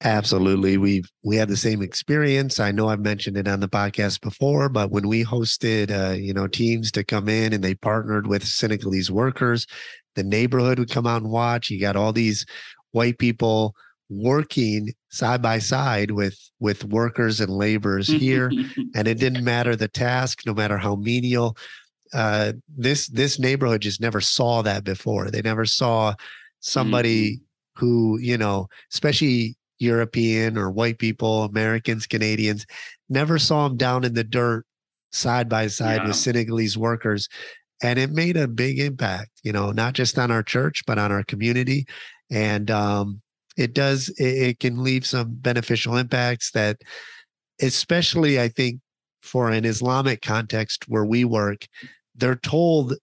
Absolutely. 0.01 0.77
We've 0.77 1.09
we 1.23 1.35
had 1.35 1.49
the 1.49 1.57
same 1.57 1.81
experience. 1.81 2.59
I 2.59 2.71
know 2.71 2.87
I've 2.87 3.01
mentioned 3.01 3.35
it 3.35 3.49
on 3.49 3.59
the 3.59 3.67
podcast 3.67 4.21
before, 4.21 4.69
but 4.69 4.91
when 4.91 5.09
we 5.09 5.25
hosted 5.25 5.91
uh, 5.91 6.13
you 6.13 6.33
know, 6.33 6.47
teams 6.47 6.89
to 6.93 7.03
come 7.03 7.27
in 7.27 7.51
and 7.51 7.61
they 7.61 7.75
partnered 7.75 8.25
with 8.25 8.45
Senegalese 8.45 9.11
workers, 9.11 9.67
the 10.15 10.23
neighborhood 10.23 10.79
would 10.79 10.89
come 10.89 11.05
out 11.05 11.21
and 11.21 11.31
watch. 11.31 11.69
You 11.69 11.81
got 11.81 11.97
all 11.97 12.13
these 12.13 12.45
white 12.91 13.17
people 13.17 13.75
working 14.09 14.93
side 15.09 15.41
by 15.41 15.59
side 15.59 16.11
with 16.11 16.37
with 16.61 16.85
workers 16.85 17.41
and 17.41 17.51
laborers 17.51 18.07
here. 18.07 18.51
and 18.95 19.07
it 19.07 19.19
didn't 19.19 19.43
matter 19.43 19.75
the 19.75 19.89
task, 19.89 20.43
no 20.45 20.53
matter 20.53 20.77
how 20.77 20.95
menial. 20.95 21.57
Uh, 22.13 22.53
this 22.69 23.07
this 23.09 23.37
neighborhood 23.37 23.81
just 23.81 23.99
never 23.99 24.21
saw 24.21 24.61
that 24.61 24.85
before. 24.85 25.29
They 25.29 25.41
never 25.41 25.65
saw 25.65 26.13
somebody 26.61 27.33
mm-hmm. 27.33 27.85
who, 27.85 28.17
you 28.19 28.37
know, 28.37 28.67
especially 28.91 29.57
European 29.79 30.57
or 30.57 30.69
white 30.69 30.99
people, 30.99 31.43
Americans, 31.43 32.05
Canadians, 32.05 32.65
never 33.09 33.39
saw 33.39 33.67
them 33.67 33.77
down 33.77 34.03
in 34.03 34.13
the 34.13 34.23
dirt 34.23 34.65
side 35.11 35.49
by 35.49 35.67
side 35.67 36.01
yeah. 36.01 36.07
with 36.07 36.15
Senegalese 36.15 36.77
workers. 36.77 37.27
And 37.81 37.97
it 37.97 38.11
made 38.11 38.37
a 38.37 38.47
big 38.47 38.79
impact, 38.79 39.31
you 39.43 39.51
know, 39.51 39.71
not 39.71 39.93
just 39.93 40.19
on 40.19 40.31
our 40.31 40.43
church, 40.43 40.83
but 40.85 40.99
on 40.99 41.11
our 41.11 41.23
community. 41.23 41.87
And 42.29 42.69
um, 42.69 43.21
it 43.57 43.73
does, 43.73 44.09
it, 44.19 44.23
it 44.23 44.59
can 44.59 44.83
leave 44.83 45.05
some 45.05 45.35
beneficial 45.35 45.95
impacts 45.97 46.51
that, 46.51 46.77
especially, 47.61 48.39
I 48.39 48.49
think, 48.49 48.81
for 49.21 49.49
an 49.49 49.65
Islamic 49.65 50.21
context 50.21 50.85
where 50.87 51.05
we 51.05 51.25
work, 51.25 51.67
they're 52.15 52.35
told, 52.35 52.95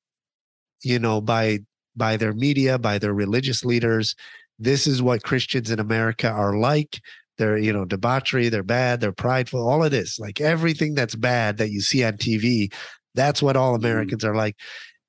you 0.82 0.98
know, 0.98 1.20
by 1.20 1.60
by 1.96 2.16
their 2.16 2.34
media, 2.34 2.78
by 2.78 2.98
their 2.98 3.14
religious 3.14 3.64
leaders, 3.64 4.14
this 4.58 4.86
is 4.86 5.02
what 5.02 5.22
Christians 5.22 5.70
in 5.70 5.80
America 5.80 6.28
are 6.28 6.56
like. 6.56 7.00
They're, 7.38 7.58
you 7.58 7.72
know, 7.72 7.84
debauchery, 7.84 8.48
they're 8.48 8.62
bad, 8.62 9.00
they're 9.00 9.12
prideful, 9.12 9.68
all 9.68 9.84
of 9.84 9.90
this, 9.90 10.18
like 10.18 10.40
everything 10.40 10.94
that's 10.94 11.14
bad 11.14 11.58
that 11.58 11.70
you 11.70 11.82
see 11.82 12.02
on 12.02 12.14
TV, 12.14 12.72
that's 13.14 13.42
what 13.42 13.56
all 13.56 13.74
mm-hmm. 13.74 13.84
Americans 13.84 14.24
mm. 14.24 14.28
are 14.28 14.34
like. 14.34 14.56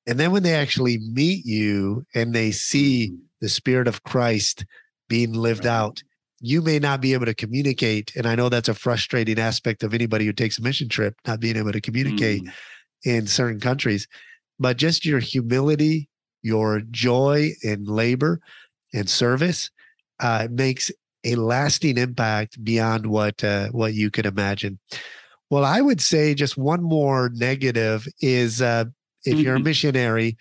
And 0.06 0.18
then 0.18 0.32
when 0.32 0.42
they 0.42 0.54
actually 0.54 0.98
meet 1.12 1.44
you 1.44 2.04
and 2.14 2.34
they 2.34 2.50
see 2.50 3.08
mm-hmm. 3.08 3.16
the 3.40 3.48
spirit 3.48 3.88
of 3.88 4.02
Christ 4.02 4.64
being 5.08 5.32
lived 5.32 5.64
right. 5.64 5.72
out, 5.72 6.02
you 6.40 6.62
may 6.62 6.78
not 6.78 7.00
be 7.00 7.14
able 7.14 7.26
to 7.26 7.34
communicate. 7.34 8.14
And 8.14 8.26
I 8.26 8.34
know 8.34 8.48
that's 8.48 8.68
a 8.68 8.74
frustrating 8.74 9.38
aspect 9.38 9.82
of 9.82 9.94
anybody 9.94 10.24
who 10.24 10.32
takes 10.32 10.58
a 10.58 10.62
mission 10.62 10.88
trip, 10.88 11.14
not 11.26 11.40
being 11.40 11.56
able 11.56 11.72
to 11.72 11.80
communicate 11.80 12.44
mm. 12.44 12.52
in 13.04 13.26
certain 13.26 13.60
countries. 13.60 14.06
But 14.58 14.76
just 14.76 15.04
your 15.04 15.20
humility, 15.20 16.08
your 16.42 16.80
joy 16.90 17.50
in 17.62 17.84
labor, 17.84 18.40
and 18.94 19.08
service 19.08 19.70
uh, 20.20 20.48
makes 20.50 20.90
a 21.24 21.34
lasting 21.34 21.98
impact 21.98 22.62
beyond 22.62 23.06
what 23.06 23.42
uh, 23.42 23.68
what 23.68 23.94
you 23.94 24.10
could 24.10 24.26
imagine. 24.26 24.78
Well, 25.50 25.64
I 25.64 25.80
would 25.80 26.00
say 26.00 26.34
just 26.34 26.56
one 26.56 26.82
more 26.82 27.30
negative 27.34 28.06
is 28.20 28.60
uh, 28.60 28.84
if 29.24 29.34
mm-hmm. 29.34 29.42
you're 29.42 29.54
a 29.54 29.58
mm-hmm. 29.58 29.64
missionary 29.64 30.36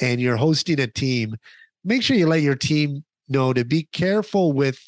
and 0.00 0.20
you're 0.20 0.36
hosting 0.36 0.80
a 0.80 0.86
team, 0.86 1.36
make 1.84 2.02
sure 2.02 2.16
you 2.16 2.26
let 2.26 2.42
your 2.42 2.56
team 2.56 3.04
know 3.28 3.52
to 3.52 3.64
be 3.64 3.88
careful 3.92 4.52
with 4.52 4.78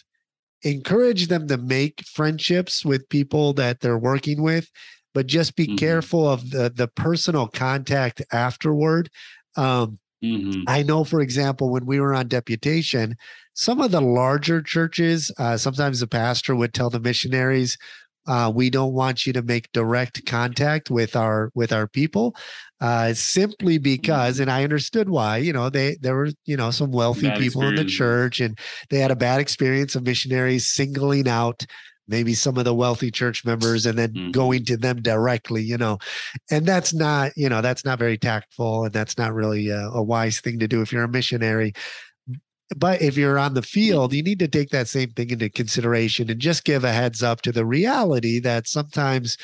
encourage 0.62 1.28
them 1.28 1.48
to 1.48 1.56
make 1.56 2.04
friendships 2.06 2.84
with 2.84 3.08
people 3.08 3.52
that 3.54 3.80
they're 3.80 3.98
working 3.98 4.42
with 4.42 4.68
but 5.14 5.26
just 5.26 5.56
be 5.56 5.66
mm-hmm. 5.66 5.76
careful 5.76 6.28
of 6.28 6.50
the, 6.50 6.70
the 6.74 6.86
personal 6.88 7.46
contact 7.48 8.22
afterward 8.32 9.10
um, 9.56 9.98
Mm-hmm. 10.22 10.62
I 10.66 10.82
know, 10.82 11.04
for 11.04 11.20
example, 11.20 11.70
when 11.70 11.86
we 11.86 11.98
were 11.98 12.14
on 12.14 12.28
deputation, 12.28 13.16
some 13.54 13.80
of 13.80 13.90
the 13.90 14.00
larger 14.00 14.60
churches, 14.60 15.32
uh, 15.38 15.56
sometimes 15.56 16.00
the 16.00 16.06
pastor 16.06 16.54
would 16.54 16.74
tell 16.74 16.90
the 16.90 17.00
missionaries, 17.00 17.78
uh, 18.26 18.52
"We 18.54 18.68
don't 18.68 18.92
want 18.92 19.26
you 19.26 19.32
to 19.32 19.42
make 19.42 19.72
direct 19.72 20.26
contact 20.26 20.90
with 20.90 21.16
our 21.16 21.50
with 21.54 21.72
our 21.72 21.88
people," 21.88 22.36
uh, 22.82 23.14
simply 23.14 23.78
because, 23.78 24.34
mm-hmm. 24.34 24.42
and 24.42 24.50
I 24.50 24.62
understood 24.62 25.08
why. 25.08 25.38
You 25.38 25.54
know, 25.54 25.70
they 25.70 25.96
there 26.02 26.14
were 26.14 26.30
you 26.44 26.56
know 26.56 26.70
some 26.70 26.90
wealthy 26.90 27.28
bad 27.28 27.38
people 27.38 27.62
in 27.62 27.76
the 27.76 27.84
church, 27.86 28.40
and 28.40 28.58
they 28.90 28.98
had 28.98 29.10
a 29.10 29.16
bad 29.16 29.40
experience 29.40 29.94
of 29.94 30.04
missionaries 30.04 30.68
singling 30.68 31.28
out 31.28 31.64
maybe 32.10 32.34
some 32.34 32.58
of 32.58 32.64
the 32.64 32.74
wealthy 32.74 33.10
church 33.10 33.44
members 33.44 33.86
and 33.86 33.98
then 33.98 34.12
mm-hmm. 34.12 34.30
going 34.32 34.64
to 34.64 34.76
them 34.76 35.00
directly 35.00 35.62
you 35.62 35.78
know 35.78 35.98
and 36.50 36.66
that's 36.66 36.92
not 36.92 37.32
you 37.36 37.48
know 37.48 37.62
that's 37.62 37.84
not 37.84 37.98
very 37.98 38.18
tactful 38.18 38.84
and 38.84 38.92
that's 38.92 39.16
not 39.16 39.32
really 39.32 39.68
a, 39.68 39.88
a 39.90 40.02
wise 40.02 40.40
thing 40.40 40.58
to 40.58 40.68
do 40.68 40.82
if 40.82 40.92
you're 40.92 41.04
a 41.04 41.08
missionary 41.08 41.72
but 42.76 43.00
if 43.00 43.16
you're 43.16 43.38
on 43.38 43.54
the 43.54 43.62
field 43.62 44.12
you 44.12 44.22
need 44.22 44.38
to 44.38 44.48
take 44.48 44.70
that 44.70 44.88
same 44.88 45.10
thing 45.10 45.30
into 45.30 45.48
consideration 45.48 46.30
and 46.30 46.40
just 46.40 46.64
give 46.64 46.84
a 46.84 46.92
heads 46.92 47.22
up 47.22 47.42
to 47.42 47.52
the 47.52 47.64
reality 47.64 48.40
that 48.40 48.66
sometimes 48.66 49.36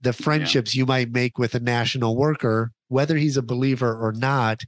the 0.00 0.12
friendships 0.12 0.74
yeah. 0.74 0.80
you 0.80 0.86
might 0.86 1.10
make 1.10 1.38
with 1.38 1.54
a 1.54 1.60
national 1.60 2.16
worker 2.16 2.72
whether 2.88 3.16
he's 3.16 3.36
a 3.36 3.42
believer 3.42 3.96
or 3.96 4.12
not 4.12 4.60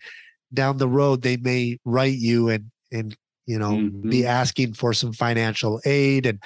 down 0.54 0.78
the 0.78 0.88
road 0.88 1.22
they 1.22 1.36
may 1.36 1.76
write 1.84 2.18
you 2.18 2.48
and 2.48 2.70
and 2.92 3.16
you 3.46 3.58
know 3.58 3.72
mm-hmm. 3.72 4.08
be 4.08 4.26
asking 4.26 4.72
for 4.72 4.92
some 4.92 5.12
financial 5.12 5.80
aid 5.84 6.26
and 6.26 6.40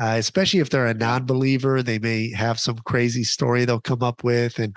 uh, 0.00 0.14
especially 0.16 0.60
if 0.60 0.70
they're 0.70 0.86
a 0.86 0.94
non-believer. 0.94 1.82
They 1.82 1.98
may 1.98 2.32
have 2.32 2.58
some 2.58 2.78
crazy 2.86 3.22
story 3.22 3.64
they'll 3.64 3.80
come 3.80 4.02
up 4.02 4.24
with, 4.24 4.58
and 4.58 4.74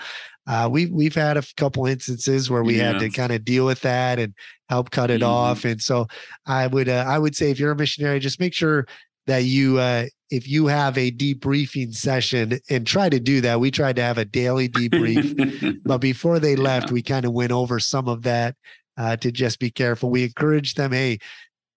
uh, 0.47 0.67
we've 0.71 0.91
we've 0.91 1.15
had 1.15 1.37
a 1.37 1.43
couple 1.55 1.85
instances 1.85 2.49
where 2.49 2.63
we 2.63 2.77
yeah. 2.77 2.91
had 2.91 2.99
to 2.99 3.09
kind 3.09 3.31
of 3.31 3.45
deal 3.45 3.65
with 3.65 3.81
that 3.81 4.19
and 4.19 4.33
help 4.69 4.91
cut 4.91 5.09
it 5.09 5.21
mm-hmm. 5.21 5.29
off. 5.29 5.65
And 5.65 5.81
so 5.81 6.07
I 6.45 6.67
would 6.67 6.89
uh, 6.89 7.05
I 7.07 7.17
would 7.17 7.35
say 7.35 7.49
if 7.51 7.59
you're 7.59 7.71
a 7.71 7.75
missionary, 7.75 8.19
just 8.19 8.39
make 8.39 8.53
sure 8.53 8.85
that 9.25 9.45
you 9.45 9.79
uh, 9.79 10.05
if 10.29 10.47
you 10.47 10.67
have 10.67 10.97
a 10.97 11.11
debriefing 11.11 11.93
session 11.93 12.59
and 12.69 12.85
try 12.85 13.07
to 13.07 13.19
do 13.19 13.39
that. 13.41 13.59
We 13.59 13.71
tried 13.71 13.95
to 13.97 14.01
have 14.01 14.17
a 14.17 14.25
daily 14.25 14.67
debrief, 14.67 15.79
but 15.85 15.99
before 15.99 16.39
they 16.39 16.55
left, 16.55 16.87
yeah. 16.87 16.93
we 16.93 17.01
kind 17.01 17.25
of 17.25 17.31
went 17.31 17.51
over 17.51 17.79
some 17.79 18.09
of 18.09 18.23
that 18.23 18.55
uh, 18.97 19.15
to 19.17 19.31
just 19.31 19.59
be 19.59 19.71
careful. 19.71 20.09
We 20.09 20.23
encourage 20.23 20.73
them, 20.73 20.91
hey, 20.91 21.19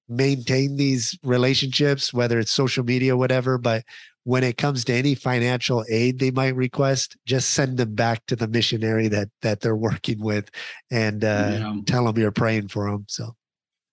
maintain 0.08 0.76
these 0.76 1.18
relationships, 1.22 2.12
whether 2.12 2.38
it's 2.38 2.52
social 2.52 2.84
media, 2.84 3.16
whatever. 3.16 3.58
But 3.58 3.84
when 4.24 4.42
it 4.42 4.56
comes 4.56 4.84
to 4.84 4.92
any 4.92 5.14
financial 5.14 5.84
aid 5.88 6.18
they 6.18 6.32
might 6.32 6.56
request, 6.56 7.16
just 7.26 7.50
send 7.50 7.76
them 7.78 7.94
back 7.94 8.26
to 8.26 8.36
the 8.36 8.48
missionary 8.48 9.08
that 9.08 9.28
that 9.42 9.60
they're 9.60 9.76
working 9.76 10.20
with, 10.20 10.50
and 10.90 11.24
uh, 11.24 11.50
yeah. 11.52 11.74
tell 11.86 12.04
them 12.04 12.18
you're 12.18 12.32
praying 12.32 12.68
for 12.68 12.90
them. 12.90 13.04
So, 13.08 13.36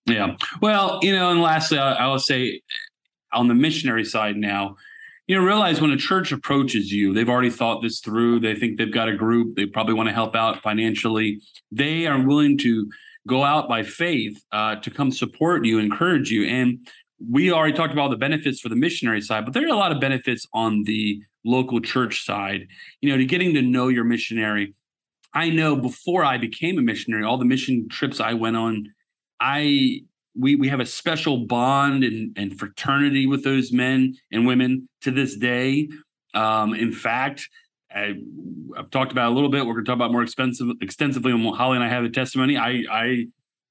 yeah. 0.06 0.36
Well, 0.60 0.98
you 1.02 1.14
know, 1.14 1.30
and 1.30 1.40
lastly, 1.40 1.78
I, 1.78 1.92
I 1.94 2.06
will 2.08 2.18
say 2.18 2.60
on 3.32 3.48
the 3.48 3.54
missionary 3.54 4.04
side 4.04 4.36
now, 4.36 4.76
you 5.26 5.36
know, 5.36 5.44
realize 5.44 5.80
when 5.80 5.90
a 5.90 5.96
church 5.96 6.32
approaches 6.32 6.92
you, 6.92 7.14
they've 7.14 7.28
already 7.28 7.50
thought 7.50 7.82
this 7.82 8.00
through. 8.00 8.40
They 8.40 8.54
think 8.54 8.76
they've 8.76 8.92
got 8.92 9.08
a 9.08 9.16
group. 9.16 9.56
They 9.56 9.66
probably 9.66 9.94
want 9.94 10.08
to 10.08 10.14
help 10.14 10.34
out 10.36 10.62
financially. 10.62 11.40
They 11.72 12.06
are 12.06 12.20
willing 12.20 12.58
to 12.58 12.90
go 13.26 13.42
out 13.42 13.68
by 13.68 13.82
faith 13.82 14.42
uh, 14.52 14.76
to 14.76 14.90
come 14.90 15.10
support 15.10 15.64
you, 15.64 15.78
encourage 15.78 16.30
you. 16.30 16.46
And 16.46 16.86
we 17.30 17.52
already 17.52 17.72
talked 17.74 17.92
about 17.92 18.10
the 18.10 18.16
benefits 18.16 18.60
for 18.60 18.68
the 18.68 18.76
missionary 18.76 19.20
side, 19.20 19.44
but 19.44 19.54
there 19.54 19.64
are 19.64 19.68
a 19.68 19.76
lot 19.76 19.92
of 19.92 20.00
benefits 20.00 20.46
on 20.52 20.84
the 20.84 21.22
local 21.44 21.80
church 21.80 22.24
side. 22.24 22.66
You 23.00 23.10
know, 23.10 23.16
to 23.16 23.24
getting 23.24 23.54
to 23.54 23.62
know 23.62 23.88
your 23.88 24.04
missionary. 24.04 24.74
I 25.32 25.50
know 25.50 25.74
before 25.74 26.24
I 26.24 26.38
became 26.38 26.78
a 26.78 26.82
missionary, 26.82 27.24
all 27.24 27.38
the 27.38 27.44
mission 27.44 27.88
trips 27.88 28.20
I 28.20 28.34
went 28.34 28.56
on, 28.56 28.92
I 29.40 30.02
we 30.38 30.56
we 30.56 30.68
have 30.68 30.80
a 30.80 30.86
special 30.86 31.46
bond 31.46 32.04
and, 32.04 32.36
and 32.36 32.58
fraternity 32.58 33.26
with 33.26 33.44
those 33.44 33.72
men 33.72 34.14
and 34.32 34.46
women 34.46 34.88
to 35.02 35.10
this 35.10 35.36
day. 35.36 35.88
Um, 36.34 36.74
in 36.74 36.92
fact, 36.92 37.48
I, 37.94 38.14
have 38.76 38.90
talked 38.90 39.12
about 39.12 39.30
a 39.30 39.34
little 39.34 39.50
bit. 39.50 39.64
We're 39.66 39.74
going 39.74 39.84
to 39.84 39.88
talk 39.88 39.96
about 39.96 40.12
more 40.12 40.22
expensive 40.22 40.68
extensively 40.80 41.32
when 41.32 41.44
Holly 41.54 41.76
and 41.76 41.84
I 41.84 41.88
have 41.88 42.04
a 42.04 42.10
testimony. 42.10 42.56
I, 42.56 42.84
I 42.90 43.26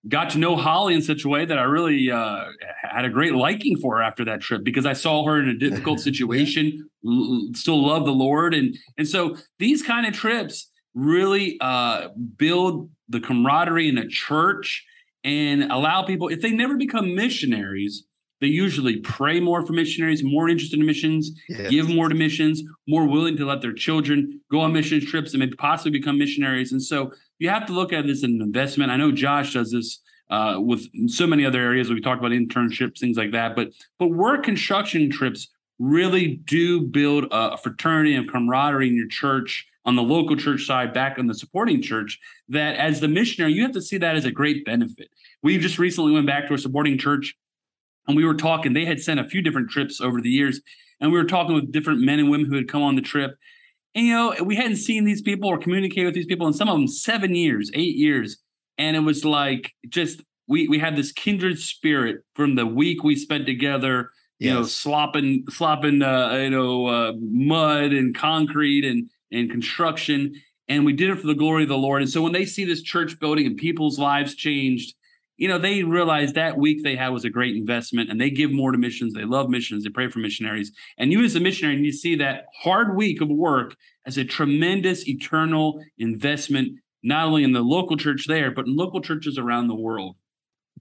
got 0.07 0.29
to 0.31 0.37
know 0.37 0.55
Holly 0.55 0.93
in 0.93 1.01
such 1.01 1.25
a 1.25 1.29
way 1.29 1.45
that 1.45 1.57
I 1.57 1.63
really 1.63 2.11
uh, 2.11 2.45
had 2.81 3.05
a 3.05 3.09
great 3.09 3.33
liking 3.33 3.77
for 3.77 3.97
her 3.97 4.03
after 4.03 4.25
that 4.25 4.41
trip 4.41 4.63
because 4.63 4.85
I 4.85 4.93
saw 4.93 5.25
her 5.25 5.39
in 5.39 5.49
a 5.49 5.57
difficult 5.57 5.99
situation, 5.99 6.89
l- 7.05 7.49
still 7.53 7.85
love 7.85 8.05
the 8.05 8.11
Lord, 8.11 8.53
and 8.53 8.77
and 8.97 9.07
so 9.07 9.37
these 9.59 9.83
kind 9.83 10.05
of 10.05 10.13
trips 10.13 10.69
really 10.93 11.57
uh, 11.59 12.09
build 12.37 12.89
the 13.09 13.19
camaraderie 13.19 13.89
in 13.89 13.97
a 13.97 14.07
church 14.07 14.85
and 15.23 15.71
allow 15.71 16.03
people 16.03 16.27
if 16.27 16.41
they 16.41 16.51
never 16.51 16.75
become 16.75 17.15
missionaries 17.15 18.05
they 18.43 18.49
usually 18.49 18.97
pray 18.97 19.39
more 19.39 19.65
for 19.65 19.73
missionaries, 19.73 20.23
more 20.23 20.49
interested 20.49 20.79
in 20.79 20.85
missions, 20.85 21.31
yes. 21.47 21.69
give 21.69 21.89
more 21.89 22.09
to 22.09 22.15
missions, 22.15 22.61
more 22.87 23.07
willing 23.07 23.37
to 23.37 23.45
let 23.45 23.61
their 23.61 23.73
children 23.73 24.41
go 24.51 24.59
on 24.59 24.73
mission 24.73 24.99
trips 25.05 25.31
and 25.31 25.39
maybe 25.39 25.55
possibly 25.55 25.91
become 25.91 26.17
missionaries. 26.17 26.71
And 26.71 26.81
so 26.81 27.13
you 27.39 27.49
have 27.49 27.65
to 27.67 27.73
look 27.73 27.93
at 27.93 28.05
this 28.05 28.17
as 28.17 28.23
an 28.23 28.41
investment. 28.41 28.91
I 28.91 28.97
know 28.97 29.11
Josh 29.11 29.53
does 29.53 29.71
this 29.71 29.99
uh, 30.29 30.57
with 30.59 30.87
so 31.09 31.25
many 31.25 31.45
other 31.45 31.59
areas. 31.59 31.89
We 31.89 32.01
talked 32.01 32.19
about 32.19 32.31
internships, 32.31 32.99
things 32.99 33.17
like 33.17 33.31
that. 33.31 33.55
But 33.55 33.69
but 33.99 34.07
work 34.07 34.43
construction 34.43 35.09
trips 35.09 35.47
really 35.79 36.41
do 36.45 36.81
build 36.81 37.27
a 37.31 37.57
fraternity 37.57 38.15
and 38.15 38.29
camaraderie 38.29 38.87
in 38.87 38.95
your 38.95 39.07
church 39.07 39.65
on 39.85 39.95
the 39.95 40.03
local 40.03 40.35
church 40.37 40.65
side, 40.65 40.93
back 40.93 41.19
on 41.19 41.27
the 41.27 41.33
supporting 41.33 41.81
church. 41.81 42.19
That 42.49 42.75
as 42.75 42.99
the 42.99 43.07
missionary, 43.07 43.53
you 43.53 43.63
have 43.63 43.73
to 43.73 43.81
see 43.81 43.97
that 43.97 44.15
as 44.15 44.25
a 44.25 44.31
great 44.31 44.65
benefit. 44.65 45.09
We 45.41 45.57
just 45.57 45.77
recently 45.77 46.11
went 46.11 46.27
back 46.27 46.47
to 46.47 46.53
a 46.53 46.57
supporting 46.57 46.97
church 46.97 47.35
and 48.07 48.17
we 48.17 48.25
were 48.25 48.33
talking 48.33 48.73
they 48.73 48.85
had 48.85 49.01
sent 49.01 49.19
a 49.19 49.27
few 49.27 49.41
different 49.41 49.69
trips 49.69 50.01
over 50.01 50.21
the 50.21 50.29
years 50.29 50.61
and 50.99 51.11
we 51.11 51.17
were 51.17 51.25
talking 51.25 51.55
with 51.55 51.71
different 51.71 52.01
men 52.01 52.19
and 52.19 52.29
women 52.29 52.47
who 52.47 52.55
had 52.55 52.67
come 52.67 52.81
on 52.81 52.95
the 52.95 53.01
trip. 53.01 53.35
And 53.95 54.07
you 54.07 54.13
know 54.13 54.35
we 54.43 54.55
hadn't 54.55 54.77
seen 54.77 55.05
these 55.05 55.21
people 55.21 55.49
or 55.49 55.57
communicated 55.57 56.05
with 56.05 56.15
these 56.15 56.25
people 56.25 56.47
and 56.47 56.55
some 56.55 56.69
of 56.69 56.75
them 56.75 56.87
seven 56.87 57.35
years 57.35 57.69
eight 57.73 57.95
years. 57.95 58.37
And 58.77 58.95
it 58.95 59.01
was 59.01 59.23
like 59.23 59.71
just 59.89 60.23
we 60.47 60.67
we 60.67 60.79
had 60.79 60.95
this 60.95 61.11
kindred 61.11 61.59
spirit 61.59 62.23
from 62.35 62.55
the 62.55 62.65
week 62.65 63.03
we 63.03 63.15
spent 63.15 63.45
together 63.45 64.09
you 64.39 64.49
yes. 64.49 64.55
know 64.55 64.63
slopping 64.63 65.45
slopping 65.49 66.01
uh, 66.01 66.31
you 66.31 66.49
know 66.49 66.87
uh, 66.87 67.13
mud 67.19 67.91
and 67.91 68.15
concrete 68.15 68.85
and 68.85 69.09
and 69.31 69.49
construction. 69.49 70.33
And 70.69 70.85
we 70.85 70.93
did 70.93 71.09
it 71.09 71.19
for 71.19 71.27
the 71.27 71.35
glory 71.35 71.63
of 71.63 71.69
the 71.69 71.77
lord. 71.77 72.01
And 72.01 72.09
so 72.09 72.21
when 72.21 72.31
they 72.31 72.45
see 72.45 72.63
this 72.63 72.81
church 72.81 73.19
building 73.19 73.45
and 73.45 73.57
people's 73.57 73.99
lives 73.99 74.35
changed 74.35 74.95
you 75.43 75.49
know, 75.49 75.57
they 75.57 75.83
realize 75.83 76.31
that 76.31 76.57
week 76.57 76.85
they 76.85 76.95
had 76.95 77.09
was 77.09 77.25
a 77.25 77.29
great 77.29 77.53
investment 77.57 78.09
and 78.09 78.21
they 78.21 78.29
give 78.29 78.49
more 78.49 78.71
to 78.71 78.77
missions. 78.77 79.13
They 79.13 79.25
love 79.25 79.49
missions. 79.49 79.83
They 79.83 79.89
pray 79.89 80.07
for 80.07 80.19
missionaries. 80.19 80.71
And 80.97 81.11
you, 81.11 81.21
as 81.21 81.35
a 81.35 81.41
missionary, 81.41 81.75
you 81.81 81.91
see 81.91 82.15
that 82.15 82.45
hard 82.61 82.95
week 82.95 83.19
of 83.19 83.27
work 83.27 83.75
as 84.05 84.17
a 84.17 84.23
tremendous 84.23 85.05
eternal 85.05 85.83
investment, 85.97 86.79
not 87.03 87.25
only 87.25 87.43
in 87.43 87.51
the 87.51 87.59
local 87.59 87.97
church 87.97 88.25
there, 88.25 88.51
but 88.51 88.67
in 88.67 88.77
local 88.77 89.01
churches 89.01 89.37
around 89.37 89.67
the 89.67 89.75
world. 89.75 90.15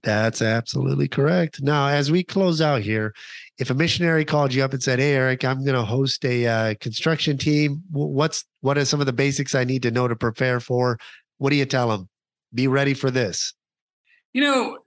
That's 0.01 0.41
absolutely 0.41 1.09
correct. 1.09 1.61
Now, 1.61 1.89
as 1.89 2.09
we 2.09 2.23
close 2.23 2.61
out 2.61 2.83
here, 2.83 3.13
if 3.59 3.69
a 3.69 3.73
missionary 3.73 4.23
called 4.23 4.53
you 4.53 4.63
up 4.63 4.71
and 4.71 4.81
said, 4.81 4.99
"Hey, 4.99 5.15
Erik, 5.15 5.43
I'm 5.43 5.65
going 5.65 5.75
to 5.75 5.83
host 5.83 6.23
a 6.23 6.47
uh, 6.47 6.75
construction 6.79 7.37
team. 7.37 7.83
What's 7.91 8.45
what 8.61 8.77
are 8.77 8.85
some 8.85 9.01
of 9.01 9.07
the 9.07 9.11
basics 9.13 9.55
I 9.55 9.65
need 9.65 9.83
to 9.83 9.91
know 9.91 10.07
to 10.07 10.15
prepare 10.15 10.61
for?" 10.61 10.97
What 11.37 11.49
do 11.49 11.57
you 11.57 11.65
tell 11.65 11.89
them? 11.89 12.07
Be 12.53 12.69
ready 12.69 12.93
for 12.93 13.11
this 13.11 13.53
you 14.33 14.41
know, 14.41 14.79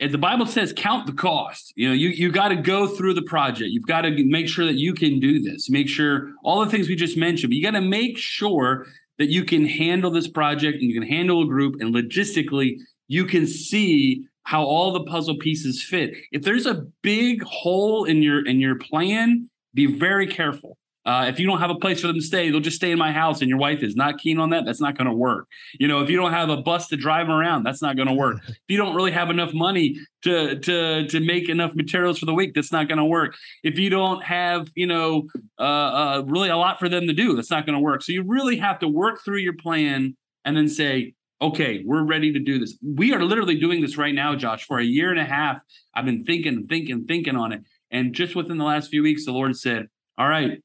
the 0.00 0.18
Bible 0.18 0.46
says 0.46 0.72
count 0.76 1.06
the 1.06 1.12
cost. 1.12 1.72
You 1.76 1.88
know, 1.88 1.94
you 1.94 2.08
you 2.08 2.32
got 2.32 2.48
to 2.48 2.56
go 2.56 2.86
through 2.86 3.14
the 3.14 3.22
project. 3.22 3.70
You've 3.70 3.86
got 3.86 4.02
to 4.02 4.24
make 4.24 4.48
sure 4.48 4.64
that 4.64 4.74
you 4.74 4.94
can 4.94 5.20
do 5.20 5.40
this. 5.40 5.70
Make 5.70 5.88
sure 5.88 6.32
all 6.42 6.64
the 6.64 6.70
things 6.70 6.88
we 6.88 6.96
just 6.96 7.16
mentioned. 7.16 7.50
But 7.50 7.56
you 7.56 7.62
got 7.62 7.72
to 7.72 7.80
make 7.80 8.18
sure 8.18 8.86
that 9.18 9.28
you 9.28 9.44
can 9.44 9.66
handle 9.66 10.10
this 10.10 10.28
project 10.28 10.78
and 10.80 10.90
you 10.90 10.98
can 10.98 11.08
handle 11.08 11.42
a 11.42 11.46
group 11.46 11.80
and 11.80 11.94
logistically 11.94 12.78
you 13.08 13.26
can 13.26 13.46
see 13.46 14.26
how 14.44 14.64
all 14.64 14.92
the 14.92 15.04
puzzle 15.04 15.36
pieces 15.36 15.82
fit. 15.82 16.14
If 16.32 16.42
there's 16.42 16.66
a 16.66 16.86
big 17.02 17.42
hole 17.42 18.04
in 18.04 18.22
your 18.22 18.44
in 18.44 18.58
your 18.58 18.76
plan, 18.76 19.50
be 19.74 19.86
very 19.86 20.26
careful 20.26 20.76
uh, 21.04 21.26
if 21.28 21.40
you 21.40 21.46
don't 21.46 21.58
have 21.58 21.70
a 21.70 21.74
place 21.74 22.00
for 22.00 22.06
them 22.06 22.16
to 22.16 22.22
stay, 22.22 22.50
they'll 22.50 22.60
just 22.60 22.76
stay 22.76 22.92
in 22.92 22.98
my 22.98 23.12
house, 23.12 23.40
and 23.40 23.48
your 23.48 23.58
wife 23.58 23.82
is 23.82 23.96
not 23.96 24.18
keen 24.18 24.38
on 24.38 24.50
that. 24.50 24.64
That's 24.64 24.80
not 24.80 24.96
going 24.96 25.08
to 25.08 25.14
work. 25.14 25.48
You 25.78 25.88
know, 25.88 26.00
if 26.00 26.08
you 26.08 26.16
don't 26.16 26.32
have 26.32 26.48
a 26.48 26.58
bus 26.58 26.86
to 26.88 26.96
drive 26.96 27.26
them 27.26 27.36
around, 27.36 27.64
that's 27.64 27.82
not 27.82 27.96
going 27.96 28.08
to 28.08 28.14
work. 28.14 28.38
if 28.48 28.58
you 28.68 28.76
don't 28.76 28.94
really 28.94 29.10
have 29.10 29.28
enough 29.28 29.52
money 29.52 29.96
to 30.22 30.58
to 30.60 31.06
to 31.08 31.20
make 31.20 31.48
enough 31.48 31.74
materials 31.74 32.18
for 32.18 32.26
the 32.26 32.34
week, 32.34 32.52
that's 32.54 32.70
not 32.70 32.86
going 32.86 32.98
to 32.98 33.04
work. 33.04 33.34
If 33.64 33.78
you 33.78 33.90
don't 33.90 34.22
have, 34.22 34.68
you 34.76 34.86
know, 34.86 35.24
uh, 35.58 35.62
uh, 35.62 36.22
really 36.26 36.50
a 36.50 36.56
lot 36.56 36.78
for 36.78 36.88
them 36.88 37.08
to 37.08 37.12
do, 37.12 37.34
that's 37.34 37.50
not 37.50 37.66
going 37.66 37.74
to 37.74 37.80
work. 37.80 38.02
So 38.02 38.12
you 38.12 38.22
really 38.26 38.58
have 38.58 38.78
to 38.80 38.88
work 38.88 39.24
through 39.24 39.38
your 39.38 39.56
plan 39.56 40.16
and 40.44 40.56
then 40.56 40.68
say, 40.68 41.14
okay, 41.40 41.82
we're 41.84 42.04
ready 42.04 42.32
to 42.32 42.38
do 42.38 42.60
this. 42.60 42.78
We 42.80 43.12
are 43.12 43.24
literally 43.24 43.58
doing 43.58 43.80
this 43.80 43.96
right 43.96 44.14
now, 44.14 44.36
Josh. 44.36 44.64
For 44.64 44.78
a 44.78 44.84
year 44.84 45.10
and 45.10 45.18
a 45.18 45.24
half, 45.24 45.60
I've 45.94 46.04
been 46.04 46.24
thinking, 46.24 46.66
thinking, 46.68 47.06
thinking 47.06 47.36
on 47.36 47.50
it, 47.50 47.62
and 47.90 48.14
just 48.14 48.36
within 48.36 48.58
the 48.58 48.64
last 48.64 48.88
few 48.88 49.02
weeks, 49.02 49.24
the 49.24 49.32
Lord 49.32 49.56
said, 49.56 49.88
"All 50.16 50.28
right." 50.28 50.60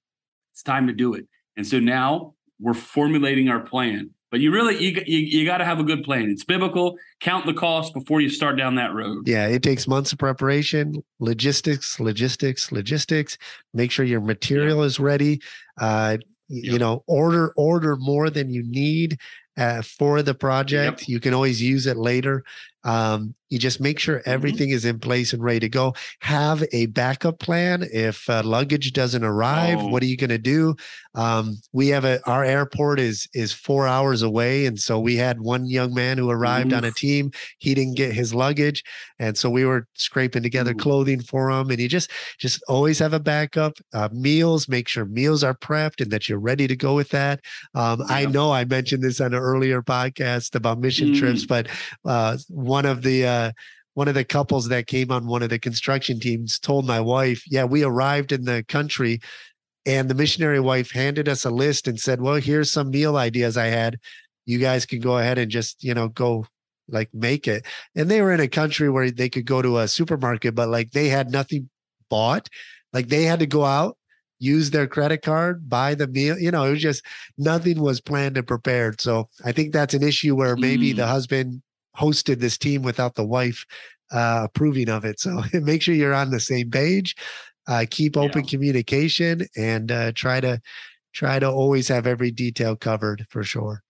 It's 0.58 0.64
time 0.64 0.88
to 0.88 0.94
do 0.94 1.14
it. 1.14 1.28
And 1.56 1.68
so 1.68 1.80
now 1.80 2.34
we're 2.60 2.74
formulating 2.74 3.48
our 3.48 3.60
plan. 3.60 4.10
But 4.32 4.40
you 4.40 4.52
really 4.52 4.84
you 4.84 5.04
you, 5.06 5.20
you 5.20 5.46
got 5.46 5.60
to 5.60 5.66
have 5.66 5.80
a 5.80 5.84
good 5.84 6.04
plan. 6.04 6.32
It's 6.32 6.44
biblical. 6.44 6.98
Count 7.20 7.46
the 7.46 7.54
cost 7.54 7.94
before 7.94 8.22
you 8.22 8.30
start 8.32 8.58
down 8.58 8.74
that 8.74 8.92
road. 8.92 9.28
Yeah, 9.28 9.46
it 9.46 9.62
takes 9.62 9.88
months 9.88 10.12
of 10.12 10.18
preparation, 10.18 11.04
logistics, 11.20 12.00
logistics, 12.00 12.72
logistics. 12.72 13.38
Make 13.76 13.92
sure 13.92 14.04
your 14.04 14.20
material 14.20 14.82
is 14.82 15.00
ready. 15.00 15.42
Uh, 15.80 16.18
yep. 16.50 16.74
You 16.74 16.80
know, 16.80 17.04
order 17.06 17.54
order 17.56 17.96
more 17.96 18.32
than 18.32 18.50
you 18.50 18.64
need 18.66 19.20
uh, 19.58 19.82
for 19.82 20.22
the 20.22 20.34
project. 20.34 21.02
Yep. 21.02 21.10
You 21.10 21.20
can 21.20 21.34
always 21.34 21.62
use 21.62 21.88
it 21.88 21.98
later. 21.98 22.44
Um, 22.84 23.36
you 23.50 23.60
just 23.60 23.80
make 23.80 24.00
sure 24.00 24.20
mm-hmm. 24.20 24.30
everything 24.30 24.70
mm-hmm. 24.70 24.76
is 24.76 24.86
in 24.86 25.00
place 25.00 25.34
and 25.34 25.44
ready 25.44 25.60
to 25.62 25.70
go. 25.70 25.94
Have 26.20 26.64
a 26.72 26.88
backup 26.88 27.40
plan 27.40 27.86
if 27.92 28.30
uh, 28.30 28.44
luggage 28.44 28.94
doesn't 28.94 29.24
arrive. 29.24 29.80
Oh. 29.80 29.88
What 29.88 30.04
are 30.04 30.08
you 30.08 30.18
going 30.18 30.30
to 30.30 30.38
do? 30.38 30.76
Um, 31.16 31.58
we 31.74 31.88
have 31.90 32.06
a 32.06 32.20
our 32.30 32.44
airport 32.44 33.00
is 33.00 33.28
is 33.34 33.52
four 33.52 33.88
hours 33.88 34.22
away, 34.22 34.66
and 34.66 34.80
so 34.80 35.00
we 35.00 35.16
had 35.16 35.42
one 35.42 35.66
young 35.66 35.94
man 35.94 36.18
who 36.18 36.30
arrived 36.30 36.72
Oof. 36.72 36.78
on 36.78 36.86
a 36.86 36.92
team. 36.92 37.32
He 37.58 37.74
didn't 37.74 37.96
get 37.96 38.14
his 38.14 38.34
luggage, 38.34 38.84
and 39.18 39.38
so 39.38 39.50
we 39.50 39.66
were 39.66 39.88
scraping 39.96 40.44
together 40.44 40.72
Ooh. 40.72 40.76
clothing 40.76 41.22
for 41.22 41.50
him. 41.50 41.70
And 41.70 41.80
you 41.80 41.88
just 41.88 42.12
just 42.38 42.62
always 42.68 43.00
have 43.00 43.14
a 43.14 43.20
backup. 43.20 43.78
Uh, 43.94 44.10
meals, 44.12 44.68
make 44.68 44.88
sure 44.88 45.06
meals 45.06 45.44
are 45.44 45.56
prepped 45.56 46.02
and 46.02 46.12
that 46.12 46.30
you're 46.30 46.40
ready 46.40 46.68
to 46.68 46.76
go 46.76 46.96
with 46.96 47.10
that. 47.10 47.42
Um, 47.76 48.02
yeah. 48.02 48.16
I 48.16 48.26
know 48.26 48.52
I 48.52 48.66
mentioned 48.66 49.04
this 49.04 49.22
on 49.22 49.34
an 49.34 49.40
earlier 49.48 49.82
podcast 49.82 50.56
about 50.56 50.80
mission 50.80 51.10
mm. 51.10 51.20
trips, 51.20 51.46
but 51.46 51.68
uh, 52.06 52.38
one 52.50 52.86
of 52.86 53.02
the 53.02 53.26
uh, 53.26 53.52
one 53.94 54.08
of 54.08 54.14
the 54.14 54.24
couples 54.24 54.68
that 54.70 54.88
came 54.88 55.12
on 55.12 55.28
one 55.28 55.44
of 55.44 55.50
the 55.50 55.60
construction 55.60 56.20
teams 56.20 56.60
told 56.60 56.86
my 56.86 57.00
wife, 57.00 57.44
"Yeah, 57.48 57.64
we 57.64 57.84
arrived 57.84 58.32
in 58.32 58.46
the 58.46 58.64
country, 58.68 59.20
and 59.86 60.10
the 60.10 60.16
missionary 60.16 60.60
wife 60.60 60.92
handed 60.92 61.28
us 61.28 61.46
a 61.46 61.50
list 61.50 61.88
and 61.88 62.00
said, 62.00 62.22
"Well, 62.22 62.36
here's 62.36 62.72
some 62.72 62.92
meal 62.92 63.18
ideas 63.18 63.58
I 63.58 63.68
had. 63.68 63.98
You 64.46 64.60
guys 64.60 64.86
can 64.86 65.00
go 65.00 65.18
ahead 65.18 65.38
and 65.38 65.52
just 65.52 65.84
you 65.84 65.94
know 65.94 66.10
go." 66.10 66.46
like 66.90 67.10
make 67.14 67.50
it 67.50 67.66
and 67.98 68.10
they 68.10 68.22
were 68.22 68.32
in 68.32 68.40
a 68.40 68.48
country 68.48 68.90
where 68.90 69.12
they 69.12 69.28
could 69.28 69.46
go 69.46 69.62
to 69.62 69.80
a 69.80 69.90
supermarket 69.90 70.56
but 70.56 70.70
like 70.70 70.90
they 70.92 71.10
had 71.10 71.30
nothing 71.30 71.70
bought. 72.10 72.50
Like 72.94 73.08
they 73.08 73.24
had 73.24 73.40
to 73.40 73.46
go 73.46 73.66
out, 73.66 73.98
use 74.40 74.70
their 74.72 74.88
credit 74.88 75.22
card, 75.22 75.70
buy 75.70 75.96
the 75.96 76.08
meal. 76.08 76.38
You 76.38 76.52
know, 76.52 76.66
it 76.66 76.72
was 76.72 76.82
just 76.82 77.04
nothing 77.38 77.80
was 77.82 78.02
planned 78.02 78.38
and 78.38 78.48
prepared. 78.48 79.02
So 79.02 79.30
I 79.46 79.52
think 79.52 79.74
that's 79.74 79.94
an 79.94 80.04
issue 80.04 80.36
where 80.36 80.56
maybe 80.56 80.94
Mm. 80.94 80.98
the 80.98 81.08
husband 81.08 81.62
hosted 81.98 82.40
this 82.40 82.58
team 82.58 82.82
without 82.84 83.16
the 83.16 83.26
wife 83.26 83.66
uh, 84.12 84.42
approving 84.46 84.90
of 84.90 85.06
it. 85.06 85.20
So 85.20 85.44
make 85.54 85.82
sure 85.82 85.96
you're 85.96 86.14
on 86.14 86.32
the 86.32 86.40
same 86.40 86.70
page. 86.72 87.16
Uh, 87.68 87.86
keep 87.90 88.16
open 88.16 88.44
Yeah. 88.44 88.50
communication 88.50 89.46
and 89.58 89.92
uh, 89.92 90.12
try 90.14 90.40
to 90.40 90.62
try 91.14 91.40
to 91.40 91.50
always 91.50 91.88
have 91.88 92.08
every 92.08 92.32
detail 92.32 92.76
covered 92.76 93.26
for 93.30 93.44
sure. 93.44 93.82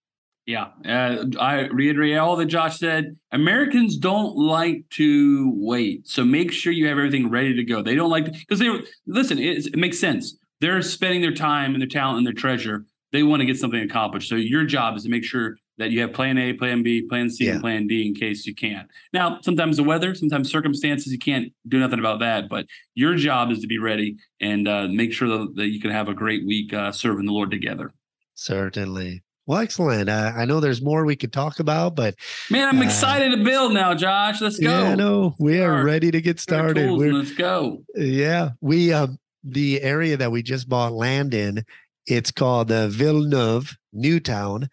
Yeah, 0.48 0.68
uh, 0.86 1.26
I 1.42 1.68
reiterate 1.68 2.18
all 2.18 2.38
that 2.38 2.46
Josh 2.46 2.80
said. 2.80 3.18
Americans 3.34 3.98
don't 3.98 4.38
like 4.38 4.86
to 4.92 5.52
wait, 5.54 6.08
so 6.08 6.24
make 6.24 6.54
sure 6.54 6.72
you 6.72 6.88
have 6.88 6.98
everything 6.98 7.30
ready 7.30 7.54
to 7.54 7.64
go. 7.66 7.82
They 7.84 7.96
don't 7.96 8.10
like 8.10 8.26
to 8.26 8.32
because 8.32 8.60
they 8.60 8.70
listen. 9.06 9.38
It, 9.40 9.68
it 9.68 9.76
makes 9.78 10.00
sense. 10.00 10.38
They're 10.62 10.82
spending 10.82 11.20
their 11.22 11.34
time 11.34 11.74
and 11.74 11.82
their 11.82 11.90
talent 11.90 12.20
and 12.20 12.26
their 12.26 12.34
treasure. 12.34 12.86
They 13.12 13.24
want 13.24 13.42
to 13.42 13.46
get 13.46 13.58
something 13.58 13.82
accomplished. 13.82 14.30
So 14.30 14.36
your 14.36 14.64
job 14.64 14.96
is 14.96 15.04
to 15.04 15.10
make 15.10 15.24
sure 15.26 15.58
that 15.78 15.92
you 15.92 16.00
have 16.02 16.14
Plan 16.14 16.38
A, 16.38 16.54
Plan 16.54 16.82
B, 16.82 17.02
Plan 17.08 17.30
C, 17.30 17.46
Yeah. 17.46 17.52
and 17.54 17.62
Plan 17.62 17.86
D 17.88 18.08
in 18.08 18.16
case 18.16 18.48
you 18.48 18.56
can't. 18.56 18.88
Now, 19.14 19.40
sometimes 19.42 19.78
the 19.78 19.84
weather, 19.84 20.16
sometimes 20.16 20.50
circumstances, 20.50 21.12
you 21.12 21.20
can't 21.20 21.54
do 21.68 21.78
nothing 21.80 22.00
about 22.00 22.20
that. 22.22 22.50
But 22.50 22.66
your 22.96 23.16
job 23.16 23.52
is 23.52 23.60
to 23.60 23.68
be 23.68 23.78
ready 23.78 24.16
and 24.42 24.68
uh, 24.68 24.88
make 24.88 25.12
sure 25.14 25.28
that, 25.28 25.56
that 25.56 25.68
you 25.68 25.80
can 25.82 25.92
have 25.92 26.08
a 26.10 26.14
great 26.14 26.46
week 26.48 26.74
uh, 26.74 26.92
serving 26.92 27.26
the 27.26 27.32
Lord 27.34 27.52
together. 27.52 27.94
Certainly. 28.34 29.24
Well, 29.48 29.60
excellent. 29.62 30.10
Uh, 30.10 30.34
I 30.36 30.44
know 30.46 30.60
there's 30.60 30.82
more 30.82 31.06
we 31.06 31.16
could 31.16 31.32
talk 31.32 31.60
about, 31.60 31.96
but 31.96 32.16
Man, 32.52 32.68
I'm 32.68 32.80
Uh, 32.80 32.84
excited 32.84 33.32
to 33.36 33.44
build 33.44 33.74
now, 33.74 33.94
Josh. 33.96 34.42
Let's 34.42 34.60
go. 34.60 34.70
yeah, 34.70 34.94
no, 34.96 35.36
we 35.40 35.60
are 35.62 35.72
Start. 35.78 35.86
ready 35.86 36.12
to 36.12 36.22
get 36.22 36.40
started. 36.40 36.92
We're 36.92 37.14
Let's 37.14 37.32
go. 37.34 37.84
Yeah, 37.96 38.50
we 38.62 38.92
um 38.94 39.18
the 39.44 39.82
area 39.82 40.18
that 40.18 40.32
we 40.32 40.44
just 40.44 40.68
bought 40.68 40.92
land 40.92 41.34
in, 41.34 41.64
it's 42.06 42.32
called 42.32 42.70
uh, 42.72 42.88
Villeneuve, 42.90 43.78
Newtown, 43.94 44.68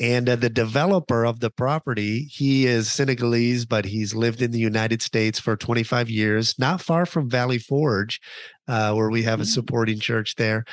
and 0.00 0.28
uh, 0.28 0.34
the 0.34 0.50
developer 0.50 1.24
of 1.24 1.38
the 1.38 1.50
property, 1.50 2.24
he 2.24 2.66
is 2.66 2.90
Senegalese, 2.90 3.64
but 3.64 3.84
he's 3.84 4.12
lived 4.14 4.42
in 4.42 4.50
the 4.50 4.58
United 4.58 5.00
States 5.02 5.38
for 5.38 5.56
25 5.56 6.10
years, 6.10 6.58
not 6.58 6.80
far 6.80 7.06
from 7.06 7.30
Valley 7.30 7.58
Forge, 7.58 8.20
uh, 8.66 8.92
where 8.94 9.10
we 9.10 9.22
have 9.22 9.38
a 9.40 9.44
Mm. 9.44 9.54
supporting 9.54 10.00
church 10.00 10.34
there. 10.34 10.64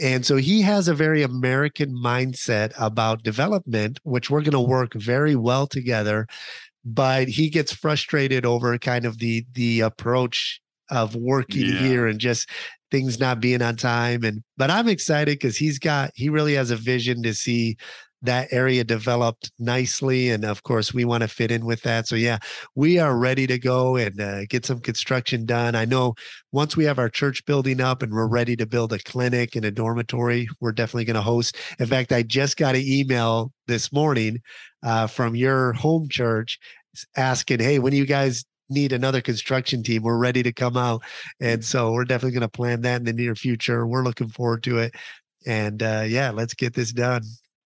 And 0.00 0.26
so 0.26 0.36
he 0.36 0.60
has 0.62 0.88
a 0.88 0.94
very 0.94 1.22
American 1.22 1.90
mindset 1.94 2.72
about 2.78 3.22
development, 3.22 4.00
which 4.02 4.28
we're 4.30 4.42
going 4.42 4.52
to 4.52 4.60
work 4.60 4.94
very 4.94 5.36
well 5.36 5.66
together. 5.66 6.26
But 6.84 7.28
he 7.28 7.48
gets 7.48 7.72
frustrated 7.72 8.44
over 8.44 8.76
kind 8.78 9.06
of 9.06 9.18
the 9.18 9.44
the 9.52 9.80
approach 9.80 10.60
of 10.90 11.14
working 11.16 11.66
Yeah. 11.66 11.78
here 11.78 12.06
and 12.06 12.20
just 12.20 12.48
things 12.90 13.18
not 13.18 13.40
being 13.40 13.62
on 13.62 13.76
time. 13.76 14.22
And 14.24 14.42
but 14.56 14.70
I'm 14.70 14.88
excited 14.88 15.38
because 15.38 15.56
he's 15.56 15.78
got 15.78 16.10
he 16.14 16.28
really 16.28 16.54
has 16.54 16.70
a 16.70 16.76
vision 16.76 17.22
to 17.22 17.32
see 17.34 17.76
that 18.24 18.48
area 18.52 18.84
developed 18.84 19.52
nicely. 19.58 20.30
And 20.30 20.44
of 20.44 20.62
course, 20.62 20.92
we 20.92 21.04
want 21.04 21.22
to 21.22 21.28
fit 21.28 21.50
in 21.50 21.64
with 21.64 21.82
that. 21.82 22.08
So 22.08 22.16
yeah, 22.16 22.38
we 22.74 22.98
are 22.98 23.16
ready 23.16 23.46
to 23.46 23.58
go 23.58 23.96
and 23.96 24.20
uh, 24.20 24.46
get 24.46 24.64
some 24.66 24.80
construction 24.80 25.44
done. 25.44 25.74
I 25.74 25.84
know 25.84 26.14
once 26.52 26.76
we 26.76 26.84
have 26.84 26.98
our 26.98 27.08
church 27.08 27.44
building 27.44 27.80
up 27.80 28.02
and 28.02 28.12
we're 28.12 28.26
ready 28.26 28.56
to 28.56 28.66
build 28.66 28.92
a 28.92 28.98
clinic 28.98 29.56
and 29.56 29.64
a 29.64 29.70
dormitory, 29.70 30.48
we're 30.60 30.72
definitely 30.72 31.04
going 31.04 31.14
to 31.14 31.22
host. 31.22 31.56
In 31.78 31.86
fact, 31.86 32.12
I 32.12 32.22
just 32.22 32.56
got 32.56 32.74
an 32.74 32.82
email 32.84 33.52
this 33.66 33.92
morning 33.92 34.40
uh, 34.82 35.06
from 35.06 35.36
your 35.36 35.72
home 35.74 36.08
church 36.08 36.58
asking, 37.16 37.60
"Hey, 37.60 37.78
when 37.78 37.92
you 37.92 38.06
guys 38.06 38.44
need 38.70 38.92
another 38.92 39.20
construction 39.20 39.82
team? 39.82 40.02
We're 40.02 40.18
ready 40.18 40.42
to 40.42 40.52
come 40.52 40.76
out." 40.76 41.02
And 41.40 41.64
so 41.64 41.92
we're 41.92 42.04
definitely 42.04 42.32
going 42.32 42.42
to 42.42 42.48
plan 42.48 42.80
that 42.82 42.96
in 42.96 43.04
the 43.04 43.12
near 43.12 43.34
future. 43.34 43.86
We're 43.86 44.04
looking 44.04 44.28
forward 44.28 44.62
to 44.64 44.78
it. 44.78 44.94
And 45.46 45.82
uh, 45.82 46.04
yeah, 46.06 46.30
let's 46.30 46.54
get 46.54 46.74
this 46.74 46.92
done. 46.92 47.22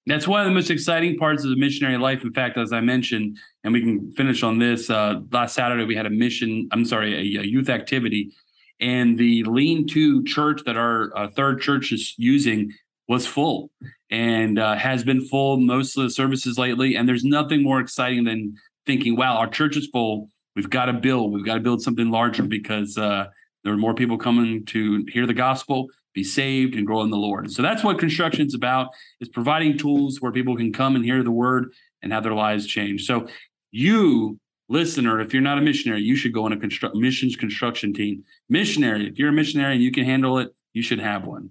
That's 0.07 0.29
one 0.29 0.41
of 0.41 0.47
the 0.47 0.53
most 0.53 0.71
exciting 0.71 1.17
parts 1.17 1.45
of 1.45 1.51
the 1.51 1.57
missionary 1.57 1.97
life. 1.97 2.23
In 2.23 2.33
fact, 2.33 2.59
as 2.59 2.73
I 2.73 2.81
mentioned, 2.81 3.39
and 3.63 3.73
we 3.73 3.81
can 3.81 4.13
finish 4.13 4.43
on 4.43 4.59
this. 4.59 4.91
Uh, 4.91 5.21
last 5.33 5.55
Saturday, 5.55 5.85
we 5.85 5.97
had 5.97 6.05
a 6.05 6.11
mission. 6.11 6.69
I'm 6.73 6.85
sorry, 6.85 7.15
a, 7.15 7.41
a 7.41 7.45
youth 7.45 7.71
activity, 7.71 8.33
and 8.81 9.17
the 9.17 9.45
lean-to 9.45 10.23
church 10.25 10.61
that 10.67 10.77
our 10.77 11.17
uh, 11.17 11.29
third 11.29 11.63
church 11.63 11.91
is 11.91 12.15
using 12.19 12.73
was 13.09 13.27
full, 13.27 13.71
and 14.11 14.59
uh, 14.59 14.75
has 14.75 15.05
been 15.05 15.25
full 15.27 15.59
most 15.59 15.97
of 15.97 16.05
the 16.05 16.11
services 16.11 16.59
lately. 16.59 16.97
And 16.97 17.09
there's 17.09 17.25
nothing 17.25 17.63
more 17.63 17.81
exciting 17.81 18.25
than 18.25 18.55
thinking, 18.85 19.17
"Wow, 19.17 19.37
our 19.39 19.49
church 19.49 19.77
is 19.77 19.87
full. 19.87 20.29
We've 20.55 20.69
got 20.69 20.87
to 20.87 20.93
build. 20.93 21.33
We've 21.33 21.47
got 21.47 21.55
to 21.55 21.61
build 21.61 21.81
something 21.83 22.11
larger 22.11 22.43
because 22.43 22.99
uh, 22.99 23.29
there 23.63 23.73
are 23.73 23.79
more 23.79 23.95
people 23.95 24.19
coming 24.19 24.67
to 24.67 25.07
hear 25.09 25.27
the 25.27 25.35
gospel." 25.35 25.89
Be 26.15 26.25
saved 26.25 26.75
and 26.75 26.87
grow 26.87 27.03
in 27.03 27.11
the 27.11 27.17
Lord. 27.17 27.51
So 27.51 27.61
that's 27.61 27.85
what 27.85 27.99
construction 27.99 28.47
is 28.47 28.55
about 28.55 28.89
is 29.21 29.29
providing 29.29 29.77
tools 29.77 30.21
where 30.21 30.33
people 30.33 30.57
can 30.57 30.73
come 30.73 30.97
and 30.97 31.05
hear 31.05 31.23
the 31.23 31.31
word 31.31 31.73
and 32.03 32.13
have 32.13 32.23
their 32.23 32.35
lives 32.35 32.67
changed. 32.67 33.05
So 33.05 33.27
you 33.73 34.39
listener, 34.69 35.21
if 35.21 35.33
you're 35.33 35.43
not 35.43 35.59
a 35.59 35.61
missionary, 35.61 36.01
you 36.03 36.17
should 36.17 36.33
go 36.33 36.45
on 36.45 36.53
a 36.53 36.57
construct 36.57 36.97
missions 36.97 37.37
construction 37.37 37.93
team. 37.93 38.25
Missionary, 38.49 39.07
if 39.09 39.19
you're 39.19 39.29
a 39.29 39.33
missionary 39.33 39.75
and 39.75 39.83
you 39.83 39.91
can 39.93 40.05
handle 40.05 40.39
it, 40.39 40.55
you 40.73 40.83
should 40.83 41.01
have 41.01 41.25
one. 41.25 41.51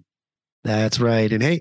That's 0.64 0.98
right. 0.98 1.30
And 1.30 1.42
hey, 1.42 1.60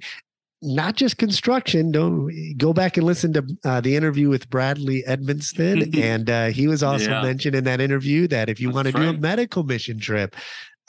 not 0.61 0.95
just 0.95 1.17
construction. 1.17 1.91
Don't 1.91 2.31
go 2.57 2.71
back 2.71 2.95
and 2.95 3.05
listen 3.05 3.33
to 3.33 3.45
uh, 3.65 3.81
the 3.81 3.95
interview 3.97 4.29
with 4.29 4.49
Bradley 4.49 5.03
Edmonston, 5.07 5.93
and 6.01 6.29
uh, 6.29 6.45
he 6.47 6.67
was 6.67 6.81
also 6.81 7.11
Yeah. 7.11 7.21
mentioned 7.21 7.55
in 7.55 7.65
that 7.65 7.81
interview 7.81 8.27
that 8.29 8.49
if 8.49 8.61
you 8.61 8.69
want 8.71 8.87
to 8.87 8.93
do 8.93 9.09
a 9.09 9.13
medical 9.13 9.63
mission 9.63 9.99
trip, 9.99 10.35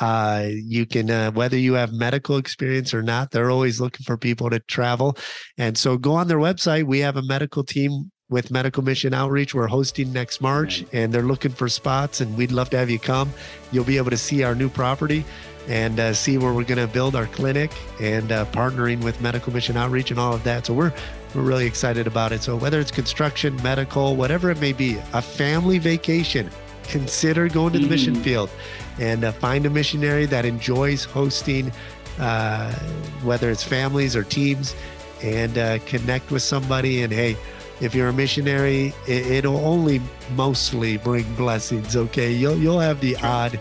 uh, 0.00 0.48
you 0.50 0.86
can 0.86 1.10
uh, 1.10 1.30
whether 1.32 1.56
you 1.56 1.74
have 1.74 1.92
medical 1.92 2.36
experience 2.36 2.92
or 2.92 3.02
not. 3.02 3.30
They're 3.30 3.50
always 3.50 3.80
looking 3.80 4.04
for 4.04 4.16
people 4.16 4.50
to 4.50 4.60
travel, 4.60 5.16
and 5.58 5.76
so 5.76 5.96
go 5.96 6.14
on 6.14 6.28
their 6.28 6.38
website. 6.38 6.84
We 6.84 6.98
have 7.00 7.16
a 7.16 7.22
medical 7.22 7.64
team 7.64 8.10
with 8.30 8.50
Medical 8.50 8.82
Mission 8.82 9.14
Outreach. 9.14 9.54
We're 9.54 9.66
hosting 9.66 10.12
next 10.12 10.40
March, 10.40 10.84
and 10.92 11.12
they're 11.12 11.22
looking 11.22 11.52
for 11.52 11.68
spots, 11.68 12.20
and 12.20 12.36
we'd 12.36 12.52
love 12.52 12.70
to 12.70 12.78
have 12.78 12.90
you 12.90 12.98
come. 12.98 13.32
You'll 13.70 13.84
be 13.84 13.96
able 13.96 14.10
to 14.10 14.16
see 14.16 14.42
our 14.42 14.54
new 14.54 14.68
property 14.68 15.24
and 15.68 15.98
uh, 15.98 16.12
see 16.12 16.36
where 16.36 16.52
we're 16.52 16.64
going 16.64 16.86
to 16.86 16.92
build 16.92 17.16
our 17.16 17.26
clinic 17.26 17.70
and 18.00 18.32
uh, 18.32 18.44
partnering 18.46 19.02
with 19.02 19.20
Medical 19.20 19.52
Mission 19.52 19.76
Outreach 19.76 20.10
and 20.10 20.20
all 20.20 20.34
of 20.34 20.42
that. 20.44 20.66
So 20.66 20.74
we're 20.74 20.92
we're 21.34 21.42
really 21.42 21.66
excited 21.66 22.06
about 22.06 22.30
it. 22.30 22.42
So 22.42 22.54
whether 22.56 22.78
it's 22.78 22.92
construction, 22.92 23.60
medical, 23.62 24.14
whatever 24.14 24.50
it 24.50 24.60
may 24.60 24.72
be, 24.72 24.98
a 25.14 25.20
family 25.20 25.78
vacation, 25.78 26.48
consider 26.84 27.48
going 27.48 27.72
to 27.72 27.80
the 27.80 27.88
mission 27.88 28.14
Mhm. 28.14 28.22
field 28.22 28.50
and 28.98 29.24
uh, 29.24 29.32
find 29.32 29.66
a 29.66 29.70
missionary 29.70 30.26
that 30.26 30.44
enjoys 30.44 31.04
hosting, 31.04 31.72
uh, 32.18 32.72
whether 33.22 33.50
it's 33.50 33.62
families 33.62 34.14
or 34.16 34.24
teams, 34.24 34.74
and 35.22 35.58
uh, 35.58 35.78
connect 35.80 36.30
with 36.30 36.42
somebody. 36.42 37.02
And 37.02 37.12
hey, 37.12 37.36
if 37.80 37.94
you're 37.94 38.08
a 38.08 38.12
missionary, 38.12 38.94
it, 39.06 39.26
it'll 39.26 39.64
only 39.64 40.00
mostly 40.34 40.96
bring 40.96 41.32
blessings. 41.34 41.96
Okay, 41.96 42.32
you'll 42.32 42.56
you'll 42.58 42.80
have 42.80 43.00
the 43.00 43.16
odd 43.18 43.58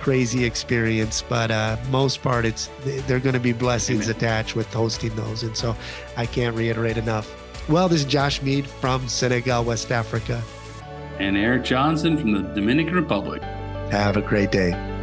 crazy 0.00 0.44
experience, 0.44 1.22
but 1.28 1.50
uh, 1.50 1.76
most 1.90 2.22
part, 2.22 2.44
it's 2.44 2.70
they're 3.06 3.18
going 3.18 3.34
to 3.34 3.40
be 3.40 3.52
blessings 3.52 4.04
Amen. 4.04 4.16
attached 4.16 4.54
with 4.54 4.72
hosting 4.72 5.14
those, 5.16 5.42
and 5.42 5.56
so 5.56 5.76
I 6.16 6.26
can't 6.26 6.56
reiterate 6.56 6.96
enough. 6.96 7.42
Well, 7.68 7.88
this 7.88 8.00
is 8.00 8.06
Josh 8.06 8.40
Mead 8.42 8.68
from 8.68 9.08
Senegal, 9.08 9.64
West 9.64 9.90
Africa. 9.90 10.40
And 11.18 11.36
Erik 11.36 11.64
Johnson 11.64 12.16
from 12.16 12.30
the 12.30 12.42
Dominican 12.54 12.94
Republic. 12.94 13.42
Have 13.90 14.16
a 14.16 14.22
great 14.22 14.50
day. 14.50 14.95